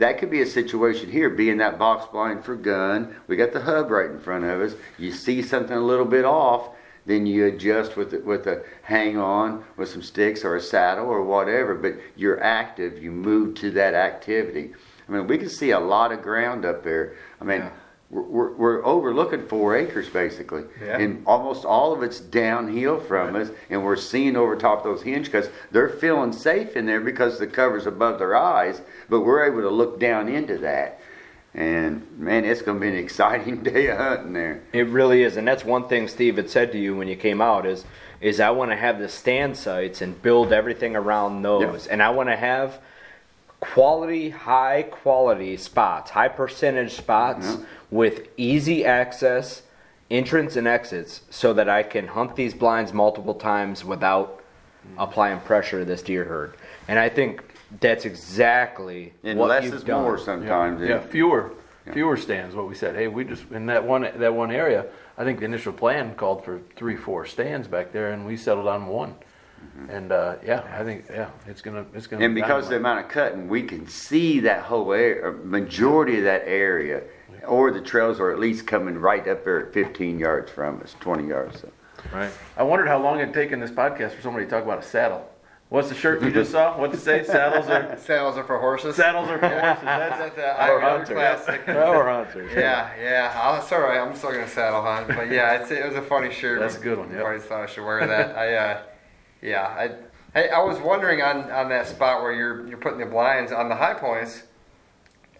that 0.00 0.18
could 0.18 0.30
be 0.30 0.42
a 0.42 0.46
situation 0.46 1.10
here 1.10 1.30
being 1.30 1.58
that 1.58 1.78
box 1.78 2.06
blind 2.10 2.44
for 2.44 2.56
gun 2.56 3.14
we 3.28 3.36
got 3.36 3.52
the 3.52 3.60
hub 3.60 3.90
right 3.90 4.10
in 4.10 4.18
front 4.18 4.44
of 4.44 4.60
us 4.60 4.74
you 4.98 5.12
see 5.12 5.40
something 5.40 5.76
a 5.76 5.80
little 5.80 6.04
bit 6.04 6.24
off 6.24 6.70
then 7.06 7.24
you 7.26 7.46
adjust 7.46 7.96
with 7.96 8.10
the, 8.10 8.18
with 8.18 8.46
a 8.46 8.62
hang 8.82 9.16
on 9.16 9.64
with 9.76 9.88
some 9.88 10.02
sticks 10.02 10.44
or 10.44 10.56
a 10.56 10.60
saddle 10.60 11.06
or 11.06 11.22
whatever 11.22 11.74
but 11.74 11.94
you're 12.16 12.42
active 12.42 13.02
you 13.02 13.10
move 13.10 13.54
to 13.54 13.70
that 13.70 13.94
activity 13.94 14.72
I 15.10 15.12
mean, 15.12 15.26
we 15.26 15.38
can 15.38 15.48
see 15.48 15.72
a 15.72 15.80
lot 15.80 16.12
of 16.12 16.22
ground 16.22 16.64
up 16.64 16.84
there. 16.84 17.14
I 17.40 17.44
mean, 17.44 17.62
Yeah. 17.62 17.70
We're, 18.10 18.52
we're, 18.54 18.84
overlooking 18.84 19.46
four 19.46 19.76
acres 19.76 20.08
basically, 20.08 20.64
Yeah. 20.82 20.98
and 20.98 21.22
almost 21.26 21.64
all 21.64 21.92
of 21.92 22.02
it's 22.02 22.18
downhill 22.18 22.98
from 22.98 23.36
us, 23.36 23.50
and 23.68 23.84
we're 23.84 23.96
seeing 23.96 24.36
over 24.36 24.56
top 24.56 24.82
those 24.82 25.02
hinge 25.02 25.30
cuts. 25.30 25.48
They're 25.70 25.88
feeling 25.88 26.32
safe 26.32 26.76
in 26.76 26.86
there 26.86 27.00
because 27.00 27.38
the 27.38 27.46
cover's 27.46 27.86
above 27.86 28.18
their 28.18 28.34
eyes, 28.34 28.82
but 29.08 29.20
we're 29.20 29.44
able 29.44 29.62
to 29.62 29.70
look 29.70 30.00
down 30.00 30.28
into 30.28 30.58
that. 30.58 31.00
And 31.54 32.06
man, 32.18 32.44
it's 32.44 32.62
going 32.62 32.78
to 32.78 32.80
be 32.80 32.88
an 32.88 32.94
exciting 33.04 33.62
day 33.62 33.88
of 33.88 33.98
hunting 33.98 34.32
there. 34.32 34.62
It 34.72 34.88
really 34.88 35.22
is, 35.22 35.36
and 35.36 35.46
that's 35.46 35.64
one 35.64 35.86
thing 35.88 36.08
Steve 36.08 36.36
had 36.36 36.50
said 36.50 36.72
to 36.72 36.78
you 36.78 36.96
when 36.96 37.06
you 37.08 37.16
came 37.16 37.40
out 37.40 37.64
is 37.66 37.84
is 38.20 38.38
I 38.38 38.50
want 38.50 38.70
to 38.70 38.76
have 38.76 38.98
the 38.98 39.08
stand 39.08 39.56
sites 39.56 40.02
and 40.02 40.20
build 40.20 40.52
everything 40.52 40.94
around 40.94 41.42
those, 41.42 41.86
and 41.86 42.02
I 42.02 42.10
want 42.10 42.28
to 42.28 42.36
have 42.36 42.80
quality, 43.60 44.30
high 44.30 44.82
quality 44.82 45.56
spots, 45.56 46.10
high 46.10 46.28
percentage 46.28 46.94
spots 46.94 47.46
Yeah. 47.46 47.64
with 47.90 48.28
easy 48.36 48.84
access, 48.84 49.62
entrance 50.10 50.56
and 50.56 50.66
exits, 50.66 51.22
so 51.30 51.52
that 51.52 51.68
I 51.68 51.82
can 51.82 52.08
hunt 52.08 52.36
these 52.36 52.54
blinds 52.54 52.92
multiple 52.92 53.34
times 53.34 53.84
without 53.84 54.40
mm. 54.86 54.94
applying 54.98 55.40
pressure 55.40 55.80
to 55.80 55.84
this 55.84 56.02
deer 56.02 56.24
herd. 56.24 56.54
And 56.88 56.98
I 56.98 57.08
think 57.08 57.42
that's 57.80 58.04
exactly 58.04 59.12
And 59.22 59.38
what 59.38 59.50
less 59.50 59.64
you've 59.64 59.74
is 59.74 59.84
done. 59.84 60.02
more 60.02 60.18
sometimes. 60.18 60.80
Yeah, 60.82 61.00
fewer, 61.00 61.52
fewer 61.92 62.16
stands. 62.16 62.56
What 62.56 62.66
we 62.68 62.74
said. 62.74 62.96
Hey, 62.96 63.06
we 63.06 63.24
just 63.24 63.44
in 63.52 63.66
that 63.66 63.84
one 63.84 64.08
that 64.16 64.34
one 64.34 64.50
area. 64.50 64.86
I 65.16 65.24
think 65.24 65.38
the 65.38 65.44
initial 65.44 65.74
plan 65.74 66.14
called 66.14 66.44
for 66.44 66.60
three, 66.76 66.96
four 66.96 67.26
stands 67.26 67.68
back 67.68 67.92
there, 67.92 68.10
and 68.10 68.26
we 68.26 68.36
settled 68.36 68.66
on 68.66 68.86
one. 68.86 69.16
And 69.88 70.12
uh, 70.12 70.36
yeah, 70.44 70.62
I 70.78 70.84
think 70.84 71.06
yeah, 71.10 71.30
it's 71.46 71.62
gonna 71.62 71.86
it's 71.94 72.06
gonna. 72.06 72.24
And 72.24 72.34
be 72.34 72.42
because 72.42 72.64
of 72.64 72.70
the 72.70 72.76
amount 72.76 73.04
of 73.04 73.10
cutting, 73.10 73.48
we 73.48 73.62
can 73.62 73.88
see 73.88 74.40
that 74.40 74.62
whole 74.62 74.92
area, 74.92 75.32
majority 75.32 76.18
of 76.18 76.24
that 76.24 76.42
area, 76.46 77.02
or 77.46 77.70
the 77.70 77.80
trails 77.80 78.20
are 78.20 78.30
at 78.30 78.38
least 78.38 78.66
coming 78.66 78.98
right 78.98 79.26
up 79.26 79.44
there 79.44 79.66
at 79.66 79.72
15 79.72 80.18
yards 80.18 80.50
from 80.50 80.80
us, 80.82 80.94
20 81.00 81.26
yards. 81.28 81.60
So. 81.60 81.70
Right. 82.12 82.30
I 82.56 82.62
wondered 82.62 82.88
how 82.88 83.02
long 83.02 83.20
it'd 83.20 83.34
taken 83.34 83.60
this 83.60 83.70
podcast 83.70 84.12
for 84.12 84.22
somebody 84.22 84.44
to 84.44 84.50
talk 84.50 84.64
about 84.64 84.78
a 84.78 84.82
saddle. 84.82 85.26
What's 85.70 85.88
the 85.88 85.94
shirt 85.94 86.20
you 86.20 86.32
just 86.32 86.50
saw? 86.50 86.76
What's 86.76 86.96
it 86.96 87.00
say? 87.00 87.22
Saddles 87.24 87.68
are 87.68 87.96
Saddles 87.96 88.36
are 88.36 88.42
for 88.42 88.58
horses. 88.58 88.96
saddles 88.96 89.28
are 89.28 89.38
for 89.38 89.48
horses. 89.48 89.84
That's 89.84 90.18
that 90.18 90.34
the 90.34 90.42
Or 90.68 90.82
Iowa 90.82 90.98
hunter. 90.98 91.14
classic? 91.14 91.60
or 91.68 92.10
hunters. 92.10 92.50
Yeah, 92.52 92.90
yeah. 93.00 93.32
I'll, 93.40 93.62
it's 93.62 93.70
all 93.70 93.80
right. 93.80 94.00
I'm 94.00 94.16
still 94.16 94.32
gonna 94.32 94.48
saddle 94.48 94.82
hunt, 94.82 95.06
but 95.06 95.30
yeah, 95.30 95.60
it's, 95.62 95.70
it 95.70 95.86
was 95.86 95.94
a 95.94 96.02
funny 96.02 96.32
shirt. 96.32 96.58
That's 96.58 96.76
a 96.76 96.80
good 96.80 96.98
one, 96.98 97.12
yep. 97.12 97.20
I 97.20 97.22
always 97.24 97.44
thought 97.44 97.60
I 97.62 97.66
should 97.66 97.84
wear 97.84 98.04
that. 98.04 98.36
I, 98.36 98.54
uh, 98.54 98.82
yeah, 99.42 99.62
I, 100.34 100.38
I, 100.38 100.48
I 100.48 100.62
was 100.62 100.78
wondering 100.78 101.22
on, 101.22 101.50
on 101.50 101.68
that 101.70 101.86
spot 101.86 102.22
where 102.22 102.32
you're 102.32 102.66
you're 102.66 102.78
putting 102.78 103.00
the 103.00 103.06
blinds 103.06 103.52
on 103.52 103.68
the 103.68 103.74
high 103.74 103.94
points. 103.94 104.42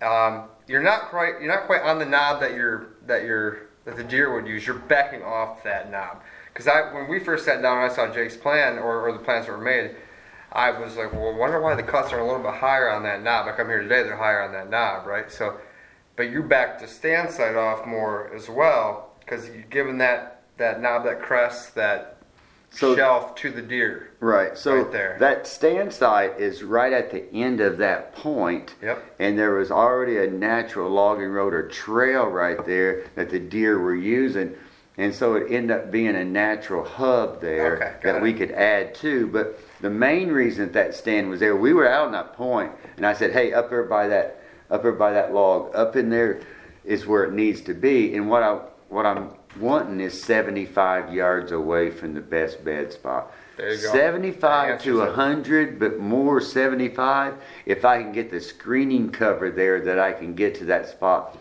Um, 0.03 0.45
you're 0.67 0.83
not 0.83 1.11
quite 1.11 1.41
you're 1.41 1.55
not 1.55 1.67
quite 1.67 1.83
on 1.83 1.99
the 1.99 2.07
knob 2.07 2.41
that 2.41 2.55
you're 2.55 2.89
that 3.07 3.25
you're 3.25 3.69
that 3.85 3.97
the 3.97 4.05
deer 4.05 4.35
would 4.35 4.47
use. 4.47 4.67
You're 4.67 4.79
backing 4.79 5.23
off 5.23 5.63
that 5.65 5.91
knob 5.91 6.23
because 6.53 6.67
I 6.67 6.93
when 6.93 7.09
we 7.09 7.21
first 7.21 7.45
sat 7.45 7.63
down 7.63 7.83
and 7.83 7.91
I 7.91 7.95
saw 7.95 8.13
Jake's 8.13 8.37
plan 8.37 8.79
or, 8.79 9.09
or 9.09 9.13
the 9.13 9.19
plans 9.19 9.47
that 9.47 9.53
were 9.53 9.59
made. 9.59 9.97
I 10.53 10.73
was 10.73 10.97
like, 10.97 11.13
well, 11.13 11.33
I 11.33 11.37
wonder 11.37 11.61
why 11.61 11.77
the 11.77 11.83
cuts 11.85 12.13
are 12.13 12.19
a 12.19 12.27
little 12.27 12.43
bit 12.43 12.55
higher 12.55 12.91
on 12.91 13.05
that 13.05 13.23
knob. 13.23 13.47
Like 13.47 13.61
I'm 13.61 13.69
here 13.69 13.83
today, 13.83 14.03
they're 14.03 14.17
higher 14.17 14.43
on 14.43 14.51
that 14.53 14.69
knob, 14.69 15.07
right? 15.07 15.31
So, 15.31 15.59
but 16.17 16.25
you 16.25 16.43
back 16.43 16.81
the 16.81 16.89
stand 16.89 17.31
side 17.31 17.55
off 17.55 17.87
more 17.87 18.33
as 18.35 18.49
well 18.49 19.13
because 19.21 19.47
you're 19.49 19.63
giving 19.71 19.99
that 19.99 20.43
that 20.57 20.81
knob, 20.81 21.05
that 21.05 21.23
crest, 21.23 21.75
that 21.77 22.20
So- 22.71 22.95
shelf 22.97 23.35
to 23.37 23.51
the 23.51 23.63
deer. 23.63 24.09
Right. 24.21 24.57
So 24.57 24.77
Right 24.77 24.93
there. 24.93 25.17
that 25.19 25.47
stand 25.47 25.93
site 25.93 26.39
is 26.39 26.63
right 26.63 26.93
at 26.93 27.11
the 27.11 27.25
end 27.33 27.61
of 27.61 27.79
that 27.79 28.15
point. 28.15 28.75
Yep. 28.83 29.03
And 29.19 29.39
there 29.39 29.55
was 29.55 29.71
already 29.71 30.19
a 30.19 30.27
natural 30.29 30.89
logging 30.91 31.31
road 31.33 31.53
or 31.53 31.67
trail 31.69 32.27
right 32.27 32.65
there 32.65 33.03
that 33.17 33.31
the 33.31 33.39
deer 33.41 33.79
were 33.79 33.95
using. 33.95 34.55
And 34.99 35.15
so 35.15 35.35
it 35.35 35.47
ended 35.51 35.71
up 35.77 35.91
being 35.91 36.15
a 36.15 36.25
natural 36.25 36.85
hub 36.85 37.41
there 37.41 37.77
Okay, 37.77 37.93
that 38.03 38.17
it. 38.17 38.23
we 38.23 38.35
could 38.35 38.51
add 38.51 38.95
to. 38.97 39.27
But 39.29 39.59
the 39.81 39.89
main 39.91 40.31
reason 40.31 40.65
that, 40.67 40.73
that 40.75 40.95
stand 40.95 41.31
was 41.31 41.41
there, 41.41 41.57
we 41.57 41.73
were 41.73 41.89
out 41.89 42.07
on 42.07 42.13
that 42.13 42.35
point, 42.35 42.71
and 42.99 43.07
I 43.07 43.15
said, 43.15 43.31
"Hey, 43.33 43.53
up 43.55 43.71
there 43.71 43.85
by 43.85 44.09
that, 44.09 44.43
up 44.71 44.83
there 44.83 44.93
by 44.93 45.13
that 45.15 45.33
log, 45.33 45.75
up 45.75 45.97
in 45.97 46.11
there, 46.11 46.41
is 46.85 47.07
where 47.07 47.25
it 47.25 47.33
needs 47.33 47.63
to 47.63 47.73
be." 47.75 48.15
And 48.15 48.29
what 48.29 48.43
I 48.43 48.59
what 48.91 49.07
I'm 49.07 49.31
wanting 49.59 50.01
is 50.01 50.23
75 50.23 51.13
yards 51.13 51.53
away 51.53 51.91
from 51.91 52.15
the 52.15 52.21
best 52.21 52.65
bed 52.65 52.93
spot. 52.93 53.33
There 53.57 53.75
you 53.75 53.83
go. 53.83 53.93
75 53.93 54.69
That 54.69 54.85
to 54.85 55.03
answers 55.03 55.09
it. 55.09 55.19
100, 55.19 55.79
but 55.79 55.99
more 55.99 56.41
75. 56.41 57.35
If 57.67 57.85
I 57.85 58.03
can 58.03 58.13
get 58.13 58.31
the 58.31 58.41
screening 58.41 59.11
cover 59.11 59.51
there, 59.51 59.81
that 59.83 59.99
I 59.99 60.13
can 60.13 60.35
get 60.35 60.55
to 60.57 60.65
that 60.67 60.89
spot. 60.89 61.37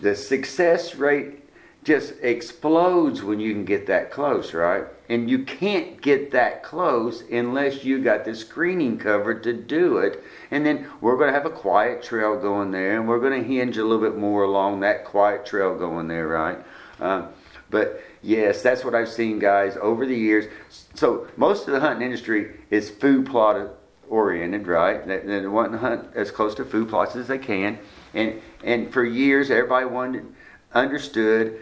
The 0.00 0.14
success 0.14 0.94
rate 0.94 1.44
just 1.84 2.14
explodes 2.22 3.22
when 3.22 3.40
you 3.40 3.52
can 3.52 3.64
get 3.64 3.86
that 3.86 4.10
close, 4.10 4.52
right? 4.52 4.84
And 5.08 5.30
you 5.30 5.44
can't 5.44 6.00
get 6.02 6.30
that 6.32 6.62
close 6.62 7.22
unless 7.30 7.82
you 7.82 8.02
got 8.02 8.24
the 8.24 8.34
screening 8.34 8.98
cover 8.98 9.34
to 9.34 9.52
do 9.52 9.98
it. 9.98 10.22
And 10.50 10.66
then 10.66 10.86
we're 11.00 11.16
going 11.16 11.28
to 11.28 11.34
have 11.34 11.46
a 11.46 11.50
quiet 11.50 12.02
trail 12.02 12.38
going 12.38 12.70
there, 12.70 12.98
and 12.98 13.08
we're 13.08 13.20
going 13.20 13.42
to 13.42 13.48
hinge 13.48 13.78
a 13.78 13.84
little 13.84 14.02
bit 14.06 14.18
more 14.18 14.44
along 14.44 14.80
that 14.80 15.04
quiet 15.04 15.46
trail 15.46 15.76
going 15.76 16.08
there, 16.08 16.28
right? 16.28 16.58
Um, 17.00 17.28
but 17.70 18.02
yes, 18.22 18.62
that's 18.62 18.84
what 18.84 18.94
I've 18.94 19.08
seen, 19.08 19.38
guys, 19.38 19.76
over 19.80 20.06
the 20.06 20.16
years. 20.16 20.46
So 20.94 21.28
most 21.36 21.66
of 21.66 21.74
the 21.74 21.80
hunting 21.80 22.04
industry 22.04 22.58
is 22.70 22.90
food 22.90 23.26
plot 23.26 23.68
oriented, 24.08 24.66
right? 24.66 25.06
They, 25.06 25.18
they 25.18 25.46
want 25.46 25.72
to 25.72 25.78
hunt 25.78 26.08
as 26.14 26.30
close 26.30 26.54
to 26.56 26.64
food 26.64 26.88
plots 26.88 27.14
as 27.16 27.28
they 27.28 27.38
can, 27.38 27.78
and 28.14 28.40
and 28.64 28.92
for 28.92 29.04
years 29.04 29.50
everybody 29.50 29.86
wanted 29.86 30.26
understood 30.72 31.60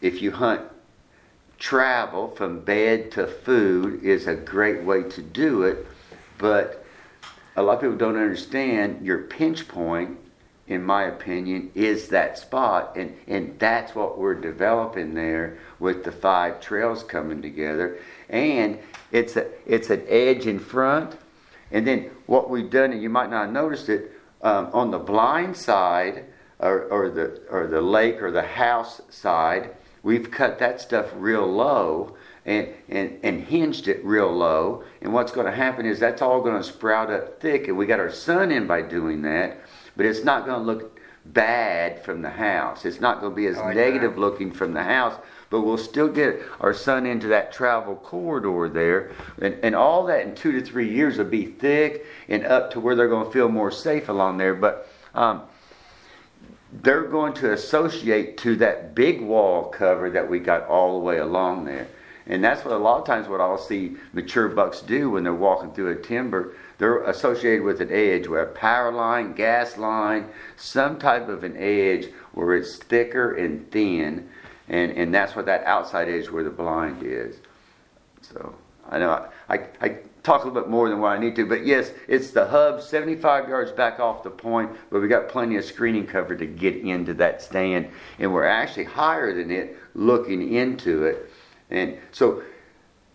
if 0.00 0.20
you 0.20 0.30
hunt 0.30 0.62
travel 1.58 2.28
from 2.28 2.60
bed 2.60 3.10
to 3.12 3.26
food 3.26 4.02
is 4.02 4.26
a 4.26 4.34
great 4.34 4.82
way 4.82 5.02
to 5.02 5.22
do 5.22 5.62
it, 5.62 5.86
but 6.38 6.84
a 7.56 7.62
lot 7.62 7.76
of 7.76 7.80
people 7.80 7.96
don't 7.96 8.16
understand 8.16 9.04
your 9.04 9.18
pinch 9.18 9.68
point 9.68 10.18
in 10.66 10.82
my 10.82 11.04
opinion 11.04 11.70
is 11.74 12.08
that 12.08 12.38
spot. 12.38 12.96
And 12.96 13.16
and 13.26 13.58
that's 13.58 13.94
what 13.94 14.18
we're 14.18 14.34
developing 14.34 15.14
there 15.14 15.58
with 15.78 16.04
the 16.04 16.12
five 16.12 16.60
trails 16.60 17.02
coming 17.02 17.42
together. 17.42 17.98
And 18.28 18.78
it's 19.12 19.36
a 19.36 19.46
it's 19.66 19.90
an 19.90 20.04
edge 20.08 20.46
in 20.46 20.58
front. 20.58 21.16
And 21.70 21.86
then 21.86 22.10
what 22.26 22.50
we've 22.50 22.70
done 22.70 22.92
and 22.92 23.02
you 23.02 23.10
might 23.10 23.30
not 23.30 23.46
have 23.46 23.52
noticed 23.52 23.88
it 23.88 24.12
um, 24.42 24.70
on 24.72 24.90
the 24.90 24.98
blind 24.98 25.56
side 25.56 26.24
or, 26.58 26.84
or 26.84 27.10
the 27.10 27.42
or 27.50 27.66
the 27.66 27.80
lake 27.80 28.22
or 28.22 28.30
the 28.30 28.42
house 28.42 29.00
side 29.10 29.70
we've 30.04 30.30
cut 30.30 30.60
that 30.60 30.80
stuff 30.80 31.10
real 31.16 31.50
low 31.50 32.14
and, 32.46 32.68
and, 32.88 33.18
and 33.24 33.42
hinged 33.42 33.88
it 33.88 34.04
real 34.04 34.30
low. 34.30 34.84
And 35.00 35.12
what's 35.12 35.32
going 35.32 35.46
to 35.46 35.52
happen 35.52 35.86
is 35.86 35.98
that's 35.98 36.22
all 36.22 36.40
going 36.42 36.58
to 36.58 36.62
sprout 36.62 37.10
up 37.10 37.40
thick, 37.40 37.66
and 37.66 37.76
we 37.76 37.86
got 37.86 37.98
our 37.98 38.12
sun 38.12 38.52
in 38.52 38.68
by 38.68 38.82
doing 38.82 39.22
that, 39.22 39.58
but 39.96 40.06
it's 40.06 40.24
not 40.24 40.46
going 40.46 40.58
to 40.58 40.64
look 40.64 41.00
bad 41.26 42.04
from 42.04 42.22
the 42.22 42.30
house. 42.30 42.84
It's 42.84 43.00
not 43.00 43.20
going 43.20 43.32
to 43.32 43.36
be 43.36 43.46
as 43.46 43.56
like 43.56 43.74
negative 43.74 44.14
that. 44.14 44.20
looking 44.20 44.52
from 44.52 44.74
the 44.74 44.82
house, 44.82 45.18
but 45.50 45.62
we'll 45.62 45.78
still 45.78 46.08
get 46.08 46.42
our 46.60 46.74
sun 46.74 47.06
into 47.06 47.28
that 47.28 47.52
travel 47.52 47.96
corridor 47.96 48.68
there. 48.68 49.12
And, 49.40 49.56
and 49.62 49.74
all 49.74 50.04
that 50.06 50.26
in 50.26 50.34
two 50.34 50.52
to 50.52 50.60
three 50.60 50.92
years 50.92 51.18
will 51.18 51.24
be 51.24 51.46
thick 51.46 52.04
and 52.28 52.44
up 52.44 52.70
to 52.72 52.80
where 52.80 52.94
they're 52.94 53.08
going 53.08 53.26
to 53.26 53.32
feel 53.32 53.48
more 53.48 53.70
safe 53.70 54.08
along 54.08 54.38
there. 54.38 54.54
But 54.54 54.88
um, 55.14 55.42
they're 56.82 57.04
going 57.04 57.32
to 57.34 57.52
associate 57.52 58.36
to 58.38 58.56
that 58.56 58.94
big 58.94 59.22
wall 59.22 59.64
cover 59.64 60.10
that 60.10 60.28
we 60.28 60.40
got 60.40 60.66
all 60.66 60.98
the 60.98 61.04
way 61.04 61.18
along 61.18 61.64
there. 61.64 61.86
And 62.26 62.42
that's 62.42 62.64
what 62.64 62.74
a 62.74 62.78
lot 62.78 63.00
of 63.00 63.06
times 63.06 63.28
what 63.28 63.40
I'll 63.40 63.58
see 63.58 63.96
mature 64.12 64.48
bucks 64.48 64.80
do 64.80 65.10
when 65.10 65.24
they're 65.24 65.34
walking 65.34 65.72
through 65.72 65.92
a 65.92 65.96
timber. 65.96 66.54
They're 66.78 67.02
associated 67.04 67.62
with 67.62 67.80
an 67.80 67.90
edge 67.90 68.26
where 68.26 68.42
a 68.42 68.52
power 68.52 68.92
line, 68.92 69.32
gas 69.34 69.76
line, 69.76 70.28
some 70.56 70.98
type 70.98 71.28
of 71.28 71.44
an 71.44 71.56
edge 71.56 72.08
where 72.32 72.56
it's 72.56 72.76
thicker 72.76 73.34
and 73.34 73.70
thin. 73.70 74.28
And, 74.68 74.92
and 74.92 75.14
that's 75.14 75.36
what 75.36 75.46
that 75.46 75.64
outside 75.64 76.08
edge 76.08 76.30
where 76.30 76.42
the 76.42 76.50
blind 76.50 77.02
is. 77.02 77.36
So 78.22 78.54
I 78.88 78.98
know 78.98 79.28
I, 79.48 79.54
I, 79.54 79.66
I 79.80 79.96
talk 80.22 80.42
a 80.42 80.48
little 80.48 80.62
bit 80.62 80.70
more 80.70 80.88
than 80.88 81.00
what 81.00 81.12
I 81.12 81.18
need 81.18 81.36
to, 81.36 81.46
but 81.46 81.66
yes, 81.66 81.92
it's 82.08 82.30
the 82.30 82.46
hub 82.46 82.82
75 82.82 83.48
yards 83.48 83.70
back 83.70 84.00
off 84.00 84.22
the 84.22 84.30
point, 84.30 84.72
but 84.90 85.00
we 85.00 85.06
got 85.08 85.28
plenty 85.28 85.56
of 85.56 85.64
screening 85.64 86.06
cover 86.06 86.34
to 86.34 86.46
get 86.46 86.76
into 86.76 87.14
that 87.14 87.42
stand, 87.42 87.88
and 88.18 88.32
we're 88.32 88.46
actually 88.46 88.84
higher 88.84 89.34
than 89.34 89.50
it 89.50 89.76
looking 89.94 90.54
into 90.54 91.04
it. 91.04 91.30
And 91.70 91.98
so 92.10 92.42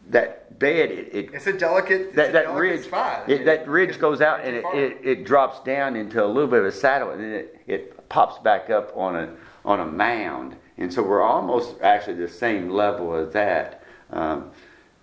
that 0.09 0.59
bed, 0.59 0.91
it, 0.91 1.15
it 1.15 1.33
It's 1.33 1.47
a 1.47 1.53
delicate, 1.53 2.01
it's 2.01 2.15
that, 2.15 2.29
a 2.29 2.33
that 2.33 2.43
delicate 2.43 2.59
ridge, 2.59 2.85
spot. 2.85 3.29
it, 3.29 3.45
that 3.45 3.67
ridge 3.67 3.89
It's 3.89 3.97
goes 3.97 4.21
out 4.21 4.41
and 4.43 4.57
it, 4.57 4.65
it, 4.73 4.97
it 5.03 5.25
drops 5.25 5.59
down 5.61 5.95
into 5.95 6.23
a 6.23 6.27
little 6.27 6.49
bit 6.49 6.59
of 6.59 6.65
a 6.65 6.71
saddle 6.71 7.11
and 7.11 7.21
then 7.21 7.31
it, 7.31 7.61
it 7.67 8.09
pops 8.09 8.39
back 8.39 8.69
up 8.69 8.91
on 8.95 9.15
a 9.15 9.35
on 9.65 9.79
a 9.79 9.85
mound. 9.85 10.55
And 10.77 10.91
so 10.91 11.03
we're 11.03 11.21
almost 11.21 11.75
actually 11.81 12.15
the 12.15 12.27
same 12.27 12.69
level 12.69 13.13
as 13.15 13.33
that. 13.33 13.83
Um, 14.11 14.51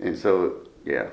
and 0.00 0.16
so, 0.16 0.66
yeah. 0.84 1.08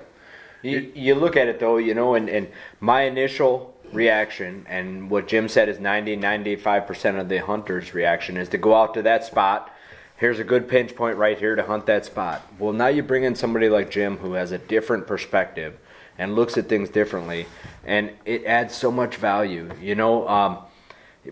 You, 0.62 0.92
you 0.96 1.16
look 1.16 1.36
at 1.36 1.48
it 1.48 1.60
though, 1.60 1.78
you 1.78 1.94
know, 1.94 2.16
and, 2.16 2.30
and 2.30 2.50
my 2.80 3.02
initial 3.02 3.78
reaction, 3.92 4.66
and 4.70 5.10
what 5.10 5.28
Jim 5.28 5.50
said 5.50 5.68
is 5.68 5.80
90 5.80 6.18
95% 6.18 7.20
of 7.20 7.28
the 7.28 7.40
hunter's 7.40 7.94
reaction 7.94 8.38
is 8.38 8.50
to 8.50 8.58
go 8.58 8.74
out 8.74 8.94
to 8.94 9.02
that 9.02 9.26
spot. 9.26 9.73
Here's 10.18 10.40
a 10.40 10.44
good 10.44 10.68
pinch 10.68 10.96
point 10.96 11.18
right 11.18 11.38
here 11.38 11.56
to 11.56 11.64
hunt 11.64 11.86
that 11.88 12.06
spot. 12.06 12.42
Well, 12.60 12.74
now 12.74 12.88
you 12.88 13.04
bring 13.04 13.24
in 13.24 13.36
somebody 13.36 13.70
like 13.70 13.90
Jim 13.90 14.18
who 14.18 14.34
has 14.34 14.52
a 14.52 14.58
different 14.58 15.08
perspective 15.08 15.78
and 16.18 16.36
looks 16.36 16.58
at 16.58 16.70
things 16.70 16.90
differently, 16.90 17.48
and 17.86 18.12
it 18.24 18.46
adds 18.46 18.76
so 18.76 18.92
much 18.92 19.16
value. 19.16 19.72
You 19.82 19.96
know, 19.96 20.28
um, 20.28 20.60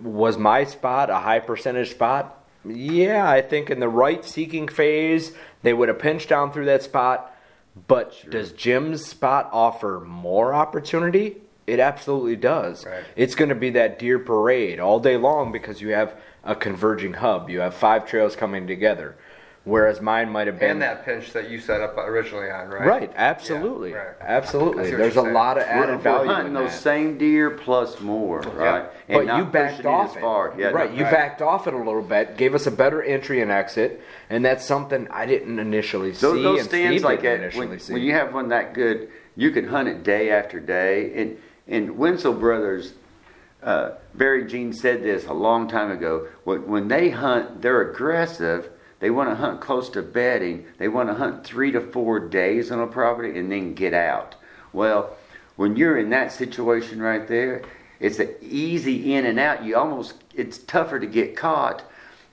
was 0.02 0.38
my 0.38 0.64
spot 0.64 1.10
a 1.10 1.18
high 1.18 1.40
percentage 1.40 1.92
spot? 1.92 2.44
Yeah, 2.66 3.30
I 3.30 3.42
think 3.42 3.70
in 3.70 3.80
the 3.80 3.90
right 3.90 4.24
seeking 4.24 4.68
phase, 4.68 5.34
they 5.64 5.74
would 5.74 5.90
have 5.90 6.00
pinched 6.00 6.30
down 6.30 6.52
through 6.52 6.66
that 6.66 6.84
spot. 6.84 7.36
But 7.88 8.30
does 8.30 8.52
Jim's 8.52 9.06
spot 9.06 9.50
offer 9.52 10.04
more 10.06 10.54
opportunity? 10.54 11.38
It 11.68 11.80
absolutely 11.80 12.36
does. 12.36 12.86
Right. 12.86 13.04
It's 13.16 13.36
going 13.36 13.50
to 13.50 13.56
be 13.56 13.70
that 13.72 13.98
deer 13.98 14.20
parade 14.20 14.80
all 14.80 15.00
day 15.00 15.16
long 15.16 15.52
because 15.52 15.80
you 15.80 15.90
have 15.90 16.20
a 16.44 16.56
converging 16.56 17.14
hub. 17.14 17.50
You 17.50 17.60
have 17.60 17.74
five 17.74 18.08
trails 18.08 18.36
coming 18.36 18.66
together, 18.68 19.16
whereas 19.64 20.02
mine 20.02 20.30
might 20.30 20.48
have 20.48 20.60
been 20.60 20.72
and 20.72 20.82
that 20.82 21.06
pinch 21.06 21.34
that 21.34 21.50
you 21.50 21.60
set 21.60 21.82
up 21.82 21.96
originally 21.98 22.50
on, 22.50 22.68
right? 22.70 22.88
right. 22.88 23.12
Absolutely, 23.16 23.92
Yeah, 23.92 23.98
right. 23.98 24.16
Absolutely. 24.22 24.90
There's 24.92 25.18
a 25.18 25.22
saying. 25.22 25.34
lot 25.34 25.58
of 25.58 25.64
We're, 25.68 25.70
added 25.70 25.96
we're 25.98 26.02
value 26.02 26.32
hunting 26.32 26.48
in 26.48 26.54
those 26.54 26.72
that. 26.72 26.80
same 26.82 27.18
deer 27.20 27.52
plus 27.52 28.00
more, 28.02 28.40
right? 28.40 28.90
And 29.08 29.28
But 29.28 29.38
you 29.38 29.46
backed 29.46 29.78
pushing 29.78 29.92
it 29.92 29.94
off 29.94 30.16
as 30.16 30.22
far. 30.22 30.56
Yeah, 30.58 30.68
right? 30.70 30.92
no, 30.92 30.98
You 30.98 31.04
backed 31.04 31.42
off 31.44 31.68
it 31.68 31.74
a 31.76 31.78
little 31.78 32.02
bit, 32.02 32.38
gave 32.38 32.56
us 32.56 32.66
a 32.66 32.72
better 32.72 33.04
entry 33.04 33.42
and 33.42 33.52
exit, 33.52 34.02
and 34.30 34.44
that's 34.44 34.66
something 34.66 35.08
I 35.12 35.26
didn't 35.28 35.60
initially 35.60 36.14
see. 36.14 36.22
Those, 36.22 36.44
those 36.44 36.64
stands 36.64 36.96
Steve 36.98 37.04
like 37.04 37.22
that, 37.22 37.54
when, 37.56 37.70
when 37.70 38.02
you 38.02 38.14
have 38.14 38.34
one 38.34 38.50
that 38.50 38.74
good, 38.74 39.10
you 39.36 39.52
can 39.52 39.68
hunt 39.68 39.88
it 39.88 40.04
day 40.04 40.32
after 40.32 40.60
day. 40.60 41.14
And 41.16 41.38
and 41.68 41.92
Wensel 41.92 42.38
Brothers, 42.38 42.94
uh, 43.64 43.92
Barry 44.14 44.46
Gene 44.46 44.74
said 44.74 45.04
this 45.04 45.26
a 45.26 45.34
long 45.34 45.68
time 45.68 45.92
ago. 45.92 46.28
When, 46.44 46.88
they 46.88 47.10
hunt, 47.10 47.62
they're 47.62 47.92
aggressive. 47.92 48.70
They 49.00 49.10
want 49.10 49.30
to 49.30 49.36
hunt 49.36 49.62
close 49.62 49.90
to 49.92 50.02
bedding. 50.02 50.66
They 50.78 50.88
want 50.88 51.10
to 51.10 51.16
hunt 51.16 51.44
three 51.44 51.72
to 51.72 51.82
four 51.82 52.20
days 52.20 52.72
on 52.72 52.80
a 52.80 52.88
property 52.88 53.38
and 53.38 53.52
then 53.52 53.74
get 53.74 53.94
out. 53.94 54.36
Well, 54.74 55.16
when 55.56 55.76
you're 55.76 55.98
in 55.98 56.10
that 56.12 56.32
situation 56.32 57.02
right 57.02 57.28
there, 57.28 57.64
it's 58.00 58.20
an 58.20 58.34
easy 58.42 59.14
in 59.14 59.26
and 59.26 59.40
out. 59.40 59.64
You 59.64 59.78
almost 59.78 60.16
it's 60.34 60.58
tougher 60.58 61.00
to 61.00 61.06
get 61.06 61.36
caught 61.36 61.84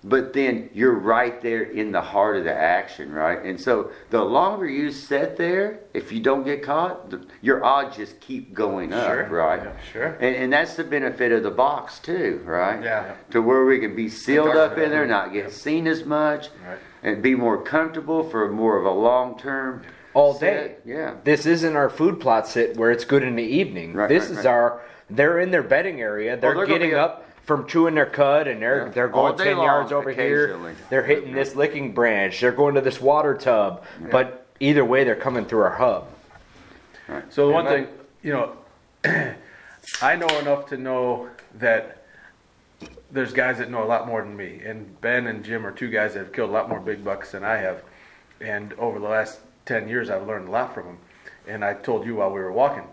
but 0.05 0.33
then 0.33 0.71
you're 0.73 0.95
right 0.95 1.41
there 1.43 1.63
in 1.65 1.91
the 1.91 2.01
heart 2.01 2.37
of 2.37 2.45
the 2.45 2.55
action, 2.55 3.11
right? 3.13 3.45
And 3.45 3.61
so 3.61 3.91
the 4.11 4.23
longer 4.23 4.67
you 4.69 4.93
sit 4.93 5.37
there, 5.37 5.81
if 5.93 6.13
you 6.13 6.21
don't 6.21 6.45
get 6.45 6.63
caught, 6.63 7.11
the, 7.11 7.27
your 7.43 7.65
odds 7.65 7.97
just 7.97 8.21
keep 8.21 8.55
going 8.55 8.93
up, 8.93 9.07
Sure. 9.09 9.25
right? 9.25 9.63
Yeah, 9.65 9.73
sure. 9.93 10.07
And, 10.21 10.37
and 10.37 10.53
that's 10.53 10.77
the 10.77 10.85
benefit 10.85 11.33
of 11.33 11.43
the 11.43 11.51
box 11.51 11.99
too, 11.99 12.41
right? 12.45 12.83
Yeah. 12.83 13.17
To 13.31 13.43
where 13.43 13.65
we 13.65 13.81
can 13.81 13.97
be 13.97 14.09
sealed 14.09 14.57
up 14.57 14.79
in 14.79 14.91
there, 14.91 15.07
not 15.07 15.33
get 15.33 15.51
seen 15.53 15.87
as 15.89 16.05
much, 16.05 16.49
Right. 16.67 16.79
and 17.03 17.21
be 17.23 17.35
more 17.35 17.61
comfortable 17.61 18.23
for 18.29 18.49
more 18.51 18.79
of 18.79 18.87
a 18.87 18.91
long 18.91 19.37
term. 19.39 19.83
all 20.15 20.37
day. 20.39 20.77
Yeah. 20.85 21.15
This 21.25 21.45
isn't 21.45 21.77
our 21.77 21.91
food 21.91 22.19
plot 22.21 22.47
sit 22.49 22.77
where 22.77 22.91
it's 22.91 23.05
good 23.05 23.23
in 23.23 23.37
the 23.37 23.43
evening. 23.43 23.95
Right, 23.95 24.09
this 24.09 24.31
right, 24.31 24.39
is 24.39 24.47
our. 24.47 24.81
They're 25.11 25.39
in 25.41 25.51
their 25.51 25.63
bedding 25.63 26.01
area. 26.01 26.35
Oh, 26.35 26.41
they're, 26.41 26.55
they're 26.55 26.67
getting 26.67 26.91
be 26.91 26.95
a- 26.97 27.03
up 27.03 27.28
from 27.49 27.67
chewing 27.67 27.95
their 27.95 28.05
cud, 28.07 28.47
and 28.47 28.61
they're 28.61 28.85
Yeah. 28.85 28.93
they're 28.93 29.09
going 29.09 29.37
ten 29.39 29.57
long, 29.57 29.65
yards 29.65 29.91
over 29.91 30.11
here. 30.11 30.55
They're 30.91 31.03
hitting 31.03 31.33
this 31.33 31.57
licking 31.57 31.93
branch. 31.93 32.43
They're 32.43 32.53
going 32.53 32.75
to 32.75 32.83
this 32.83 33.01
water 33.01 33.35
tub. 33.35 33.85
But 34.11 34.45
either 34.61 34.85
way, 34.85 35.03
they're 35.03 35.17
coming 35.17 35.47
through 35.47 35.63
our 35.63 35.77
hub. 35.77 36.09
So 37.31 37.49
the 37.49 37.55
one 37.55 37.67
And 37.67 37.87
thing, 37.87 37.95
you 38.23 38.33
know, 38.35 38.53
I 40.03 40.15
know 40.17 40.29
enough 40.39 40.67
to 40.67 40.77
know 40.77 41.31
that 41.55 42.05
there's 43.11 43.33
guys 43.33 43.57
that 43.59 43.71
know 43.71 43.83
a 43.83 43.87
lot 43.87 44.07
more 44.07 44.21
than 44.21 44.37
me, 44.37 44.61
and 44.63 45.01
Ben 45.01 45.27
and 45.27 45.43
Jim 45.43 45.67
are 45.67 45.73
two 45.73 45.89
guys 45.89 46.13
that 46.13 46.19
have 46.21 46.33
killed 46.35 46.51
a 46.51 46.53
lot 46.53 46.69
more 46.69 46.81
big 46.81 47.03
bucks 47.03 47.33
than 47.33 47.45
I 47.45 47.57
have. 47.57 47.83
And 48.43 48.75
over 48.75 48.99
the 48.99 49.09
last 49.09 49.41
ten 49.65 49.89
years, 49.89 50.11
I've 50.11 50.27
learned 50.27 50.49
a 50.49 50.51
lot 50.51 50.75
from 50.75 50.85
them. 50.85 50.99
And 51.47 51.65
I 51.65 51.73
told 51.73 52.05
you 52.05 52.17
while 52.17 52.31
we 52.31 52.41
were 52.41 52.53
walking, 52.53 52.85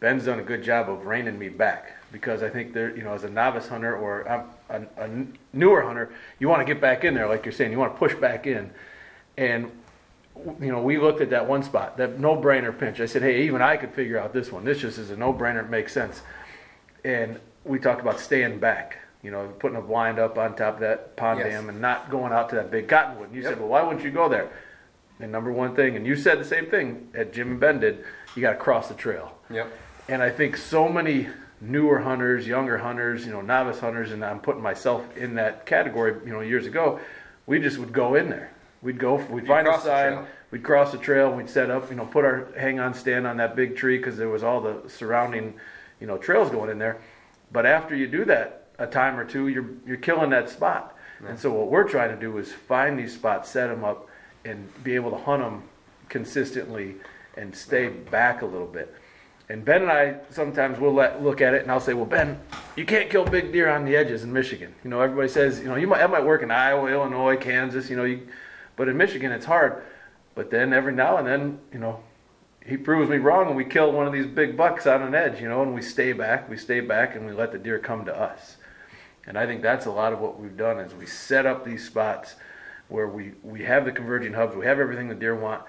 Ben's 0.00 0.24
done 0.24 0.40
a 0.40 0.42
good 0.42 0.64
job 0.64 0.90
of 0.90 1.06
reining 1.06 1.38
me 1.38 1.48
back 1.48 1.92
because 2.12 2.42
I 2.42 2.48
think 2.50 2.72
there, 2.72 2.94
you 2.96 3.02
know, 3.02 3.12
as 3.12 3.24
a 3.24 3.30
novice 3.30 3.68
hunter 3.68 3.96
or 3.96 4.22
a, 4.22 4.46
a, 4.68 5.04
a 5.04 5.26
newer 5.52 5.82
hunter, 5.82 6.12
you 6.38 6.48
want 6.48 6.60
to 6.60 6.64
get 6.72 6.80
back 6.80 7.04
in 7.04 7.14
there, 7.14 7.28
like 7.28 7.44
you're 7.44 7.52
saying, 7.52 7.72
you 7.72 7.78
want 7.78 7.94
to 7.94 7.98
push 7.98 8.14
back 8.14 8.46
in, 8.46 8.70
and 9.36 9.70
you 10.60 10.72
know, 10.72 10.80
we 10.80 10.98
looked 10.98 11.20
at 11.20 11.30
that 11.30 11.46
one 11.46 11.62
spot, 11.62 11.98
that 11.98 12.18
no-brainer 12.18 12.76
pinch. 12.76 12.98
I 13.00 13.06
said, 13.06 13.20
hey, 13.22 13.42
even 13.42 13.60
I 13.60 13.76
could 13.76 13.92
figure 13.92 14.18
out 14.18 14.32
this 14.32 14.50
one. 14.50 14.64
This 14.64 14.78
just 14.78 14.96
is 14.98 15.10
a 15.10 15.16
no-brainer. 15.16 15.64
It 15.64 15.68
makes 15.68 15.92
sense. 15.92 16.22
And 17.04 17.38
we 17.64 17.78
talked 17.78 18.00
about 18.00 18.18
staying 18.18 18.58
back. 18.58 18.96
You 19.22 19.30
know, 19.30 19.52
putting 19.58 19.76
a 19.76 19.82
blind 19.82 20.18
up 20.18 20.38
on 20.38 20.56
top 20.56 20.74
of 20.74 20.80
that 20.80 21.14
pond 21.16 21.40
Yes. 21.40 21.50
dam 21.50 21.68
and 21.68 21.78
not 21.78 22.10
going 22.10 22.32
out 22.32 22.48
to 22.50 22.54
that 22.56 22.70
big 22.70 22.88
cottonwood. 22.88 23.26
And 23.26 23.36
you 23.36 23.42
Yep. 23.42 23.50
said, 23.50 23.60
well, 23.60 23.68
why 23.68 23.82
wouldn't 23.82 24.02
you 24.02 24.10
go 24.10 24.30
there? 24.30 24.48
The 25.18 25.26
number 25.26 25.52
one 25.52 25.76
thing, 25.76 25.94
and 25.94 26.06
you 26.06 26.16
said 26.16 26.40
the 26.40 26.44
same 26.44 26.66
thing 26.70 27.10
that 27.12 27.34
Jim 27.34 27.50
and 27.50 27.60
Ben 27.60 27.80
did. 27.80 28.02
You 28.34 28.40
got 28.40 28.52
to 28.52 28.56
cross 28.58 28.88
the 28.88 28.94
trail. 28.94 29.36
Yep. 29.50 29.70
And 30.08 30.22
I 30.22 30.30
think 30.30 30.56
so 30.56 30.88
many 30.88 31.28
newer 31.60 31.98
hunters, 31.98 32.46
younger 32.46 32.78
hunters, 32.78 33.26
you 33.26 33.32
know, 33.32 33.40
novice 33.40 33.78
hunters, 33.80 34.12
and 34.12 34.24
I'm 34.24 34.40
putting 34.40 34.62
myself 34.62 35.04
in 35.16 35.34
that 35.34 35.66
category, 35.66 36.14
you 36.24 36.32
know, 36.32 36.40
years 36.40 36.66
ago, 36.66 37.00
we 37.46 37.58
just 37.58 37.78
would 37.78 37.92
go 37.92 38.14
in 38.14 38.30
there. 38.30 38.50
We'd 38.82 38.98
go, 38.98 39.16
we'd 39.16 39.46
find 39.46 39.68
a 39.68 39.78
sign, 39.78 40.24
we'd 40.50 40.62
cross 40.62 40.90
the 40.92 40.98
trail, 40.98 41.30
we'd 41.32 41.50
set 41.50 41.70
up, 41.70 41.90
you 41.90 41.96
know, 41.96 42.06
put 42.06 42.24
our 42.24 42.48
hang 42.56 42.80
on 42.80 42.94
stand 42.94 43.26
on 43.26 43.36
that 43.36 43.54
big 43.54 43.76
tree 43.76 43.98
because 43.98 44.16
there 44.16 44.30
was 44.30 44.42
all 44.42 44.62
the 44.62 44.88
surrounding, 44.88 45.54
you 46.00 46.06
know, 46.06 46.16
trails 46.16 46.50
going 46.50 46.70
in 46.70 46.78
there. 46.78 46.98
But 47.52 47.66
after 47.66 47.94
you 47.94 48.06
do 48.06 48.24
that 48.26 48.68
a 48.78 48.86
time 48.86 49.18
or 49.18 49.26
two, 49.26 49.48
you're, 49.48 49.68
you're 49.86 49.98
killing 49.98 50.30
that 50.30 50.48
spot. 50.48 50.96
And 51.26 51.38
so 51.38 51.52
what 51.52 51.70
we're 51.70 51.86
trying 51.86 52.14
to 52.14 52.16
do 52.18 52.38
is 52.38 52.50
find 52.50 52.98
these 52.98 53.12
spots, 53.12 53.50
set 53.50 53.66
them 53.66 53.84
up, 53.84 54.08
and 54.46 54.66
be 54.82 54.94
able 54.94 55.10
to 55.10 55.18
hunt 55.18 55.42
them 55.42 55.64
consistently 56.08 56.96
and 57.36 57.54
stay 57.54 57.88
back 57.88 58.40
a 58.40 58.46
little 58.46 58.66
bit. 58.66 58.94
And 59.50 59.64
Ben 59.64 59.82
and 59.82 59.90
I 59.90 60.14
sometimes 60.30 60.78
will 60.78 60.94
let, 60.94 61.24
look 61.24 61.40
at 61.40 61.54
it, 61.54 61.62
and 61.62 61.72
I'll 61.72 61.80
say, 61.80 61.92
"Well, 61.92 62.06
Ben, 62.06 62.38
you 62.76 62.86
can't 62.86 63.10
kill 63.10 63.24
big 63.24 63.52
deer 63.52 63.68
on 63.68 63.84
the 63.84 63.96
edges 63.96 64.22
in 64.22 64.32
Michigan. 64.32 64.72
You 64.84 64.90
know, 64.90 65.00
everybody 65.00 65.28
says, 65.28 65.58
you 65.58 65.66
know, 65.66 65.74
you 65.74 65.88
might 65.88 65.98
that 65.98 66.08
might 66.08 66.24
work 66.24 66.44
in 66.44 66.52
Iowa, 66.52 66.88
Illinois, 66.88 67.36
Kansas. 67.36 67.90
You 67.90 67.96
know, 67.96 68.04
you, 68.04 68.28
but 68.76 68.88
in 68.88 68.96
Michigan 68.96 69.32
it's 69.32 69.44
hard. 69.44 69.82
But 70.36 70.52
then 70.52 70.72
every 70.72 70.92
now 70.92 71.16
and 71.16 71.26
then, 71.26 71.58
you 71.72 71.80
know, 71.80 71.98
he 72.64 72.76
proves 72.76 73.10
me 73.10 73.16
wrong, 73.16 73.48
and 73.48 73.56
we 73.56 73.64
kill 73.64 73.90
one 73.90 74.06
of 74.06 74.12
these 74.12 74.26
big 74.28 74.56
bucks 74.56 74.86
on 74.86 75.02
an 75.02 75.16
edge. 75.16 75.40
You 75.40 75.48
know, 75.48 75.62
and 75.62 75.74
we 75.74 75.82
stay 75.82 76.12
back, 76.12 76.48
we 76.48 76.56
stay 76.56 76.78
back, 76.78 77.16
and 77.16 77.26
we 77.26 77.32
let 77.32 77.50
the 77.50 77.58
deer 77.58 77.80
come 77.80 78.04
to 78.04 78.16
us. 78.16 78.56
And 79.26 79.36
I 79.36 79.46
think 79.46 79.62
that's 79.62 79.86
a 79.86 79.90
lot 79.90 80.12
of 80.12 80.20
what 80.20 80.38
we've 80.38 80.56
done 80.56 80.78
is 80.78 80.94
we 80.94 81.06
set 81.06 81.44
up 81.44 81.64
these 81.64 81.84
spots 81.84 82.36
where 82.86 83.08
we 83.08 83.32
we 83.42 83.64
have 83.64 83.84
the 83.84 83.90
converging 83.90 84.32
hubs, 84.32 84.54
we 84.54 84.66
have 84.66 84.78
everything 84.78 85.08
the 85.08 85.14
deer 85.16 85.34
want, 85.34 85.64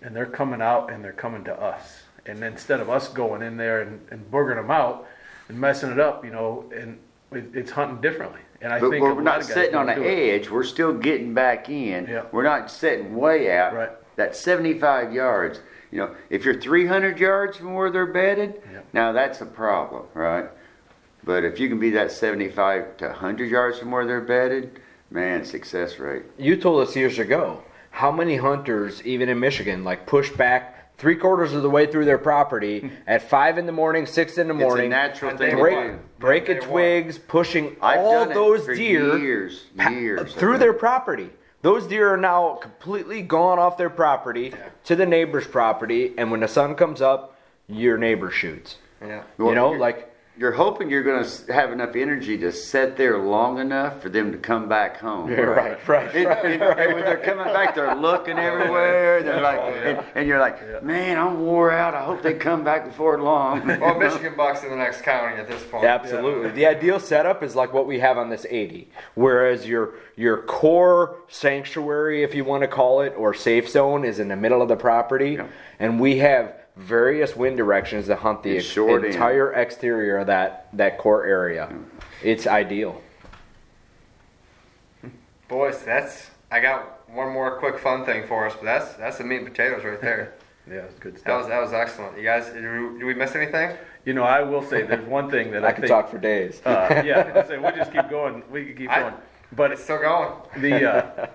and 0.00 0.16
they're 0.16 0.24
coming 0.24 0.62
out 0.62 0.90
and 0.90 1.04
they're 1.04 1.12
coming 1.12 1.44
to 1.44 1.60
us. 1.60 2.05
And 2.26 2.42
instead 2.42 2.80
of 2.80 2.90
us 2.90 3.08
going 3.08 3.42
in 3.42 3.56
there 3.56 3.82
and, 3.82 4.00
and 4.10 4.30
boogering 4.30 4.56
them 4.56 4.70
out 4.70 5.06
and 5.48 5.58
messing 5.58 5.90
it 5.90 6.00
up, 6.00 6.24
you 6.24 6.30
know, 6.30 6.70
and 6.74 6.98
it, 7.32 7.54
it's 7.54 7.70
hunting 7.70 8.00
differently. 8.00 8.40
And 8.60 8.72
I 8.72 8.80
But 8.80 8.90
think 8.90 9.02
we're 9.02 9.20
not 9.20 9.40
of 9.40 9.44
sitting 9.46 9.74
on 9.74 9.86
don't 9.86 10.00
the 10.00 10.04
it. 10.08 10.40
edge. 10.42 10.50
We're 10.50 10.64
still 10.64 10.92
getting 10.92 11.34
back 11.34 11.68
in. 11.68 12.06
Yeah. 12.06 12.24
We're 12.32 12.42
not 12.42 12.70
sitting 12.70 13.14
way 13.14 13.56
out. 13.56 13.74
Right. 13.74 13.90
That 14.16 14.34
75 14.34 15.12
yards. 15.12 15.60
You 15.92 15.98
know, 15.98 16.14
if 16.30 16.44
you're 16.44 16.60
300 16.60 17.18
yards 17.18 17.58
from 17.58 17.74
where 17.74 17.90
they're 17.90 18.06
bedded, 18.06 18.60
Yeah. 18.72 18.80
now 18.92 19.12
that's 19.12 19.40
a 19.40 19.46
problem, 19.46 20.04
right? 20.14 20.46
But 21.22 21.44
if 21.44 21.60
you 21.60 21.68
can 21.68 21.78
be 21.78 21.90
that 21.90 22.10
75 22.10 22.96
to 22.98 23.06
100 23.08 23.50
yards 23.50 23.78
from 23.78 23.90
where 23.90 24.06
they're 24.06 24.20
bedded, 24.20 24.80
man, 25.10 25.44
success 25.44 25.98
rate. 25.98 26.22
You 26.38 26.56
told 26.56 26.86
us 26.88 26.96
years 26.96 27.18
ago 27.18 27.62
how 27.90 28.10
many 28.10 28.36
hunters, 28.36 29.02
even 29.04 29.28
in 29.28 29.38
Michigan, 29.38 29.84
like 29.84 30.06
push 30.06 30.30
back 30.30 30.75
three 30.98 31.16
quarters 31.16 31.52
of 31.52 31.62
the 31.62 31.70
way 31.70 31.86
through 31.86 32.04
their 32.04 32.18
property 32.18 32.90
at 33.06 33.28
five 33.28 33.58
in 33.58 33.66
the 33.66 33.72
morning, 33.72 34.06
six 34.06 34.38
in 34.38 34.48
the 34.48 34.54
It's 34.54 34.62
a 34.62 34.66
morning, 34.66 34.90
natural 34.90 35.36
thing 35.36 35.56
break, 35.56 36.18
breaking 36.18 36.60
twigs, 36.60 37.18
pushing 37.18 37.76
I've 37.80 37.98
all 37.98 38.26
those 38.26 38.66
deer 38.66 39.18
years, 39.18 39.64
years. 39.90 40.32
through 40.34 40.58
their 40.58 40.72
property. 40.72 41.30
Those 41.62 41.86
deer 41.86 42.14
are 42.14 42.16
now 42.16 42.56
completely 42.56 43.22
gone 43.22 43.58
off 43.58 43.76
their 43.76 43.90
property 43.90 44.54
to 44.84 44.94
the 44.94 45.06
neighbor's 45.06 45.46
property, 45.46 46.14
and 46.16 46.30
when 46.30 46.40
the 46.40 46.48
sun 46.48 46.74
comes 46.76 47.00
up, 47.00 47.36
your 47.66 47.98
neighbor 47.98 48.30
shoots. 48.30 48.76
Yeah. 49.00 49.22
You 49.38 49.54
know, 49.54 49.70
like 49.70 50.14
You're 50.38 50.52
hoping 50.52 50.90
you're 50.90 51.02
going 51.02 51.24
to 51.24 51.52
have 51.52 51.72
enough 51.72 51.96
energy 51.96 52.36
to 52.38 52.52
sit 52.52 52.98
there 52.98 53.16
long 53.16 53.58
enough 53.58 54.02
for 54.02 54.10
them 54.10 54.32
to 54.32 54.38
come 54.38 54.68
back 54.68 54.98
home. 54.98 55.30
Yeah, 55.30 55.36
right, 55.40 55.88
right, 55.88 56.14
And, 56.14 56.26
right, 56.26 56.44
and- 56.44 56.60
right, 56.60 56.78
and 56.78 56.94
when 56.94 57.04
they're 57.06 57.16
coming 57.16 57.46
back, 57.46 57.74
they're 57.74 57.94
looking 57.94 58.38
everywhere. 58.50 59.22
They're 59.22 59.40
like, 59.40 59.58
and, 59.60 60.04
and 60.14 60.28
you're 60.28 60.38
like, 60.38 60.82
man, 60.82 61.16
I'm 61.18 61.40
wore 61.40 61.72
out. 61.72 61.94
I 61.94 62.04
hope 62.04 62.20
they 62.22 62.34
come 62.34 62.64
back 62.64 62.84
before 62.84 63.18
long. 63.20 63.66
Well, 63.86 63.98
Michigan 63.98 64.34
Bucks 64.36 64.62
in 64.62 64.68
the 64.70 64.76
next 64.76 65.02
county 65.02 65.36
at 65.36 65.48
this 65.48 65.62
point. 65.70 65.84
Absolutely. 65.84 66.50
The 66.50 66.66
ideal 66.66 67.00
setup 67.00 67.42
is 67.42 67.54
like 67.56 67.72
what 67.72 67.86
we 67.86 67.98
have 68.00 68.18
on 68.18 68.28
this 68.28 68.44
80, 68.48 68.90
whereas 69.14 69.66
your 69.66 69.94
your 70.16 70.42
core 70.42 71.16
sanctuary, 71.28 72.22
if 72.24 72.34
you 72.34 72.44
want 72.44 72.62
to 72.62 72.68
call 72.68 73.00
it, 73.00 73.14
or 73.16 73.32
safe 73.32 73.68
zone 73.70 74.04
is 74.04 74.18
in 74.18 74.28
the 74.28 74.36
middle 74.36 74.60
of 74.60 74.68
the 74.68 74.76
property, 74.76 75.38
and 75.78 76.00
we 76.00 76.18
have 76.18 76.54
various 76.76 77.34
wind 77.34 77.56
directions 77.56 78.06
that 78.06 78.18
hunt 78.18 78.42
the 78.42 78.50
And 78.50 78.58
ex- 78.58 78.66
short 78.66 79.04
end. 79.04 79.12
entire 79.14 79.52
exterior 79.52 80.18
of 80.18 80.26
that 80.28 80.68
that 80.74 80.98
core 80.98 81.24
area. 81.26 81.74
It's 82.22 82.46
ideal. 82.46 83.00
Boys, 85.48 85.82
that's 85.84 86.30
I 86.50 86.60
got 86.60 87.08
one 87.08 87.32
more 87.32 87.58
quick 87.58 87.78
fun 87.78 88.04
thing 88.04 88.26
for 88.26 88.46
us, 88.46 88.54
but 88.54 88.64
that's 88.64 88.94
that's 88.94 89.18
the 89.18 89.24
meat 89.24 89.38
and 89.38 89.46
potatoes 89.46 89.84
right 89.84 90.00
there. 90.00 90.34
Yeah, 90.68 90.78
it's 90.78 90.98
good 90.98 91.14
That 91.14 91.20
stuff. 91.20 91.38
was 91.42 91.46
that 91.48 91.62
was 91.62 91.72
excellent. 91.72 92.18
You 92.18 92.24
guys, 92.24 92.46
did 92.46 92.56
we, 92.56 92.98
did 92.98 93.04
we 93.04 93.14
miss 93.14 93.36
anything? 93.36 93.76
You 94.04 94.14
know, 94.14 94.24
I 94.24 94.42
will 94.42 94.62
say 94.64 94.82
there's 94.82 95.06
one 95.06 95.30
thing 95.30 95.52
that 95.52 95.64
I, 95.64 95.68
I 95.68 95.70
could 95.70 95.82
think. 95.82 95.90
talk 95.92 96.10
for 96.10 96.18
days. 96.18 96.60
Uh, 96.66 97.04
yeah, 97.06 97.30
I 97.36 97.46
say 97.46 97.56
we 97.56 97.70
just 97.70 97.92
keep 97.92 98.10
going. 98.10 98.42
We 98.50 98.64
can 98.64 98.76
keep 98.76 98.90
I- 98.90 98.98
going. 99.02 99.14
But 99.52 99.70
It's 99.70 99.84
still 99.84 100.00
going. 100.00 100.32
the 100.56 100.92
uh, 100.92 101.26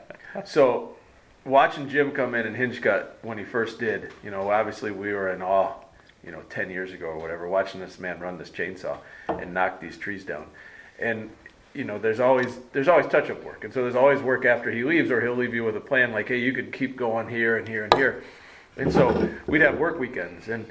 so 0.44 0.98
watching 1.46 1.90
Jim 1.90 2.12
come 2.12 2.36
in 2.36 2.46
and 2.46 2.56
hinge 2.56 2.82
cut 2.82 3.18
when 3.22 3.38
he 3.38 3.44
first 3.44 3.80
did, 3.80 4.12
you 4.24 4.32
know, 4.32 4.52
obviously 4.52 4.92
we 4.92 5.14
were 5.14 5.32
in 5.32 5.42
awe, 5.42 5.74
you 6.24 6.32
know, 6.32 6.42
ten 6.50 6.70
years 6.70 6.94
ago 6.94 7.08
or 7.08 7.18
whatever, 7.18 7.48
watching 7.48 7.82
this 7.82 8.00
man 8.00 8.20
run 8.20 8.38
this 8.38 8.50
chainsaw 8.50 8.98
and 9.28 9.54
knock 9.54 9.80
these 9.80 9.98
trees 9.98 10.24
down, 10.24 10.46
and 11.00 11.30
you 11.74 11.86
know, 11.86 11.98
there's 11.98 12.20
always 12.20 12.60
there's 12.74 12.88
always 12.88 13.08
touch 13.08 13.30
up 13.30 13.44
work, 13.44 13.64
and 13.64 13.74
so 13.74 13.82
there's 13.82 13.96
always 13.96 14.22
work 14.22 14.46
after 14.46 14.72
he 14.72 14.84
leaves, 14.84 15.10
or 15.10 15.22
he'll 15.22 15.36
leave 15.36 15.54
you 15.54 15.64
with 15.64 15.76
a 15.78 15.82
plan 15.82 16.12
like, 16.12 16.28
hey, 16.28 16.40
you 16.40 16.54
could 16.54 16.72
keep 16.74 16.98
going 16.98 17.28
here 17.30 17.58
and 17.58 17.68
here 17.68 17.86
and 17.86 17.94
here, 17.96 18.24
and 18.78 18.92
so 18.92 19.30
we'd 19.48 19.62
have 19.62 19.78
work 19.78 19.98
weekends, 20.00 20.48
and 20.48 20.66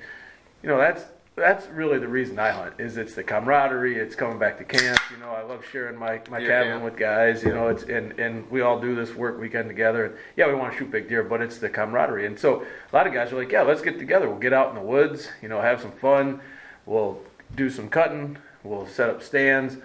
you 0.63 0.69
know, 0.69 0.79
that's 0.79 1.05
that's 1.41 1.67
really 1.69 1.99
the 1.99 2.09
reason 2.09 2.39
I 2.39 2.51
hunt 2.51 2.75
is 2.79 2.97
it's 2.97 3.15
the 3.15 3.25
camaraderie, 3.25 3.97
it's 3.97 4.15
coming 4.15 4.39
back 4.39 4.59
to 4.59 4.65
camp. 4.65 4.99
You 5.11 5.17
know, 5.17 5.31
I 5.31 5.43
love 5.43 5.65
sharing 5.73 5.97
my, 5.97 6.21
my 6.31 6.39
Deer 6.39 6.49
cabin 6.49 6.73
camp. 6.73 6.85
with 6.85 6.97
guys. 6.97 7.43
You 7.43 7.53
know, 7.53 7.69
it's 7.69 7.83
and 7.85 8.19
and 8.19 8.49
we 8.51 8.61
all 8.61 8.79
do 8.79 8.95
this 8.95 9.15
work 9.15 9.41
weekend 9.41 9.69
together. 9.69 10.05
And 10.05 10.15
yeah, 10.37 10.47
we 10.47 10.55
want 10.55 10.73
to 10.73 10.79
shoot 10.79 10.91
big 10.91 11.09
deer, 11.09 11.23
but 11.23 11.41
it's 11.41 11.59
the 11.59 11.69
camaraderie. 11.69 12.27
And 12.27 12.39
so 12.39 12.63
a 12.93 12.97
lot 12.97 13.07
of 13.07 13.13
guys 13.13 13.33
are 13.33 13.37
like, 13.37 13.51
yeah, 13.51 13.63
let's 13.63 13.83
get 13.83 13.99
together. 13.99 14.29
We'll 14.29 14.39
get 14.39 14.53
out 14.53 14.69
in 14.69 14.75
the 14.75 14.83
woods. 14.83 15.29
You 15.43 15.49
know, 15.49 15.61
have 15.61 15.81
some 15.81 15.93
fun. 15.93 16.41
We'll 16.87 17.21
do 17.57 17.71
some 17.71 17.89
cutting. 17.89 18.39
We'll 18.63 18.87
set 18.87 19.09
up 19.09 19.23
stands. 19.23 19.79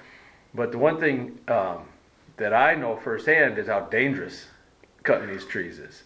But 0.53 0.71
the 0.71 0.77
one 0.77 0.99
thing 0.99 1.39
um, 1.47 1.85
that 2.37 2.53
I 2.53 2.75
know 2.75 2.97
firsthand 2.97 3.57
is 3.57 3.67
how 3.67 3.81
dangerous 3.81 4.45
cutting 5.03 5.29
these 5.29 5.45
trees 5.45 5.79
is. 5.79 6.03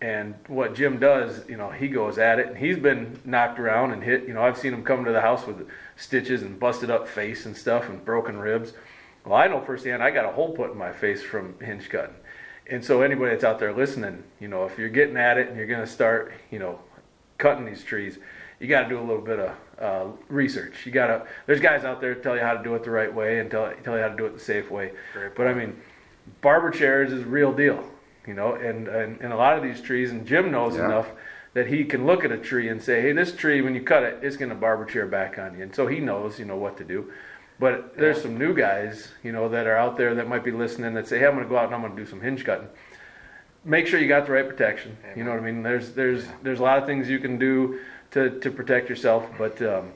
And 0.00 0.34
what 0.46 0.74
Jim 0.74 0.98
does, 0.98 1.46
you 1.48 1.58
know, 1.58 1.70
he 1.70 1.88
goes 1.88 2.16
at 2.16 2.38
it, 2.38 2.48
and 2.48 2.56
he's 2.56 2.78
been 2.78 3.20
knocked 3.24 3.58
around 3.58 3.92
and 3.92 4.02
hit. 4.02 4.26
You 4.26 4.32
know, 4.32 4.42
I've 4.42 4.56
seen 4.56 4.72
him 4.72 4.82
come 4.82 5.04
to 5.04 5.12
the 5.12 5.20
house 5.20 5.46
with 5.46 5.68
stitches 5.96 6.42
and 6.42 6.58
busted 6.58 6.90
up 6.90 7.06
face 7.06 7.44
and 7.44 7.54
stuff 7.54 7.88
and 7.88 8.02
broken 8.04 8.38
ribs. 8.38 8.72
Well, 9.26 9.38
I 9.38 9.46
know 9.46 9.60
firsthand, 9.60 10.02
I 10.02 10.10
got 10.10 10.24
a 10.24 10.32
hole 10.32 10.52
put 10.52 10.72
in 10.72 10.78
my 10.78 10.92
face 10.92 11.22
from 11.22 11.54
hinge 11.60 11.90
cutting. 11.90 12.14
And 12.66 12.82
so, 12.82 13.02
anybody 13.02 13.32
that's 13.32 13.44
out 13.44 13.58
there 13.58 13.74
listening, 13.74 14.24
you 14.38 14.48
know, 14.48 14.64
if 14.64 14.78
you're 14.78 14.88
getting 14.88 15.18
at 15.18 15.36
it 15.36 15.48
and 15.48 15.56
you're 15.56 15.66
going 15.66 15.80
to 15.80 15.86
start, 15.86 16.32
you 16.50 16.58
know, 16.58 16.78
cutting 17.36 17.66
these 17.66 17.84
trees, 17.84 18.18
you 18.60 18.68
got 18.68 18.84
to 18.84 18.88
do 18.88 18.98
a 18.98 19.00
little 19.00 19.22
bit 19.22 19.40
of 19.40 19.56
uh, 19.78 20.06
research. 20.28 20.86
You 20.86 20.92
got 20.92 21.08
to. 21.08 21.26
There's 21.46 21.60
guys 21.60 21.84
out 21.84 22.00
there 22.00 22.14
tell 22.14 22.36
you 22.36 22.42
how 22.42 22.54
to 22.54 22.62
do 22.62 22.74
it 22.74 22.84
the 22.84 22.90
right 22.90 23.12
way 23.12 23.40
and 23.40 23.50
tell 23.50 23.72
tell 23.82 23.96
you 23.96 24.02
how 24.02 24.08
to 24.08 24.16
do 24.16 24.26
it 24.26 24.34
the 24.34 24.40
safe 24.40 24.70
way. 24.70 24.92
But 25.34 25.46
I 25.46 25.54
mean, 25.54 25.80
barber 26.42 26.70
chairs 26.70 27.12
is 27.12 27.24
real 27.24 27.52
deal, 27.52 27.89
you 28.26 28.34
know, 28.34 28.54
and, 28.54 28.88
and, 28.88 29.20
and 29.20 29.32
a 29.32 29.36
lot 29.36 29.56
of 29.56 29.62
these 29.62 29.80
trees, 29.80 30.10
and 30.10 30.26
Jim 30.26 30.50
knows 30.50 30.76
Yeah. 30.76 30.86
enough 30.86 31.08
that 31.54 31.66
he 31.66 31.84
can 31.84 32.06
look 32.06 32.24
at 32.24 32.30
a 32.30 32.38
tree 32.38 32.68
and 32.68 32.80
say, 32.80 33.00
hey, 33.02 33.12
this 33.12 33.34
tree, 33.34 33.60
when 33.60 33.74
you 33.74 33.82
cut 33.82 34.04
it, 34.04 34.18
it's 34.22 34.36
going 34.36 34.50
to 34.50 34.54
barber 34.54 34.84
chair 34.84 35.06
back 35.06 35.38
on 35.38 35.56
you. 35.56 35.64
And 35.64 35.74
so 35.74 35.88
he 35.88 35.98
knows, 35.98 36.38
you 36.38 36.44
know, 36.44 36.56
what 36.56 36.76
to 36.78 36.84
do. 36.84 37.10
But 37.58 37.96
there's 37.96 38.22
some 38.22 38.38
new 38.38 38.54
guys, 38.54 39.08
you 39.24 39.32
know, 39.32 39.48
that 39.48 39.66
are 39.66 39.76
out 39.76 39.96
there 39.96 40.14
that 40.14 40.28
might 40.28 40.44
be 40.44 40.52
listening 40.52 40.94
that 40.94 41.08
say, 41.08 41.18
hey, 41.18 41.26
I'm 41.26 41.32
going 41.34 41.44
to 41.44 41.48
go 41.50 41.58
out 41.58 41.66
and 41.66 41.74
I'm 41.74 41.80
going 41.82 41.94
to 41.96 42.02
do 42.02 42.08
some 42.08 42.20
hinge 42.20 42.44
cutting. 42.44 42.68
Make 43.64 43.86
sure 43.86 44.00
you 44.00 44.08
got 44.08 44.26
the 44.26 44.32
right 44.32 44.48
protection. 44.48 44.96
You 45.16 45.24
know 45.24 45.32
what 45.32 45.40
I 45.40 45.42
mean? 45.42 45.62
There's 45.62 45.92
there's 45.92 46.24
there's 46.42 46.60
a 46.60 46.62
lot 46.62 46.78
of 46.78 46.86
things 46.86 47.10
you 47.10 47.18
can 47.18 47.36
do 47.38 47.80
to, 48.12 48.40
to 48.40 48.50
protect 48.50 48.88
yourself, 48.88 49.28
but 49.36 49.60
um, 49.60 49.92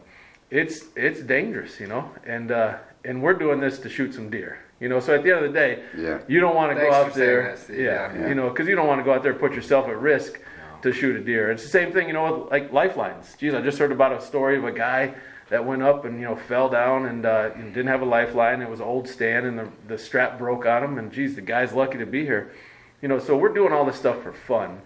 it's 0.50 0.84
it's 0.96 1.20
dangerous, 1.22 1.80
you 1.80 1.86
know. 1.86 2.10
And 2.26 2.52
uh, 2.52 2.76
and 3.06 3.22
we're 3.22 3.32
doing 3.32 3.60
this 3.60 3.78
to 3.78 3.88
shoot 3.88 4.12
some 4.12 4.28
deer, 4.28 4.58
you 4.84 4.90
know. 4.90 5.00
So 5.00 5.14
at 5.14 5.22
the 5.24 5.30
end 5.34 5.44
of 5.46 5.52
the 5.52 5.58
day, 5.58 5.82
Yeah. 5.96 6.18
you 6.28 6.40
don't 6.40 6.54
want 6.54 6.70
to 6.70 6.74
go 6.76 6.82
Thanks 6.92 6.96
out 6.96 7.14
there, 7.14 7.56
that, 7.56 7.74
yeah, 7.74 8.12
Yeah. 8.14 8.28
you 8.28 8.34
know, 8.34 8.50
because 8.50 8.68
you 8.68 8.76
don't 8.76 8.86
want 8.86 9.00
to 9.00 9.04
go 9.04 9.14
out 9.14 9.22
there 9.22 9.32
and 9.32 9.40
put 9.40 9.54
yourself 9.54 9.88
at 9.88 9.98
risk 9.98 10.38
to 10.82 10.92
shoot 10.92 11.16
a 11.16 11.20
deer. 11.20 11.50
It's 11.50 11.62
the 11.62 11.70
same 11.70 11.90
thing, 11.90 12.06
you 12.08 12.12
know, 12.12 12.42
with 12.42 12.52
like 12.52 12.70
lifelines. 12.70 13.34
Geez, 13.38 13.54
I 13.54 13.62
just 13.62 13.78
heard 13.78 13.92
about 13.92 14.12
a 14.12 14.20
story 14.20 14.58
of 14.58 14.64
a 14.64 14.72
guy 14.72 15.14
that 15.48 15.64
went 15.64 15.82
up 15.82 16.04
and 16.04 16.20
you 16.20 16.26
know 16.26 16.36
fell 16.36 16.68
down 16.68 17.06
and, 17.06 17.24
uh, 17.24 17.48
didn't 17.48 17.86
have 17.86 18.02
a 18.02 18.10
lifeline. 18.18 18.60
It 18.60 18.68
was 18.68 18.80
an 18.80 18.86
old 18.86 19.08
stand 19.08 19.46
and 19.46 19.58
the, 19.58 19.68
the 19.88 19.96
strap 19.98 20.38
broke 20.38 20.66
on 20.66 20.84
him. 20.84 20.98
And 20.98 21.10
geez, 21.10 21.34
the 21.34 21.40
guy's 21.40 21.72
lucky 21.72 21.96
to 21.98 22.06
be 22.06 22.24
here. 22.26 22.52
You 23.00 23.08
know, 23.08 23.18
so 23.18 23.36
we're 23.36 23.54
doing 23.54 23.72
all 23.72 23.84
this 23.86 23.96
stuff 23.96 24.22
for 24.22 24.32
fun, 24.32 24.80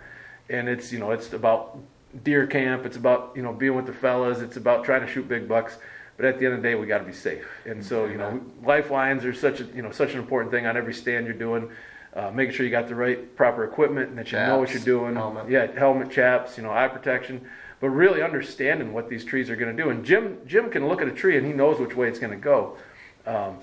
and 0.48 0.68
it's 0.68 0.92
you 0.92 0.98
know 1.00 1.10
it's 1.10 1.32
about 1.32 1.78
deer 2.24 2.46
camp. 2.46 2.86
It's 2.86 2.96
about 2.96 3.32
you 3.36 3.42
know 3.42 3.52
being 3.52 3.74
with 3.74 3.86
the 3.86 3.92
fellas. 3.92 4.38
It's 4.40 4.56
about 4.56 4.84
trying 4.84 5.02
to 5.06 5.06
shoot 5.12 5.28
big 5.28 5.46
bucks. 5.48 5.78
But 6.18 6.26
at 6.26 6.38
the 6.40 6.46
end 6.46 6.54
of 6.56 6.62
the 6.62 6.68
day, 6.68 6.74
we 6.74 6.86
got 6.86 6.98
to 6.98 7.04
be 7.04 7.12
safe. 7.12 7.46
And 7.64 7.82
so 7.82 8.04
you 8.04 8.18
know, 8.18 8.42
lifelines 8.64 9.24
are 9.24 9.32
such 9.32 9.60
a 9.60 9.64
you 9.74 9.80
know 9.82 9.92
such 9.92 10.12
an 10.12 10.18
important 10.18 10.50
thing 10.50 10.66
on 10.66 10.76
every 10.76 10.92
stand 10.92 11.24
you're 11.24 11.34
doing. 11.34 11.70
Uh, 12.14 12.30
making 12.32 12.52
sure 12.54 12.66
you 12.66 12.72
got 12.72 12.88
the 12.88 12.94
right 12.94 13.36
proper 13.36 13.62
equipment 13.64 14.08
and 14.08 14.18
that 14.18 14.32
you 14.32 14.38
know 14.38 14.58
what 14.58 14.72
you're 14.72 14.82
doing. 14.82 15.14
helmet. 15.14 15.48
Yeah, 15.48 15.66
helmet, 15.78 16.10
chaps, 16.10 16.56
you 16.56 16.64
know, 16.64 16.72
eye 16.72 16.88
protection. 16.88 17.46
But 17.80 17.90
really 17.90 18.22
understanding 18.22 18.92
what 18.92 19.08
these 19.08 19.24
trees 19.24 19.48
are 19.48 19.54
going 19.56 19.76
to 19.76 19.80
do. 19.80 19.90
And 19.90 20.04
Jim 20.04 20.38
Jim 20.44 20.68
can 20.70 20.88
look 20.88 21.00
at 21.00 21.06
a 21.06 21.12
tree 21.12 21.36
and 21.38 21.46
he 21.46 21.52
knows 21.52 21.78
which 21.78 21.94
way 21.94 22.08
it's 22.08 22.18
going 22.18 22.32
to 22.32 22.36
go. 22.36 22.76
Um, 23.24 23.58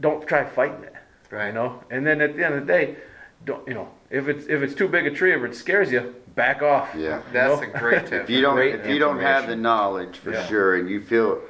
don't 0.00 0.26
try 0.26 0.44
fighting 0.44 0.84
it. 0.84 0.94
Right. 1.30 1.48
You 1.48 1.52
know. 1.52 1.84
And 1.90 2.06
then 2.06 2.22
at 2.22 2.36
the 2.36 2.46
end 2.46 2.54
of 2.54 2.66
the 2.66 2.72
day, 2.72 2.96
don't 3.44 3.66
you 3.68 3.74
know 3.74 3.90
if 4.08 4.28
it's 4.28 4.46
if 4.46 4.62
it's 4.62 4.74
too 4.74 4.88
big 4.88 5.06
a 5.06 5.10
tree 5.10 5.32
or 5.32 5.44
it 5.44 5.54
scares 5.54 5.92
you, 5.92 6.14
back 6.34 6.62
off. 6.62 6.94
Yeah. 6.96 7.20
That's 7.32 7.60
know? 7.60 7.68
a 7.68 7.78
great 7.78 8.06
tip. 8.06 8.22
If 8.22 8.30
you 8.30 8.40
don't, 8.40 8.58
if 8.58 8.86
you 8.86 8.98
don't 8.98 9.20
have 9.20 9.48
the 9.48 9.56
knowledge 9.56 10.16
for 10.16 10.32
Yeah. 10.32 10.46
sure, 10.46 10.76
and 10.76 10.88
you 10.88 11.02
feel 11.02 11.42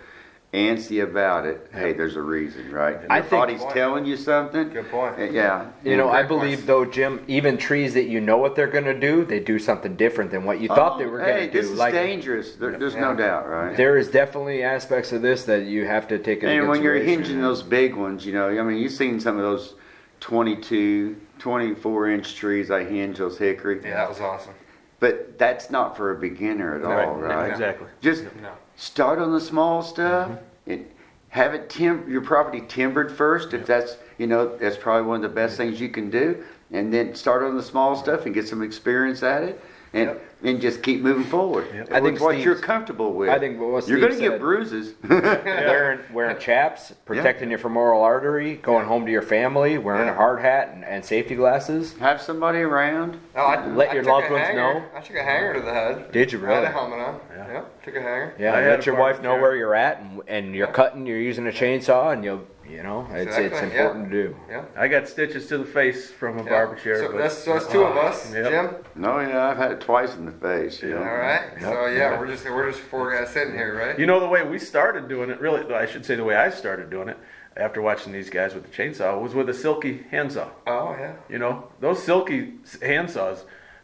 antsy 0.53 1.03
about 1.03 1.46
it, 1.46 1.66
hey, 1.72 1.94
there's 1.94 2.16
a 2.16 2.20
reason, 2.20 2.70
right? 2.70 2.98
I 3.09 3.16
Your 3.16 3.24
think- 3.24 3.30
body's 3.40 3.64
telling 3.72 4.05
you 4.05 4.18
something. 4.18 4.68
Good 4.68 4.90
point. 4.90 5.18
Uh, 5.18 5.22
Yeah. 5.24 5.66
You 5.82 5.96
know, 5.96 6.11
I 6.11 6.22
believe 6.22 6.66
though, 6.66 6.84
Jim, 6.84 7.24
even 7.26 7.57
trees 7.57 7.94
that 7.94 8.05
you 8.05 8.20
know 8.20 8.36
what 8.36 8.55
they're 8.55 8.66
going 8.66 8.84
to 8.84 8.98
do, 8.98 9.24
they 9.24 9.40
do 9.40 9.59
something 9.59 9.96
different 9.96 10.30
than 10.30 10.44
what 10.44 10.61
you 10.61 10.68
thought 10.68 10.98
they 10.98 11.07
Oh, 11.07 11.09
were 11.09 11.20
hey, 11.24 11.32
going 11.46 11.50
to 11.53 11.57
this 11.59 11.66
do. 11.68 11.72
is 11.72 11.78
Like 11.78 11.94
dangerous. 11.94 12.57
There, 12.57 12.72
there's 12.78 12.96
no 12.96 13.14
doubt, 13.14 13.48
right? 13.48 13.74
there 13.76 13.96
is 13.96 14.09
definitely 14.11 14.62
aspects 14.62 15.11
of 15.12 15.22
this 15.22 15.44
that 15.44 15.64
you 15.64 15.86
have 15.86 16.07
to 16.09 16.18
take 16.18 16.42
into 16.42 16.50
And 16.50 16.68
when 16.68 16.82
you're 16.82 16.96
consideration. 16.96 17.24
hinging 17.24 17.42
those 17.42 17.62
big 17.62 17.94
ones, 17.94 18.26
you 18.26 18.34
know, 18.34 18.48
I 18.50 18.62
mean, 18.62 18.76
you've 18.76 18.92
seen 18.92 19.20
some 19.20 19.36
of 19.36 19.42
those 19.42 19.74
22, 20.20 21.16
24 21.38 22.11
inch 22.11 22.34
trees 22.36 22.70
I 22.70 22.84
hinge, 22.84 23.16
those 23.18 23.38
hickory. 23.38 23.80
Yeah, 23.82 23.94
that 23.94 24.09
was 24.09 24.20
awesome. 24.20 24.55
But 25.00 25.38
that's 25.38 25.70
not 25.70 25.96
for 25.96 26.12
a 26.12 26.14
beginner 26.14 26.76
at 26.76 26.84
all, 26.84 27.14
right? 27.16 27.50
Exactly. 27.50 27.88
Just 28.03 28.24
No. 28.42 28.50
Start 28.76 29.18
on 29.18 29.32
the 29.32 29.40
small 29.40 29.82
stuff 29.82 30.30
mm-hmm. 30.30 30.70
and 30.70 30.86
have 31.28 31.54
it 31.54 31.70
tim- 31.70 32.10
your 32.10 32.20
property 32.20 32.62
timbered 32.68 33.10
first. 33.10 33.54
If 33.54 33.66
that's, 33.66 33.96
you 34.18 34.26
know, 34.26 34.56
that's 34.56 34.76
probably 34.76 35.06
one 35.08 35.16
of 35.16 35.22
the 35.22 35.34
best 35.34 35.56
things 35.56 35.80
you 35.80 35.88
can 35.88 36.10
do. 36.10 36.44
and 36.70 36.92
then 36.92 37.14
start 37.14 37.42
on 37.42 37.54
the 37.56 37.62
small 37.62 37.94
stuff 37.96 38.24
and 38.24 38.34
get 38.34 38.48
some 38.48 38.62
experience 38.62 39.22
at 39.22 39.42
it, 39.42 39.62
and 39.92 40.08
Yep. 40.08 40.32
And 40.45 40.61
just 40.61 40.82
keep 40.82 41.01
moving 41.01 41.24
forward. 41.24 41.66
I 41.93 42.01
think 42.01 42.20
what 42.20 42.32
Steve's- 42.32 42.45
you're 42.45 42.57
comfortable 42.59 43.12
with. 43.12 43.28
I 43.28 43.38
think 43.38 43.61
what 43.61 43.84
Steve 43.84 43.99
you're 43.99 44.09
going 44.09 44.18
to 44.18 44.20
get 44.20 44.30
said- 44.32 44.40
bruises. 44.40 44.95
wearing 45.09 46.01
wearing 46.12 46.38
chaps, 46.38 46.93
protecting 47.05 47.51
your 47.51 47.59
femoral 47.59 48.03
artery, 48.03 48.57
going 48.57 48.86
home 48.86 49.05
to 49.07 49.12
your 49.12 49.22
family, 49.22 49.78
wearing 49.78 50.09
a 50.09 50.14
hard 50.14 50.40
hat 50.40 50.70
and, 50.74 50.84
and 50.84 51.05
safety 51.05 51.34
glasses. 51.34 51.95
Have 51.99 52.20
somebody 52.20 52.59
around. 52.61 53.18
Oh, 53.36 53.40
I, 53.40 53.66
Let 53.68 53.90
I 53.90 53.95
your 53.95 54.05
loved 54.05 54.30
ones 54.30 54.47
hanger. 54.47 54.57
know. 54.80 54.84
I 54.95 55.01
took 55.01 55.16
a 55.16 55.22
hanger 55.22 55.55
to 55.55 55.61
the 55.61 55.72
head. 55.72 56.12
Did 56.12 56.32
you 56.32 56.45
I 56.47 56.53
had 56.53 56.64
a 56.64 56.70
helmet 56.70 56.99
on. 56.99 57.20
Yeah. 57.30 57.53
Yep, 57.53 57.84
took 57.84 57.97
a 57.97 58.01
hanger. 58.03 58.34
Yeah, 58.38 58.55
I 58.55 58.66
let 58.68 58.86
your 58.86 58.97
wife 58.97 59.22
know 59.22 59.32
chair. 59.34 59.40
where 59.40 59.57
you're 59.57 59.74
at, 59.74 60.01
and, 60.01 60.22
and 60.28 60.55
you're 60.55 60.66
cutting, 60.68 61.07
you're 61.07 61.20
using 61.20 61.47
a 61.47 61.51
chainsaw, 61.51 62.12
and 62.12 62.24
you'll, 62.24 62.43
you 62.72 62.82
know, 62.82 63.06
it's 63.12 63.36
it's 63.36 63.36
Exactly, 63.38 63.68
yeah. 63.74 63.82
important 63.82 64.10
to 64.10 64.22
do. 64.22 64.36
Yeah. 64.48 64.64
I 64.76 64.88
got 64.88 65.06
stitches 65.08 65.46
to 65.48 65.58
the 65.58 65.64
face 65.64 66.10
from 66.10 66.38
a 66.38 66.42
yeah. 66.44 66.48
barber 66.50 66.76
chair. 66.76 66.98
So 66.98 67.12
but- 67.12 67.18
that's, 67.18 67.38
so 67.38 67.52
that's 67.54 67.66
two 67.66 67.82
of 67.84 67.96
us, 67.96 68.32
Yep. 68.34 68.50
Jim. 68.50 68.76
No, 68.94 69.20
yeah, 69.20 69.48
I've 69.48 69.56
had 69.58 69.72
it 69.72 69.80
twice 69.80 70.14
in 70.16 70.24
the 70.26 70.32
face. 70.32 70.82
You 70.82 70.90
know? 70.90 70.98
All 70.98 71.04
right. 71.04 71.42
So 71.60 71.86
yeah, 71.86 72.18
we're 72.18 72.26
just 72.26 72.44
we're 72.44 72.70
just 72.70 72.82
four 72.82 73.12
guys 73.12 73.30
sitting 73.32 73.54
here, 73.54 73.76
right? 73.78 73.98
You 73.98 74.06
know 74.06 74.18
the 74.20 74.26
way 74.28 74.42
we 74.44 74.58
started 74.58 75.08
doing 75.08 75.30
it, 75.30 75.40
really, 75.40 75.72
I 75.74 75.86
should 75.86 76.04
say 76.06 76.14
the 76.14 76.24
way 76.24 76.34
I 76.36 76.50
started 76.50 76.90
doing 76.90 77.08
it 77.08 77.18
after 77.56 77.82
watching 77.82 78.12
these 78.14 78.30
guys 78.30 78.54
with 78.54 78.64
the 78.64 78.70
chainsaw 78.70 79.20
was 79.20 79.34
with 79.34 79.48
a 79.50 79.54
silky 79.54 80.04
handsaw. 80.10 80.48
oh 80.66 80.96
yeah. 80.98 81.14
You 81.28 81.38
know, 81.38 81.68
those 81.80 82.02
silky 82.02 82.54
handsaws, 82.80 83.40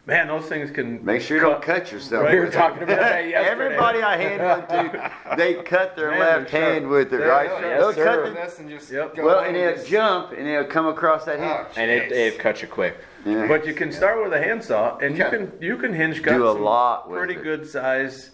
man, 0.09 0.27
those 0.27 0.47
things 0.47 0.71
can 0.71 1.05
Make 1.05 1.21
sure 1.21 1.37
you 1.37 1.43
don't 1.43 1.63
cut 1.63 1.93
yourself. 1.93 2.25
Right. 2.25 2.35
We 2.35 2.41
were 2.41 2.51
talking 2.51 2.83
about 2.83 2.99
that 2.99 3.29
yesterday. 3.29 3.51
Everybody 3.51 4.03
I 4.03 4.17
hand 4.17 4.43
one 4.43 4.91
to, 4.91 5.13
they 5.37 5.55
cut 5.63 5.95
their 5.95 6.11
Man, 6.11 6.19
left 6.21 6.51
they're 6.51 6.73
hand 6.75 6.89
with 6.89 7.13
it, 7.13 7.21
Yeah, 7.21 7.27
right? 7.27 7.51
Oh, 7.53 7.61
yeah, 7.61 7.67
Yes, 7.69 7.79
They'll 7.81 7.93
sir. 7.93 8.05
cut 8.05 8.17
Doing 8.23 8.35
the, 8.35 8.41
this 8.41 8.59
and 8.59 8.71
just 8.71 8.91
Yep. 8.91 9.15
go 9.17 9.25
well, 9.27 9.41
and 9.45 9.55
they'll 9.55 9.75
just- 9.75 9.87
jump 9.87 10.33
and 10.33 10.47
they'll 10.47 10.65
come 10.65 10.87
across 10.89 11.27
that 11.27 11.39
hand. 11.39 11.67
Oh, 11.69 11.73
And 11.77 11.91
it, 11.91 12.11
jeez. 12.11 12.17
it 12.35 12.39
cuts 12.39 12.63
you 12.63 12.69
quick. 12.69 12.97
Yeah. 13.27 13.47
But 13.47 13.67
you 13.67 13.75
can 13.75 13.93
start 13.93 14.23
with 14.23 14.33
a 14.33 14.39
handsaw, 14.43 14.97
and 14.99 15.17
you 15.19 15.25
can 15.25 15.53
you 15.61 15.77
can 15.77 15.93
hinge 15.93 16.23
cut 16.23 16.33
Do 16.35 16.49
a 16.49 16.53
some 16.55 16.63
lot 16.63 17.11
with 17.11 17.19
pretty 17.19 17.35
it. 17.35 17.43
good 17.43 17.67
size 17.69 18.31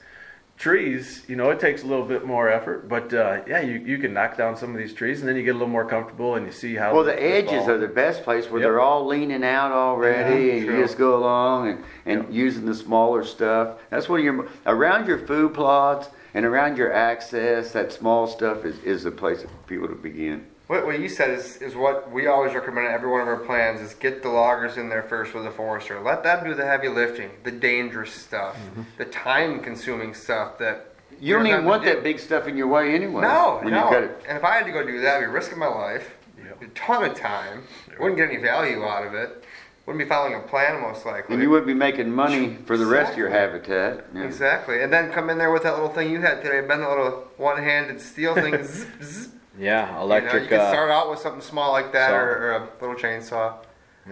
trees. 0.57 1.22
You 1.28 1.36
know, 1.36 1.50
it 1.50 1.61
takes 1.61 1.82
a 1.82 1.86
little 1.86 2.05
bit 2.05 2.24
more 2.24 2.48
effort, 2.48 2.88
but 2.88 3.12
uh, 3.12 3.40
yeah, 3.46 3.61
you, 3.61 3.78
you 3.80 3.98
can 3.98 4.12
knock 4.12 4.36
down 4.36 4.57
some 4.57 4.70
of 4.70 4.78
these 4.78 4.94
trees, 4.94 5.20
and 5.20 5.28
then 5.28 5.36
you 5.36 5.42
get 5.42 5.50
a 5.50 5.59
little 5.59 5.68
more 5.68 5.84
comfortable, 5.84 6.36
and 6.36 6.46
you 6.46 6.52
see 6.52 6.74
how. 6.74 6.94
Well, 6.94 7.05
the 7.05 7.20
edges 7.20 7.68
are 7.68 7.78
the 7.78 7.88
best 7.88 8.22
place 8.22 8.46
where 8.50 8.61
Yep. 8.61 8.66
they're 8.68 8.80
all 8.80 9.07
leaning 9.07 9.44
out 9.44 9.72
already, 9.72 10.46
Yeah, 10.46 10.52
and 10.55 10.64
true. 10.66 10.76
you 10.76 10.82
just 10.82 10.96
go 10.98 11.16
along 11.16 11.68
and, 11.68 11.84
and 12.07 12.34
using 12.34 12.64
the 12.66 12.74
smaller 12.74 13.24
stuff. 13.24 13.78
That's 13.90 14.09
when 14.09 14.22
you're 14.22 14.48
around 14.66 15.07
your 15.09 15.18
food 15.18 15.55
plots 15.55 16.09
and 16.34 16.44
around 16.44 16.76
your 16.78 16.92
access. 16.92 17.72
That 17.72 17.92
small 17.92 18.26
stuff 18.26 18.64
is, 18.64 18.78
is 18.80 19.02
the 19.05 19.11
place 19.11 19.42
for 19.42 19.48
people 19.66 19.88
to 19.88 19.94
begin. 19.94 20.46
What, 20.67 20.87
what 20.87 20.99
you 20.99 21.09
said 21.11 21.31
is, 21.31 21.59
is 21.59 21.75
what 21.75 22.11
we 22.11 22.27
always 22.27 22.55
recommend 22.55 22.87
in 22.87 22.93
every 22.93 23.11
one 23.11 23.21
of 23.21 23.29
our 23.29 23.37
plans 23.37 23.81
is 23.81 23.93
get 23.93 24.23
the 24.23 24.31
loggers 24.31 24.79
in 24.79 24.89
there 24.89 25.03
first 25.03 25.35
with 25.35 25.47
a 25.47 25.51
forester. 25.51 26.01
Let 26.01 26.23
them 26.23 26.43
do 26.45 26.55
the 26.55 26.65
heavy 26.65 26.89
lifting, 26.89 27.31
the 27.43 27.51
dangerous 27.51 28.12
stuff, 28.12 28.57
mm-hmm. 28.57 28.83
the 28.97 29.05
time 29.05 29.61
consuming 29.61 30.15
stuff 30.15 30.59
that 30.59 30.95
You 31.21 31.35
don't 31.35 31.47
even 31.47 31.67
want 31.67 31.83
to 31.85 31.91
that 31.91 32.03
big 32.03 32.19
stuff 32.19 32.49
in 32.49 32.57
your 32.57 32.69
way 32.69 32.95
anyway. 32.95 33.23
No, 33.23 33.61
no. 33.61 33.69
you 33.69 33.91
cut 33.91 34.05
it. 34.05 34.25
And 34.27 34.39
if 34.39 34.45
I 34.45 34.55
had 34.57 34.65
to 34.65 34.73
go 34.73 34.87
do 34.87 35.03
that, 35.03 35.17
I'd 35.17 35.21
be 35.21 35.27
risking 35.27 35.59
my 35.59 35.67
life, 35.67 36.15
a 36.61 36.67
ton 36.69 37.05
of 37.05 37.15
time, 37.15 37.65
wouldn't 37.99 38.17
get 38.17 38.31
any 38.31 38.41
value 38.41 38.85
out 38.85 39.07
of 39.07 39.12
it, 39.12 39.45
wouldn't 39.85 40.03
be 40.03 40.09
following 40.09 40.35
a 40.35 40.41
plan 40.41 40.81
most 40.81 41.05
likely. 41.05 41.35
And 41.35 41.43
you 41.43 41.51
wouldn't 41.51 41.67
be 41.67 41.75
making 41.75 42.11
money 42.11 42.57
for 42.65 42.79
the 42.79 42.87
rest 42.87 43.12
of 43.12 43.19
your 43.19 43.29
habitat. 43.29 44.07
Yeah. 44.15 44.23
Exactly. 44.23 44.83
And 44.83 44.91
then 44.91 45.12
come 45.12 45.29
in 45.29 45.37
there 45.37 45.53
with 45.53 45.65
that 45.65 45.75
little 45.75 45.91
thing 45.91 46.11
you 46.11 46.23
had 46.23 46.43
today, 46.43 46.67
bend 46.67 46.83
the 46.83 46.89
little 46.89 47.29
one 47.37 47.62
handed 47.62 48.01
steel 48.01 48.35
thing. 48.35 48.53
zip, 48.65 48.89
zip. 49.03 49.31
Yeah, 49.59 49.88
You, 49.88 49.94
know, 49.96 50.02
electric. 50.02 50.42
you 50.44 50.48
can 50.48 50.61
uh, 50.61 50.68
start 50.70 50.90
out 50.90 51.11
with 51.11 51.18
something 51.20 51.40
small 51.40 51.72
like 51.72 51.92
that 51.92 52.12
or, 52.12 52.30
or 52.38 52.52
a 52.52 52.68
little 52.80 52.96
chainsaw 52.96 53.55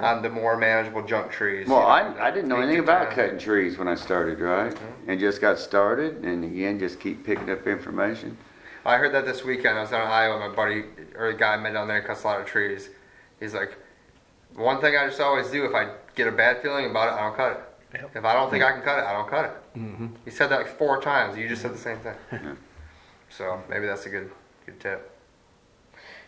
on 0.00 0.22
the 0.22 0.30
more 0.30 0.56
manageable 0.56 1.02
junk 1.02 1.30
trees. 1.30 1.66
Well, 1.68 1.80
you 1.80 2.14
know, 2.14 2.20
I, 2.20 2.28
I 2.28 2.30
didn't 2.30 2.48
know 2.48 2.60
anything 2.60 2.80
about 2.80 3.08
time. 3.08 3.14
cutting 3.14 3.38
trees 3.38 3.76
when 3.76 3.88
I 3.88 3.94
started, 3.94 4.40
right? 4.40 4.74
And 5.06 5.20
just 5.20 5.40
got 5.40 5.58
started, 5.58 6.24
and 6.24 6.44
again, 6.44 6.78
just 6.78 6.98
keep 7.00 7.24
picking 7.26 7.50
up 7.50 7.66
information. 7.66 8.36
I 8.84 8.96
heard 8.96 9.12
that 9.14 9.26
this 9.26 9.44
weekend. 9.44 9.78
I 9.78 9.82
was 9.82 9.90
down 9.90 10.02
in 10.02 10.08
Iowa. 10.08 10.48
My 10.48 10.54
buddy 10.54 10.84
or 11.16 11.26
a 11.28 11.36
guy 11.36 11.54
I 11.54 11.56
met 11.56 11.74
down 11.74 11.88
there 11.88 12.02
cuts 12.02 12.24
a 12.24 12.26
lot 12.26 12.40
of 12.40 12.46
trees. 12.46 12.88
He's 13.38 13.54
like, 13.54 13.76
one 14.54 14.80
thing 14.80 14.96
I 14.96 15.06
just 15.06 15.20
always 15.20 15.48
do 15.50 15.64
if 15.64 15.74
I 15.74 15.92
get 16.14 16.26
a 16.26 16.32
bad 16.32 16.62
feeling 16.62 16.86
about 16.90 17.08
it, 17.08 17.12
I 17.12 17.20
don't 17.20 17.36
cut 17.36 17.52
it. 17.52 18.00
If 18.14 18.24
I 18.24 18.32
don't 18.32 18.50
think 18.50 18.64
I 18.64 18.72
can 18.72 18.80
cut 18.82 18.98
it, 18.98 19.04
I 19.04 19.12
don't 19.12 19.28
cut 19.28 19.44
it. 19.44 19.78
Mm-hmm. 19.78 20.06
He 20.24 20.30
said 20.30 20.48
that 20.48 20.58
like 20.58 20.78
four 20.78 21.00
times. 21.00 21.36
You 21.36 21.48
just 21.48 21.60
said 21.62 21.74
the 21.74 21.78
same 21.78 21.98
thing. 21.98 22.14
So 23.28 23.62
maybe 23.68 23.86
that's 23.86 24.06
a 24.06 24.10
good 24.10 24.30
good 24.66 24.80
tip. 24.80 25.11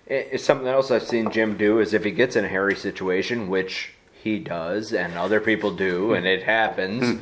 It- 0.07 0.29
It's 0.33 0.45
something 0.45 0.69
else 0.69 0.91
I've 0.91 1.03
seen 1.07 1.31
Jim 1.31 1.57
do 1.57 1.79
is 1.81 1.95
if 1.95 2.05
he 2.05 2.11
gets 2.11 2.37
in 2.37 2.45
a 2.45 2.49
hairy 2.49 2.75
situation, 2.77 3.49
which 3.49 3.93
he 4.13 4.39
does 4.39 4.93
and 4.93 5.17
other 5.19 5.41
people 5.41 5.71
do, 5.71 6.15
and 6.15 6.27
it 6.27 6.43
happens, 6.43 7.19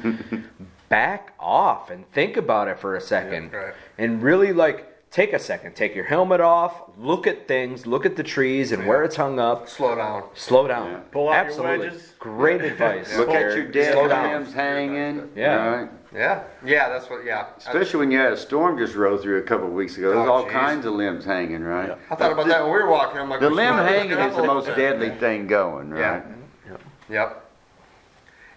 back 0.88 1.32
off 1.40 1.90
and 1.90 2.10
think 2.12 2.36
about 2.36 2.68
it 2.68 2.78
for 2.78 2.96
a 2.96 3.00
second. 3.00 3.50
Yeah, 3.52 3.58
right. 3.58 3.74
And 3.98 4.22
really 4.22 4.52
like 4.52 4.88
take 5.10 5.32
a 5.32 5.38
second, 5.38 5.74
take 5.76 5.94
your 5.94 6.04
helmet 6.04 6.40
off, 6.40 6.82
look 6.98 7.26
at 7.26 7.46
things, 7.46 7.86
look 7.86 8.06
at 8.06 8.16
the 8.16 8.22
trees 8.22 8.72
and 8.72 8.86
where 8.86 9.02
it's 9.04 9.16
hung 9.16 9.38
up, 9.38 9.68
Slow 9.68 9.94
down. 9.94 10.22
slow 10.34 10.66
down. 10.66 10.90
Yeah. 10.90 11.00
Pull 11.10 11.28
out 11.28 11.54
your 11.54 11.62
wedges. 11.62 12.14
Great 12.18 12.62
advice. 12.62 13.14
Look 13.16 13.28
at 13.30 13.54
your 13.56 13.64
dead 13.70 13.92
Slow 13.92 14.08
down. 14.08 14.32
limbs 14.42 14.54
hanging. 14.54 15.28
Yeah. 15.36 15.88
Right? 16.12 16.20
Yeah, 16.20 16.42
yeah, 16.64 16.88
that's 16.90 17.08
what. 17.08 17.24
Yeah, 17.24 17.46
Especially 17.58 18.00
when 18.00 18.10
you 18.10 18.18
had 18.18 18.32
a 18.32 18.36
storm 18.36 18.76
just 18.78 18.94
roll 18.94 19.16
through 19.16 19.38
a 19.38 19.42
couple 19.42 19.66
of 19.66 19.72
weeks 19.72 19.96
ago. 19.96 20.10
There's 20.14 20.28
Oh, 20.28 20.32
all 20.32 20.42
geez. 20.44 20.52
kinds 20.52 20.84
of 20.86 20.92
limbs 20.94 21.24
hanging, 21.24 21.62
right? 21.62 21.96
I 22.10 22.14
thought 22.14 22.32
about 22.32 22.46
that 22.48 22.62
when 22.64 22.72
we 22.72 22.78
were 22.82 22.90
walking. 22.90 23.18
I'm 23.18 23.30
like, 23.30 23.40
The 23.40 23.48
we 23.48 23.52
should 23.54 23.56
limb 23.56 23.74
probably 23.74 23.92
hanging 23.94 24.10
look 24.10 24.20
it 24.20 24.28
is 24.30 24.36
the 24.36 24.42
a 24.42 24.46
most 24.46 24.66
little 24.68 24.74
bit. 24.76 24.90
deadly 25.00 25.10
thing 25.18 25.46
going, 25.46 25.90
right? 25.90 26.22
Yeah. 26.68 26.76
Yep. 27.08 27.38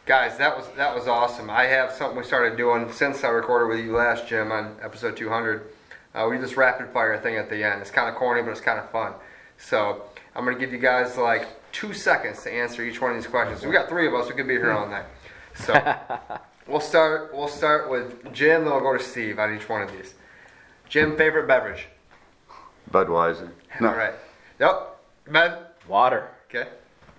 Guys, 0.06 0.38
that 0.38 0.56
was 0.56 0.68
that 0.78 0.94
was 0.94 1.08
awesome. 1.08 1.50
I 1.50 1.64
have 1.64 1.92
something 1.92 2.18
we 2.18 2.24
started 2.24 2.58
doing 2.58 2.92
since 2.92 3.24
I 3.24 3.30
recorded 3.30 3.76
with 3.76 3.84
you 3.86 3.96
last, 3.96 4.28
Jim, 4.28 4.52
on 4.52 4.76
episode 4.84 5.18
200. 5.18 5.64
Uh, 6.14 6.28
we 6.30 6.36
do 6.38 6.42
this 6.44 6.56
rapid 6.56 6.90
fire 6.90 7.18
thing 7.20 7.38
at 7.38 7.50
the 7.50 7.64
end. 7.64 7.82
It's 7.82 7.90
kind 7.92 8.08
of 8.08 8.16
corny, 8.16 8.42
but 8.44 8.52
it's 8.52 8.62
kind 8.62 8.80
of 8.80 8.90
fun. 8.92 9.14
So 9.58 10.04
I'm 10.36 10.46
gonna 10.46 10.60
give 10.60 10.72
you 10.72 10.78
guys 10.78 11.18
like 11.18 11.48
two 11.72 11.92
seconds 11.94 12.44
to 12.44 12.52
answer 12.54 12.84
each 12.84 13.02
one 13.02 13.12
of 13.12 13.18
these 13.18 13.28
questions. 13.28 13.66
We 13.66 13.72
got 13.74 13.90
three 13.90 14.08
of 14.08 14.14
us. 14.14 14.30
We 14.30 14.36
could 14.36 14.48
be 14.48 14.54
here 14.54 14.72
all 14.72 14.88
night. 14.88 15.06
So 15.56 15.74
we'll 16.68 16.80
start. 16.80 17.34
We'll 17.34 17.48
start 17.48 17.90
with 17.90 18.34
Jim, 18.34 18.64
then 18.64 18.74
we'll 18.74 18.82
go 18.82 18.98
to 18.98 19.04
Steve 19.04 19.40
on 19.40 19.56
each 19.56 19.68
one 19.70 19.82
of 19.82 19.92
these. 19.92 20.14
Jim, 20.90 21.18
favorite 21.18 21.48
beverage. 21.48 21.88
Budweiser. 22.92 23.50
No. 23.82 23.90
All 23.90 23.96
right. 23.96 24.14
Yep. 24.60 24.98
Ben. 25.32 25.58
Water. 25.88 26.30
Okay. 26.50 26.70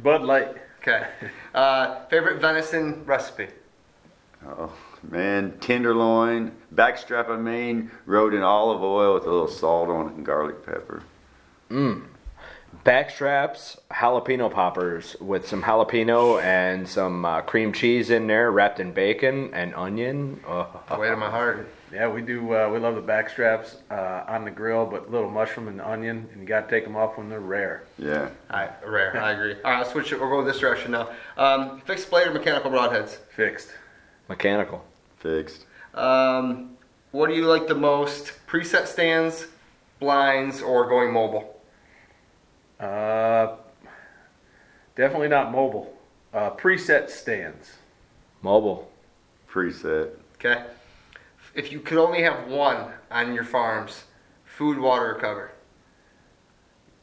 Bud 0.01 0.23
Light. 0.23 0.55
Okay. 0.81 1.07
Uh, 1.55 2.05
favorite 2.11 2.39
venison 2.39 3.03
recipe. 3.07 3.49
Oh, 4.47 4.71
man, 5.03 5.57
tenderloin, 5.59 6.53
backstrap 6.75 7.31
of 7.31 7.41
Maine, 7.41 7.91
rolled 8.05 8.35
in 8.35 8.43
olive 8.43 8.83
oil 8.83 9.15
with 9.15 9.25
a 9.25 9.31
little 9.31 9.49
salt 9.49 9.89
on 9.89 10.09
it 10.09 10.13
and 10.17 10.27
garlic 10.27 10.67
pepper. 10.67 11.03
Backstraps, 12.87 13.79
jalapeno 13.91 14.49
poppers 14.49 15.17
with 15.21 15.49
some 15.49 15.61
jalapeno 15.61 16.41
and 16.41 16.89
some 16.89 17.25
uh, 17.25 17.41
cream 17.41 17.73
cheese 17.73 18.11
in 18.11 18.29
there, 18.29 18.53
wrapped 18.53 18.79
in 18.79 18.93
bacon 18.93 19.53
and 19.53 19.75
onion. 19.75 20.39
Oh, 20.47 20.69
Way 20.97 21.09
to 21.09 21.17
my 21.17 21.29
heart. 21.29 21.69
Yeah, 21.93 22.09
we 22.09 22.23
do. 22.23 22.55
Uh, 22.55 22.71
we 22.73 22.79
love 22.79 22.95
the 22.95 23.01
back 23.01 23.29
straps 23.29 23.79
uh, 23.91 24.23
on 24.29 24.45
the 24.45 24.53
grill, 24.53 24.87
but 24.87 25.11
little 25.11 25.29
mushroom 25.29 25.67
and 25.67 25.81
onion, 25.81 26.29
and 26.31 26.41
you 26.41 26.47
got 26.47 26.69
to 26.69 26.71
take 26.71 26.85
them 26.85 26.95
off 26.95 27.19
when 27.19 27.29
they're 27.29 27.41
rare. 27.41 27.83
Yeah. 27.99 28.29
All 28.51 28.61
right, 28.61 28.71
rare. 28.87 29.21
I 29.21 29.33
agree. 29.33 29.55
All 29.65 29.73
right, 29.73 29.79
I'll 29.79 29.85
switch 29.85 30.13
it. 30.13 30.21
We'll 30.21 30.31
go 30.31 30.45
this 30.45 30.61
direction 30.61 30.93
now. 30.93 31.11
Um, 31.37 31.81
fixed 31.81 32.09
blade 32.09 32.29
or 32.29 32.35
mechanical 32.35 32.71
broadheads? 32.71 33.17
Fixed. 33.35 33.71
mechanical. 34.29 34.85
Fixed. 35.19 35.67
Um, 35.93 36.77
what 37.11 37.27
do 37.31 37.35
you 37.35 37.47
like 37.47 37.67
the 37.67 37.75
most? 37.75 38.33
Preset 38.47 38.87
stands, 38.87 39.49
blinds, 39.99 40.63
or 40.63 40.89
going 40.89 41.13
mobile? 41.13 41.53
Uh, 42.81 43.57
definitely 44.95 45.29
not 45.29 45.51
mobile. 45.51 45.97
Uh, 46.33 46.51
preset 46.51 47.09
stands. 47.09 47.75
Mobile. 48.43 48.91
Preset. 49.51 50.11
Okay. 50.35 50.65
If 51.55 51.73
you 51.73 51.81
could 51.81 51.99
only 51.99 52.23
have 52.23 52.49
one 52.49 52.93
on 53.11 53.33
your 53.35 53.45
farms, 53.45 54.05
food, 54.45 54.79
water, 54.79 55.15
or 55.15 55.19
cover. 55.19 55.53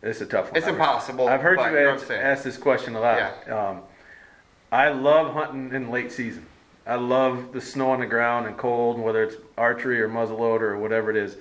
It's 0.03 0.21
a 0.21 0.25
tough 0.25 0.47
one. 0.47 0.57
It's 0.57 0.67
I've- 0.67 0.75
impossible. 0.75 1.27
I've 1.27 1.41
heard 1.41 1.57
but 1.57 1.71
you 1.71 1.77
ask, 1.89 2.11
ask 2.11 2.43
this 2.43 2.57
question 2.57 2.95
a 2.95 2.99
lot. 2.99 3.17
Yeah. 3.47 3.69
Um, 3.69 3.81
I 4.71 4.89
love 4.89 5.33
hunting 5.33 5.71
in 5.73 5.89
late 5.89 6.11
season. 6.11 6.45
I 6.85 6.95
love 6.95 7.53
the 7.53 7.61
snow 7.61 7.91
on 7.91 8.01
the 8.01 8.05
ground 8.05 8.45
and 8.45 8.57
cold, 8.57 8.99
whether 8.99 9.23
it's 9.23 9.37
archery 9.57 10.01
or 10.01 10.09
muzzleloader 10.09 10.61
or 10.61 10.77
whatever 10.77 11.09
it 11.09 11.15
is. 11.15 11.37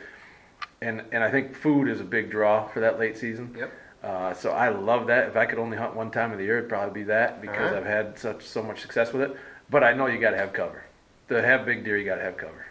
And 0.81 1.03
and 1.13 1.25
I 1.25 1.31
think 1.31 1.55
food 1.55 1.89
is 1.89 2.01
a 2.01 2.05
big 2.05 2.31
draw 2.31 2.69
for 2.69 2.81
that 2.81 2.99
late 2.99 3.19
season. 3.19 3.55
Yep. 3.59 3.73
Uh, 4.03 4.35
so 4.35 4.51
I 4.51 4.69
love 4.69 5.07
that. 5.07 5.29
If 5.29 5.37
I 5.37 5.47
could 5.47 5.59
only 5.59 5.77
hunt 5.77 5.95
one 5.95 6.11
time 6.11 6.33
of 6.33 6.39
the 6.39 6.45
year, 6.45 6.59
it'd 6.59 6.69
probably 6.69 7.03
be 7.03 7.05
that 7.05 7.41
because 7.41 7.59
Alright. 7.59 7.77
I've 7.77 7.87
had 7.87 8.19
such 8.19 8.45
so 8.45 8.63
much 8.63 8.81
success 8.81 9.13
with 9.13 9.23
it. 9.23 9.37
But 9.71 9.85
I 9.85 9.93
know 9.93 10.07
you 10.07 10.19
got 10.19 10.33
to 10.33 10.37
have 10.39 10.53
cover. 10.53 10.85
To 11.29 11.41
have 11.41 11.65
big 11.65 11.85
deer, 11.85 11.97
you 11.97 12.05
got 12.05 12.17
to 12.17 12.23
have 12.23 12.37
cover. 12.37 12.67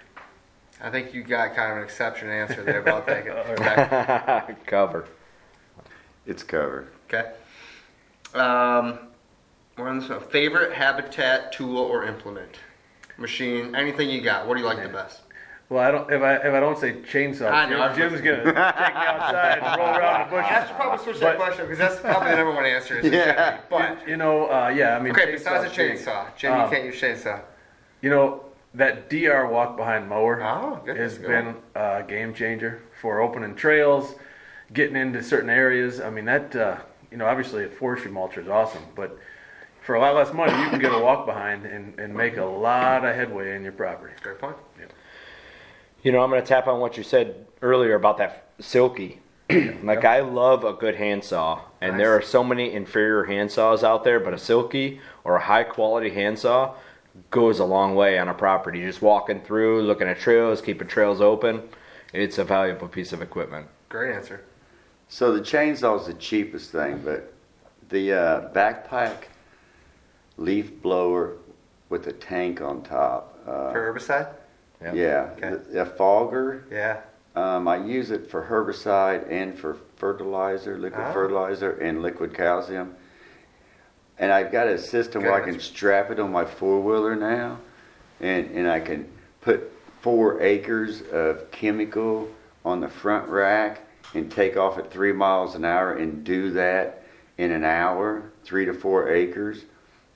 I 0.81 0.89
think 0.89 1.13
you 1.13 1.23
got 1.23 1.55
kind 1.55 1.71
of 1.71 1.77
an 1.77 1.83
exception 1.83 2.29
answer 2.29 2.63
there, 2.63 2.81
but 2.81 2.93
I'll 2.93 3.03
take 3.03 3.25
it. 3.25 3.31
Okay. 3.59 4.55
Cover. 4.65 5.07
It's 6.25 6.43
cover. 6.43 6.87
okay. 7.07 7.31
Um, 8.33 8.99
We're 9.77 9.87
on 9.89 9.99
this 9.99 10.09
one. 10.09 10.19
Favorite 10.21 10.73
habitat 10.73 11.51
tool 11.51 11.77
or 11.77 12.05
implement? 12.05 12.57
Machine, 13.17 13.75
anything 13.75 14.09
you 14.09 14.21
got. 14.21 14.47
What 14.47 14.55
do 14.55 14.61
you 14.61 14.65
like 14.65 14.81
the 14.81 14.89
best? 14.89 15.21
Well, 15.71 15.81
I 15.81 15.89
don't. 15.89 16.11
If 16.11 16.21
I 16.21 16.35
if 16.35 16.53
I 16.53 16.59
don't 16.59 16.77
say 16.77 16.91
chainsaw, 16.95 17.49
I 17.49 17.65
know. 17.69 17.95
Jim's 17.95 18.19
gonna 18.19 18.43
take 18.43 18.53
me 18.53 18.59
outside 18.59 19.59
and 19.59 19.79
roll 19.79 19.87
around 19.87 20.29
the 20.29 20.35
I 20.35 20.41
bushes. 20.41 20.67
should 20.67 20.75
probably 20.75 21.03
switch 21.05 21.19
that 21.21 21.37
But- 21.37 21.45
question 21.45 21.63
because 21.65 21.77
that's 21.77 21.99
probably 22.01 22.31
the 22.31 22.35
number 22.35 22.51
one 22.53 22.65
answer. 22.65 22.99
Is 22.99 23.09
Yeah. 23.09 23.57
But 23.69 24.05
You 24.05 24.17
know, 24.17 24.47
uh, 24.51 24.67
yeah. 24.75 24.97
I 24.97 24.99
mean, 24.99 25.13
okay, 25.13 25.31
besides 25.31 25.63
a 25.63 25.69
chainsaw's 25.73 26.05
chainsaw, 26.05 26.35
Jim, 26.35 26.53
you 26.55 26.59
Um, 26.59 26.69
can't 26.69 26.83
use 26.83 26.99
chainsaw. 27.01 27.39
You 28.01 28.09
know 28.09 28.43
that 28.73 29.09
DR 29.09 29.47
walk 29.47 29.77
behind 29.77 30.09
mower 30.09 30.41
Oh, 30.43 30.81
good. 30.85 30.97
has 30.97 31.17
Good 31.17 31.27
been 31.27 31.55
a 31.73 32.03
game 32.05 32.33
changer 32.33 32.81
for 32.99 33.21
opening 33.21 33.55
trails, 33.55 34.15
getting 34.73 34.97
into 34.97 35.23
certain 35.23 35.49
areas. 35.49 36.01
I 36.01 36.09
mean 36.09 36.25
that 36.25 36.53
uh, 36.53 36.75
you 37.11 37.17
know 37.17 37.27
obviously 37.27 37.63
a 37.63 37.69
forestry 37.69 38.11
mulcher 38.11 38.39
is 38.39 38.49
awesome, 38.49 38.83
but 38.93 39.17
for 39.83 39.95
a 39.95 40.01
lot 40.01 40.15
less 40.15 40.33
money 40.33 40.51
you 40.63 40.69
can 40.69 40.79
get 40.79 40.91
a 40.93 40.99
walk 40.99 41.25
behind 41.25 41.65
and, 41.65 41.97
and 41.97 42.13
make 42.13 42.35
a 42.35 42.43
lot 42.43 43.05
of 43.05 43.15
headway 43.15 43.55
in 43.55 43.63
your 43.63 43.71
property. 43.71 44.13
Great 44.21 44.37
point. 44.37 44.57
You 46.03 46.11
know, 46.11 46.21
I'm 46.21 46.29
going 46.29 46.41
to 46.41 46.47
tap 46.47 46.67
on 46.67 46.79
what 46.79 46.97
you 46.97 47.03
said 47.03 47.45
earlier 47.61 47.95
about 47.95 48.17
that 48.17 48.45
silky. 48.59 49.19
like 49.83 50.05
I 50.05 50.21
love 50.21 50.63
a 50.63 50.73
good 50.73 50.95
handsaw, 50.95 51.61
and 51.81 51.99
there 51.99 52.15
are 52.15 52.21
so 52.21 52.43
many 52.43 52.71
inferior 52.73 53.25
handsaws 53.25 53.83
out 53.83 54.03
there, 54.03 54.19
but 54.19 54.33
a 54.33 54.37
silky 54.37 55.01
or 55.23 55.35
a 55.35 55.41
high 55.41 55.63
quality 55.63 56.09
handsaw 56.09 56.75
goes 57.29 57.59
a 57.59 57.65
long 57.65 57.93
way 57.95 58.17
on 58.17 58.29
a 58.29 58.33
property. 58.33 58.81
Just 58.81 59.01
walking 59.01 59.41
through, 59.41 59.83
looking 59.83 60.07
at 60.07 60.19
trails, 60.19 60.61
keeping 60.61 60.87
trails 60.87 61.21
open. 61.21 61.61
It's 62.13 62.37
a 62.37 62.43
valuable 62.43 62.87
piece 62.87 63.13
of 63.13 63.21
equipment. 63.21 63.67
Great 63.89 64.15
answer. 64.15 64.43
So 65.09 65.33
the 65.33 65.41
chainsaw 65.41 65.99
is 65.99 66.07
the 66.07 66.13
cheapest 66.13 66.71
thing, 66.71 67.01
but 67.03 67.33
the 67.89 68.13
uh, 68.13 68.49
backpack 68.53 69.25
leaf 70.37 70.81
blower 70.81 71.37
with 71.89 72.07
a 72.07 72.13
tank 72.13 72.61
on 72.61 72.81
top. 72.81 73.37
Uh, 73.45 73.71
For 73.71 73.93
herbicide? 73.93 74.33
Yep. 74.81 74.95
yeah, 74.95 75.29
Okay. 75.37 75.61
the, 75.71 75.81
a 75.81 75.85
fogger. 75.85 76.65
Yeah. 76.71 77.01
Um, 77.35 77.67
I 77.67 77.77
use 77.77 78.11
it 78.11 78.29
for 78.29 78.43
herbicide 78.43 79.31
and 79.31 79.57
for 79.57 79.77
fertilizer, 79.95 80.77
liquid 80.77 81.05
Ah. 81.07 81.13
fertilizer, 81.13 81.71
and 81.73 82.01
liquid 82.01 82.33
calcium. 82.33 82.95
And 84.19 84.31
I've 84.31 84.51
got 84.51 84.67
a 84.67 84.77
system 84.77 85.23
where 85.23 85.33
I 85.33 85.39
can 85.41 85.59
strap 85.59 86.11
it 86.11 86.19
on 86.19 86.31
my 86.31 86.45
four 86.45 86.79
wheeler 86.81 87.15
now, 87.15 87.57
and, 88.19 88.49
and 88.51 88.69
I 88.69 88.79
can 88.79 89.07
put 89.39 89.71
four 90.01 90.41
acres 90.41 91.01
of 91.11 91.49
chemical 91.51 92.27
on 92.65 92.81
the 92.81 92.89
front 92.89 93.27
rack 93.29 93.81
and 94.13 94.29
take 94.31 94.57
off 94.57 94.77
at 94.77 94.91
three 94.91 95.13
miles 95.13 95.55
an 95.55 95.63
hour 95.63 95.93
and 95.93 96.23
do 96.23 96.51
that 96.51 97.03
in 97.37 97.51
an 97.51 97.63
hour, 97.63 98.31
three 98.43 98.65
to 98.65 98.73
four 98.73 99.09
acres 99.09 99.63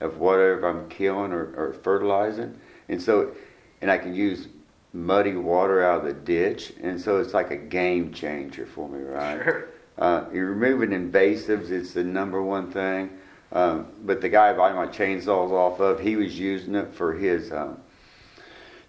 of 0.00 0.18
whatever 0.18 0.68
I'm 0.68 0.88
killing 0.88 1.32
or, 1.32 1.52
or 1.56 1.72
fertilizing. 1.82 2.54
And 2.88 3.00
so, 3.00 3.32
and 3.80 3.90
I 3.90 3.96
can 3.98 4.14
use 4.14 4.48
muddy 4.96 5.36
water 5.36 5.84
out 5.84 6.00
of 6.00 6.04
the 6.06 6.12
ditch. 6.14 6.72
And 6.82 7.00
so 7.00 7.20
it's 7.20 7.34
like 7.34 7.50
a 7.50 7.56
game 7.56 8.12
changer 8.12 8.66
for 8.66 8.88
me, 8.88 9.00
right? 9.00 9.42
Sure. 9.44 9.68
Uh, 9.98 10.24
you're 10.32 10.52
removing 10.52 10.90
invasives, 10.90 11.70
it's 11.70 11.92
the 11.92 12.04
number 12.04 12.42
one 12.42 12.70
thing. 12.70 13.10
Um, 13.52 13.86
but 14.02 14.20
the 14.20 14.28
guy 14.28 14.50
I 14.50 14.52
buy 14.52 14.72
my 14.72 14.86
chainsaws 14.86 15.50
off 15.52 15.80
of, 15.80 16.00
he 16.00 16.16
was 16.16 16.38
using 16.38 16.74
it 16.74 16.92
for 16.92 17.14
his 17.14 17.52
um, 17.52 17.78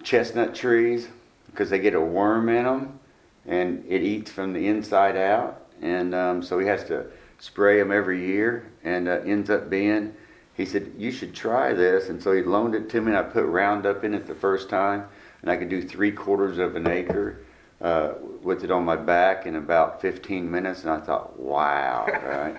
chestnut 0.04 0.56
trees 0.56 1.08
because 1.46 1.70
they 1.70 1.80
get 1.80 1.94
a 1.94 2.02
worm 2.02 2.50
in 2.50 2.66
them 2.66 3.00
and 3.46 3.86
it 3.88 4.02
eats 4.02 4.32
from 4.32 4.54
the 4.54 4.68
inside 4.68 5.16
out. 5.16 5.62
And 5.82 6.16
um, 6.16 6.42
so 6.42 6.60
he 6.60 6.68
has 6.68 6.84
to 6.86 7.06
spray 7.40 7.80
them 7.80 7.92
every 7.92 8.26
year 8.26 8.70
and 8.84 9.08
uh, 9.08 9.22
ends 9.26 9.50
up 9.50 9.70
being, 9.70 10.14
he 10.56 10.66
said, 10.66 10.92
you 10.98 11.12
should 11.12 11.34
try 11.34 11.74
this. 11.74 12.10
And 12.10 12.22
so 12.22 12.34
he 12.34 12.42
loaned 12.42 12.76
it 12.76 12.90
to 12.90 13.02
me 13.02 13.12
and 13.12 13.18
I 13.18 13.24
put 13.24 13.46
Roundup 13.46 14.04
in 14.04 14.14
it 14.14 14.26
the 14.26 14.36
first 14.36 14.70
time 14.70 15.06
and 15.48 15.52
I 15.56 15.58
could 15.58 15.70
do 15.70 15.82
three 15.82 16.12
quarters 16.12 16.58
of 16.58 16.76
an 16.76 16.88
acre 16.88 17.38
uh, 17.80 18.16
with 18.44 18.66
it 18.66 18.72
on 18.72 18.84
my 18.84 18.98
back 18.98 19.46
in 19.46 19.56
about 19.56 20.02
15 20.02 20.52
minutes. 20.52 20.84
And 20.84 20.92
I 20.92 21.00
thought, 21.00 21.40
wow, 21.40 22.06
right? 22.26 22.58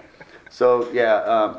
So 0.48 0.90
yeah, 0.90 1.16
um, 1.16 1.58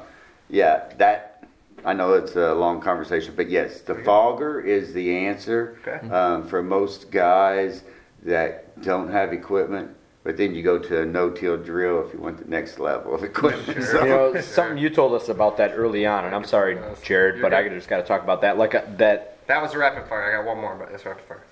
yeah, 0.49 0.91
that 0.97 1.43
I 1.85 1.93
know 1.93 2.13
it's 2.13 2.35
a 2.35 2.55
long 2.55 2.81
conversation, 2.81 3.33
but 3.35 3.47
yes, 3.47 3.81
the 3.81 3.93
fogger 3.93 4.59
is 4.59 4.91
the 4.93 5.15
answer 5.15 5.77
Okay. 5.87 6.09
um, 6.09 6.47
for 6.47 6.63
most 6.63 7.11
guys 7.11 7.83
that 8.23 8.81
don't 8.81 9.11
have 9.11 9.31
equipment. 9.31 9.91
But 10.23 10.35
then 10.35 10.53
you 10.55 10.63
go 10.63 10.79
to 10.79 11.01
a 11.03 11.05
no-till 11.05 11.57
drill 11.57 12.05
if 12.05 12.13
you 12.13 12.19
want 12.19 12.39
the 12.43 12.49
next 12.49 12.79
level 12.79 13.13
of 13.13 13.23
equipment. 13.23 13.83
So- 13.83 14.03
You 14.03 14.09
know, 14.09 14.41
something 14.41 14.79
you 14.79 14.89
told 14.89 15.13
us 15.13 15.29
about 15.29 15.57
that 15.57 15.73
early 15.75 16.07
on, 16.07 16.25
and 16.25 16.33
I'm 16.33 16.43
sorry, 16.43 16.77
Jared, 17.03 17.39
but 17.39 17.53
I 17.53 17.69
just 17.69 17.87
got 17.87 17.97
to 17.97 18.03
talk 18.03 18.23
about 18.23 18.41
that. 18.41 18.57
Like 18.57 18.73
a, 18.73 18.83
that 18.97 19.28
That 19.49 19.63
was 19.63 19.73
a 19.73 19.79
rapid 19.79 20.07
fire. 20.07 20.31
I 20.31 20.43
got 20.43 20.45
one 20.47 20.61
more, 20.61 20.75
but 20.75 20.91
that's 20.91 21.03
rapid 21.05 21.23
fire. 21.25 21.43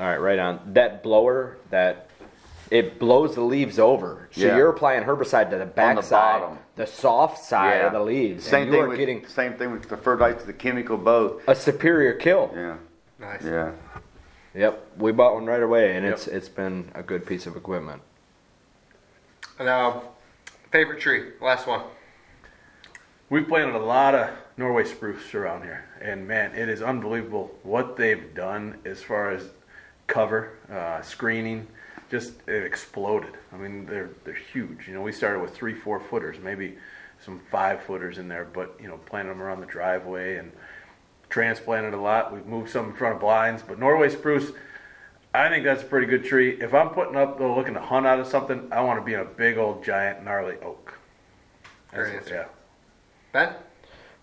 All 0.00 0.06
right, 0.06 0.16
right 0.16 0.38
on. 0.40 0.58
That 0.72 1.04
blower, 1.04 1.56
that 1.70 2.10
it 2.72 2.98
blows 2.98 3.36
the 3.36 3.42
leaves 3.42 3.78
over. 3.78 4.28
So 4.32 4.40
Yeah. 4.40 4.56
you're 4.56 4.70
applying 4.70 5.04
herbicide 5.04 5.50
to 5.50 5.58
the 5.58 5.64
back 5.64 5.94
the 5.94 6.02
side, 6.02 6.40
bottom. 6.40 6.58
the 6.74 6.86
soft 6.88 7.44
side 7.44 7.76
Yeah. 7.76 7.86
of 7.86 7.92
the 7.92 8.00
leaves. 8.00 8.44
Same 8.44 8.62
and 8.62 8.66
you 8.66 8.72
thing 8.72 8.82
are 8.82 8.88
with 8.88 8.98
getting 8.98 9.24
same 9.28 9.52
thing 9.54 9.70
with 9.70 9.88
the 9.88 9.96
fertilizer, 9.96 10.44
the 10.44 10.52
chemical, 10.52 10.96
both. 10.96 11.46
a 11.46 11.54
superior 11.54 12.14
kill. 12.14 12.50
Yeah, 12.56 12.74
Nice. 13.20 13.44
yeah. 13.44 13.70
Yep, 14.54 14.86
we 14.98 15.12
bought 15.12 15.34
one 15.34 15.46
right 15.46 15.62
away, 15.62 15.94
and 15.96 16.04
it's 16.04 16.26
it's 16.26 16.48
been 16.48 16.90
a 16.96 17.04
good 17.04 17.24
piece 17.24 17.46
of 17.46 17.54
equipment. 17.56 18.02
Now, 19.60 19.90
um, 19.92 20.00
favorite 20.72 20.98
tree. 20.98 21.30
Last 21.40 21.68
one. 21.68 21.82
We've 23.30 23.46
planted 23.46 23.76
a 23.76 23.78
lot 23.78 24.16
of 24.16 24.30
Norway 24.56 24.82
spruce 24.84 25.32
around 25.36 25.62
here, 25.62 25.84
and 26.04 26.28
man, 26.28 26.54
it 26.54 26.68
is 26.68 26.82
unbelievable 26.82 27.50
what 27.62 27.96
they've 27.96 28.34
done 28.34 28.78
as 28.84 29.02
far 29.02 29.30
as 29.30 29.48
cover, 30.06 30.52
uh, 30.70 31.00
screening. 31.02 31.66
Just 32.10 32.34
it 32.46 32.62
exploded. 32.64 33.32
I 33.52 33.56
mean, 33.56 33.86
they're 33.86 34.10
they're 34.24 34.34
huge. 34.34 34.86
You 34.86 34.94
know, 34.94 35.00
we 35.02 35.10
started 35.10 35.40
with 35.40 35.54
three, 35.56 35.74
four 35.74 35.98
footers, 35.98 36.36
maybe 36.42 36.76
some 37.24 37.40
five 37.50 37.82
footers 37.82 38.18
in 38.18 38.28
there, 38.28 38.44
but 38.44 38.76
you 38.80 38.86
know, 38.86 38.98
planted 39.06 39.30
them 39.30 39.42
around 39.42 39.60
the 39.60 39.66
driveway 39.66 40.36
and 40.36 40.52
transplanted 41.30 41.94
a 41.94 42.00
lot. 42.00 42.32
We've 42.32 42.46
moved 42.46 42.70
some 42.70 42.90
in 42.90 42.92
front 42.94 43.14
of 43.14 43.20
blinds, 43.20 43.62
but 43.66 43.78
Norway 43.78 44.10
spruce. 44.10 44.52
I 45.32 45.48
think 45.48 45.64
that's 45.64 45.82
a 45.82 45.86
pretty 45.86 46.06
good 46.06 46.24
tree. 46.24 46.60
If 46.60 46.74
I'm 46.74 46.90
putting 46.90 47.16
up 47.16 47.38
though, 47.38 47.56
looking 47.56 47.74
to 47.74 47.80
hunt 47.80 48.06
out 48.06 48.20
of 48.20 48.26
something, 48.28 48.68
I 48.70 48.82
want 48.82 49.00
to 49.00 49.04
be 49.04 49.14
in 49.14 49.20
a 49.20 49.24
big 49.24 49.56
old 49.58 49.82
giant 49.82 50.22
gnarly 50.24 50.56
oak. 50.62 50.94
Great 51.90 52.04
That's- 52.04 52.22
answer. 52.24 52.34
yeah. 52.34 52.44
Ben? 53.32 53.54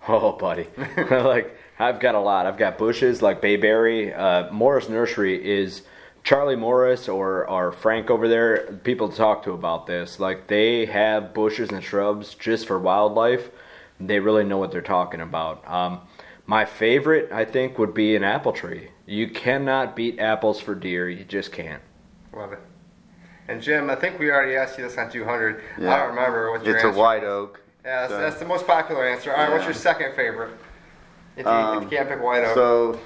Oh, 0.07 0.31
buddy, 0.31 0.67
like 1.09 1.57
I've 1.81 1.99
got 1.99 2.13
a 2.13 2.19
lot. 2.19 2.45
I've 2.45 2.57
got 2.57 2.77
bushes 2.77 3.23
like 3.23 3.41
bayberry. 3.41 4.13
Uh, 4.13 4.51
Morse 4.51 4.87
Nursery 4.87 5.43
is 5.43 5.81
Charlie 6.23 6.55
Morse 6.55 7.09
or 7.09 7.49
or 7.49 7.71
Frank 7.71 8.11
over 8.11 8.27
there. 8.27 8.71
People 8.83 9.09
to 9.09 9.17
talk 9.17 9.43
to 9.45 9.51
about 9.53 9.87
this. 9.87 10.19
Like 10.19 10.45
they 10.47 10.85
have 10.85 11.33
bushes 11.33 11.71
and 11.71 11.83
shrubs 11.83 12.35
just 12.35 12.67
for 12.67 12.77
wildlife. 12.77 13.49
They 13.99 14.19
really 14.19 14.43
know 14.43 14.57
what 14.59 14.71
they're 14.71 14.81
talking 14.81 15.21
about. 15.21 15.67
Um, 15.67 16.01
my 16.45 16.65
favorite, 16.65 17.31
I 17.31 17.45
think, 17.45 17.79
would 17.79 17.93
be 17.95 18.15
an 18.15 18.23
apple 18.23 18.51
tree. 18.51 18.89
You 19.07 19.29
cannot 19.29 19.95
beat 19.95 20.19
apples 20.19 20.59
for 20.59 20.75
deer. 20.75 21.09
You 21.09 21.23
just 21.23 21.51
can't. 21.51 21.81
Love 22.35 22.53
it. 22.53 22.59
And 23.47 23.59
Jim, 23.61 23.89
I 23.89 23.95
think 23.95 24.19
we 24.19 24.29
already 24.31 24.55
asked 24.55 24.77
you 24.77 24.83
this 24.83 24.97
on 24.97 25.11
200. 25.11 25.61
I 25.77 25.81
don't 25.81 26.09
remember 26.09 26.51
what 26.51 26.63
your 26.63 26.75
It's 26.75 26.83
a 26.83 26.87
answer. 26.87 26.99
white 26.99 27.23
oak. 27.23 27.61
Yeah, 27.83 28.01
that's, 28.01 28.11
So- 28.13 28.19
that's 28.19 28.39
the 28.39 28.45
most 28.45 28.67
popular 28.67 29.05
answer. 29.05 29.31
All 29.33 29.37
right, 29.43 29.51
what's 29.51 29.65
your 29.65 29.73
second 29.73 30.15
favorite? 30.15 30.51
If 31.35 31.45
you, 31.45 31.51
Um, 31.51 31.77
if 31.77 31.91
you 31.91 31.97
can't 31.97 32.09
pick 32.09 32.21
white 32.21 32.43
oak. 32.43 32.55
So 32.55 32.99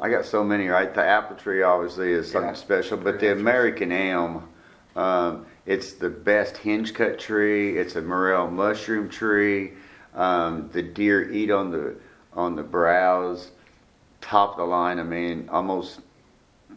I 0.00 0.08
got 0.08 0.24
so 0.24 0.42
many, 0.42 0.68
right? 0.68 0.92
The 0.92 1.04
apple 1.04 1.36
tree 1.36 1.62
obviously 1.62 2.12
is 2.12 2.30
something 2.30 2.50
Yeah. 2.50 2.54
special, 2.54 2.96
but 2.96 3.20
the. 3.20 3.32
American 3.32 3.92
elm, 3.92 4.48
um, 4.96 5.46
it's 5.66 5.92
the 5.92 6.08
best 6.08 6.56
hinge 6.56 6.94
cut 6.94 7.18
tree. 7.18 7.76
It's 7.76 7.96
a 7.96 8.02
morel 8.02 8.50
mushroom 8.50 9.08
tree. 9.08 9.72
Um, 10.14 10.70
the 10.72 10.82
deer 10.82 11.30
eat 11.30 11.50
on 11.50 11.70
the 11.70 11.94
on 12.34 12.56
the 12.56 12.62
browse, 12.62 13.50
top 14.20 14.52
of 14.52 14.56
the 14.58 14.64
line. 14.64 14.98
I 14.98 15.02
mean, 15.02 15.48
almost 15.50 16.00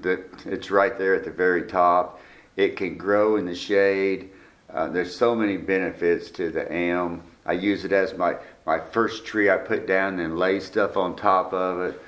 that 0.01 0.19
it's 0.45 0.69
right 0.69 0.97
there 0.97 1.15
at 1.15 1.23
the 1.23 1.31
very 1.31 1.63
top. 1.63 2.19
It 2.57 2.75
can 2.75 2.97
grow 2.97 3.37
in 3.37 3.45
the 3.45 3.55
shade. 3.55 4.29
Uh, 4.71 4.89
there's 4.89 5.15
so 5.15 5.35
many 5.35 5.57
benefits 5.57 6.31
to 6.31 6.49
the 6.49 6.71
elm. 6.75 7.21
I 7.45 7.53
use 7.53 7.85
it 7.85 7.91
as 7.91 8.17
my, 8.17 8.37
my 8.65 8.79
first 8.79 9.25
tree 9.25 9.49
I 9.49 9.57
put 9.57 9.87
down 9.87 10.19
and 10.19 10.37
lay 10.37 10.59
stuff 10.59 10.97
on 10.97 11.15
top 11.15 11.53
of 11.53 11.81
it. 11.81 12.01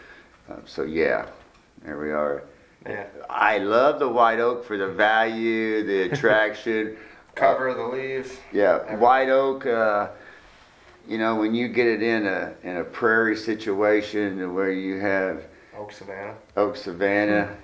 Uh, 0.50 0.56
so 0.66 0.84
yeah, 0.84 1.28
there 1.84 2.00
we 2.00 2.12
are. 2.12 2.44
yeah. 2.86 3.08
I 3.30 3.58
love 3.58 4.00
the 4.00 4.10
white 4.10 4.40
oak 4.40 4.66
for 4.66 4.78
the 4.78 4.88
value, 4.88 5.84
the 5.84 6.02
attraction. 6.12 6.98
Cover 7.34 7.68
of 7.68 7.78
the 7.78 7.84
leaves. 7.84 8.32
Yeah, 8.54 8.96
white 8.96 9.30
oak. 9.30 9.66
Uh, 9.66 10.10
you 11.08 11.18
know, 11.18 11.36
when 11.36 11.54
you 11.54 11.68
get 11.68 11.86
it 11.88 12.02
in 12.02 12.26
a 12.26 12.54
in 12.64 12.78
a 12.78 12.84
prairie 12.84 13.36
situation 13.36 14.54
where 14.54 14.72
you 14.72 15.00
have 15.00 15.44
Oak 15.78 15.92
savanna, 15.92 16.36
oak 16.56 16.78
savanna, 16.78 17.56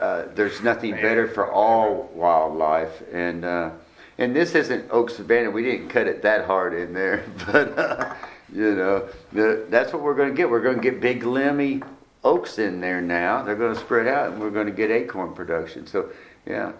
uh, 0.00 0.24
there's 0.34 0.60
nothing 0.62 0.92
better 0.92 1.28
for 1.28 1.50
all 1.50 2.10
wildlife. 2.14 3.02
And 3.12 3.44
uh, 3.44 3.70
and 4.18 4.34
this 4.34 4.54
isn't 4.54 4.90
oak 4.90 5.10
savanna. 5.10 5.50
We 5.50 5.62
didn't 5.62 5.88
cut 5.88 6.06
it 6.06 6.22
that 6.22 6.46
hard 6.46 6.74
in 6.74 6.92
there, 6.92 7.24
but 7.46 7.78
uh, 7.78 8.14
You 8.52 8.74
know, 8.74 9.08
the, 9.32 9.66
that's 9.68 9.92
what 9.92 10.02
we're 10.02 10.14
going 10.14 10.30
to 10.30 10.34
get. 10.34 10.50
We're 10.50 10.62
going 10.62 10.76
to 10.76 10.82
get 10.82 11.00
big 11.00 11.22
limby 11.22 11.86
oaks 12.24 12.58
in 12.58 12.80
there 12.80 13.00
now. 13.00 13.42
They're 13.42 13.54
going 13.54 13.74
to 13.74 13.80
spread 13.80 14.06
out, 14.06 14.32
and 14.32 14.40
we're 14.40 14.50
going 14.50 14.66
to 14.66 14.72
get 14.72 14.90
acorn 14.90 15.34
production. 15.34 15.86
So, 15.86 16.10
yeah. 16.46 16.72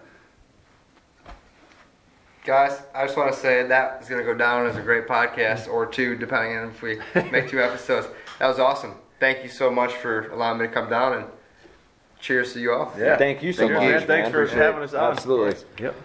Guys, 2.43 2.81
I 2.95 3.05
just 3.05 3.17
want 3.17 3.31
to 3.33 3.39
say 3.39 3.63
that 3.63 4.01
is 4.01 4.09
going 4.09 4.19
to 4.19 4.25
go 4.25 4.37
down 4.37 4.65
as 4.65 4.75
a 4.75 4.81
great 4.81 5.07
podcast 5.07 5.67
or 5.67 5.85
two, 5.85 6.15
depending 6.15 6.57
on 6.57 6.69
if 6.69 6.81
we 6.81 6.99
make 7.31 7.49
two 7.49 7.61
episodes. 7.63 8.07
That 8.39 8.47
was 8.47 8.59
awesome. 8.59 8.95
Thank 9.19 9.43
you 9.43 9.49
so 9.49 9.69
much 9.69 9.93
for 9.93 10.29
allowing 10.31 10.59
me 10.59 10.65
to 10.65 10.73
come 10.73 10.89
down 10.89 11.13
and 11.13 11.25
cheers 12.19 12.53
to 12.53 12.59
you 12.59 12.73
all. 12.73 12.93
Yeah. 12.97 13.17
Thank 13.17 13.43
you 13.43 13.53
so 13.53 13.67
Thank 13.67 13.73
much. 13.73 13.83
you, 13.83 13.89
man. 13.89 13.99
man. 13.99 14.07
Thanks 14.07 14.29
for 14.31 14.43
Appreciate 14.43 14.63
having 14.63 14.81
it. 14.81 14.85
us 14.85 14.93
on. 14.95 15.11
Absolutely. 15.11 15.63
Yep. 15.79 15.95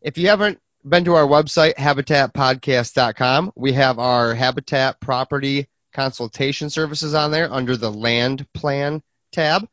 If 0.00 0.18
you 0.18 0.28
haven't 0.28 0.60
been 0.88 1.04
to 1.04 1.14
our 1.14 1.26
website, 1.26 1.74
habitatpodcast.com, 1.74 3.52
we 3.56 3.72
have 3.72 3.98
our 3.98 4.34
Habitat 4.34 5.00
property 5.00 5.68
consultation 5.92 6.70
services 6.70 7.14
on 7.14 7.30
there 7.30 7.52
under 7.52 7.76
the 7.76 7.90
land 7.90 8.46
plan 8.52 9.02
tab. 9.32 9.66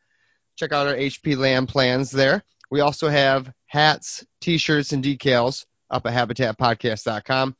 Check 0.55 0.71
out 0.71 0.87
our 0.87 0.95
HP 0.95 1.37
land 1.37 1.69
plans 1.69 2.09
there. 2.11 2.43
We 2.71 2.79
also 2.79 3.09
have 3.09 3.51
hats, 3.67 4.25
t-shirts, 4.41 4.93
and 4.93 5.03
decals 5.03 5.65
up 5.89 6.05
at 6.05 6.13
habitatpodcast.com. 6.13 7.55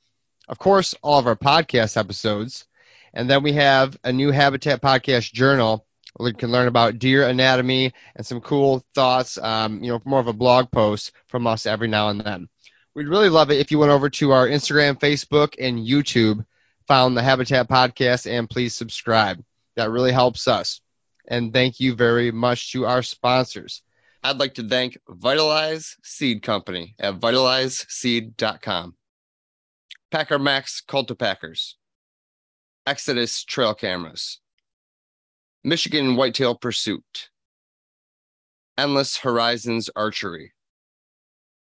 Of 0.47 0.59
course, 0.59 0.95
all 1.03 1.19
of 1.19 1.27
our 1.27 1.35
podcast 1.35 1.97
episodes. 1.97 2.65
And 3.13 3.29
then 3.29 3.43
we 3.43 3.53
have 3.53 3.97
a 4.03 4.11
new 4.11 4.31
Habitat 4.31 4.81
Podcast 4.81 5.31
journal 5.31 5.85
where 6.15 6.29
you 6.29 6.35
can 6.35 6.51
learn 6.51 6.67
about 6.67 6.99
deer 6.99 7.27
anatomy 7.27 7.93
and 8.15 8.25
some 8.25 8.41
cool 8.41 8.83
thoughts, 8.95 9.37
um, 9.37 9.83
you 9.83 9.91
know, 9.91 10.01
more 10.05 10.19
of 10.19 10.27
a 10.27 10.33
blog 10.33 10.71
post 10.71 11.11
from 11.27 11.45
us 11.45 11.65
every 11.65 11.87
now 11.87 12.09
and 12.09 12.21
then. 12.21 12.49
We'd 12.95 13.07
really 13.07 13.29
love 13.29 13.49
it 13.49 13.59
if 13.59 13.71
you 13.71 13.79
went 13.79 13.91
over 13.91 14.09
to 14.11 14.31
our 14.31 14.47
Instagram, 14.47 14.99
Facebook, 14.99 15.55
and 15.59 15.79
YouTube, 15.79 16.45
found 16.87 17.17
the 17.17 17.23
Habitat 17.23 17.67
Podcast, 17.67 18.29
and 18.29 18.47
please 18.47 18.75
subscribe. 18.75 19.43
That 19.75 19.89
really 19.89 20.11
helps 20.11 20.47
us. 20.47 20.79
And 21.27 21.51
thank 21.51 21.79
you 21.79 21.95
very 21.95 22.31
much 22.31 22.71
to 22.73 22.85
our 22.85 23.01
sponsors. 23.01 23.81
I'd 24.23 24.39
like 24.39 24.53
to 24.55 24.67
thank 24.67 24.99
Vitalize 25.09 25.97
Seed 26.03 26.43
Company 26.43 26.95
at 26.99 27.19
vitalizeseed.com, 27.19 28.95
Packer 30.11 30.39
Maxx 30.39 30.83
Cultipackers, 30.87 31.73
Exodus 32.85 33.43
Trail 33.43 33.73
Cameras, 33.73 34.39
Michigan 35.63 36.15
Whitetail 36.15 36.53
Pursuit, 36.53 37.29
Endless 38.77 39.17
Horizons 39.17 39.89
Archery, 39.95 40.53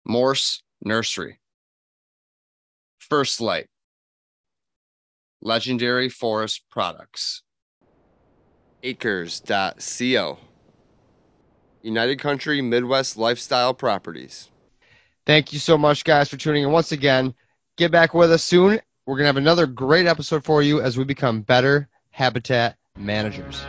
Morse 0.04 0.63
Nursery, 0.84 1.40
First 2.98 3.40
Lite, 3.40 3.68
Legendary 5.40 6.08
Forest 6.08 6.62
Products, 6.70 7.42
Acres.co, 8.82 10.38
United 11.82 12.18
Country 12.18 12.60
Midwest 12.62 13.16
Lifestyle 13.16 13.74
Properties. 13.74 14.50
Thank 15.26 15.52
you 15.52 15.58
so 15.58 15.78
much, 15.78 16.04
guys, 16.04 16.28
for 16.28 16.36
tuning 16.36 16.64
in 16.64 16.70
once 16.70 16.92
again. 16.92 17.34
Get 17.76 17.90
back 17.90 18.14
with 18.14 18.30
us 18.30 18.42
soon. 18.42 18.80
We're 19.06 19.16
going 19.16 19.24
to 19.24 19.28
have 19.28 19.36
another 19.36 19.66
great 19.66 20.06
episode 20.06 20.44
for 20.44 20.62
you 20.62 20.80
as 20.80 20.96
we 20.96 21.04
become 21.04 21.42
better 21.42 21.88
habitat 22.10 22.76
managers. 22.96 23.64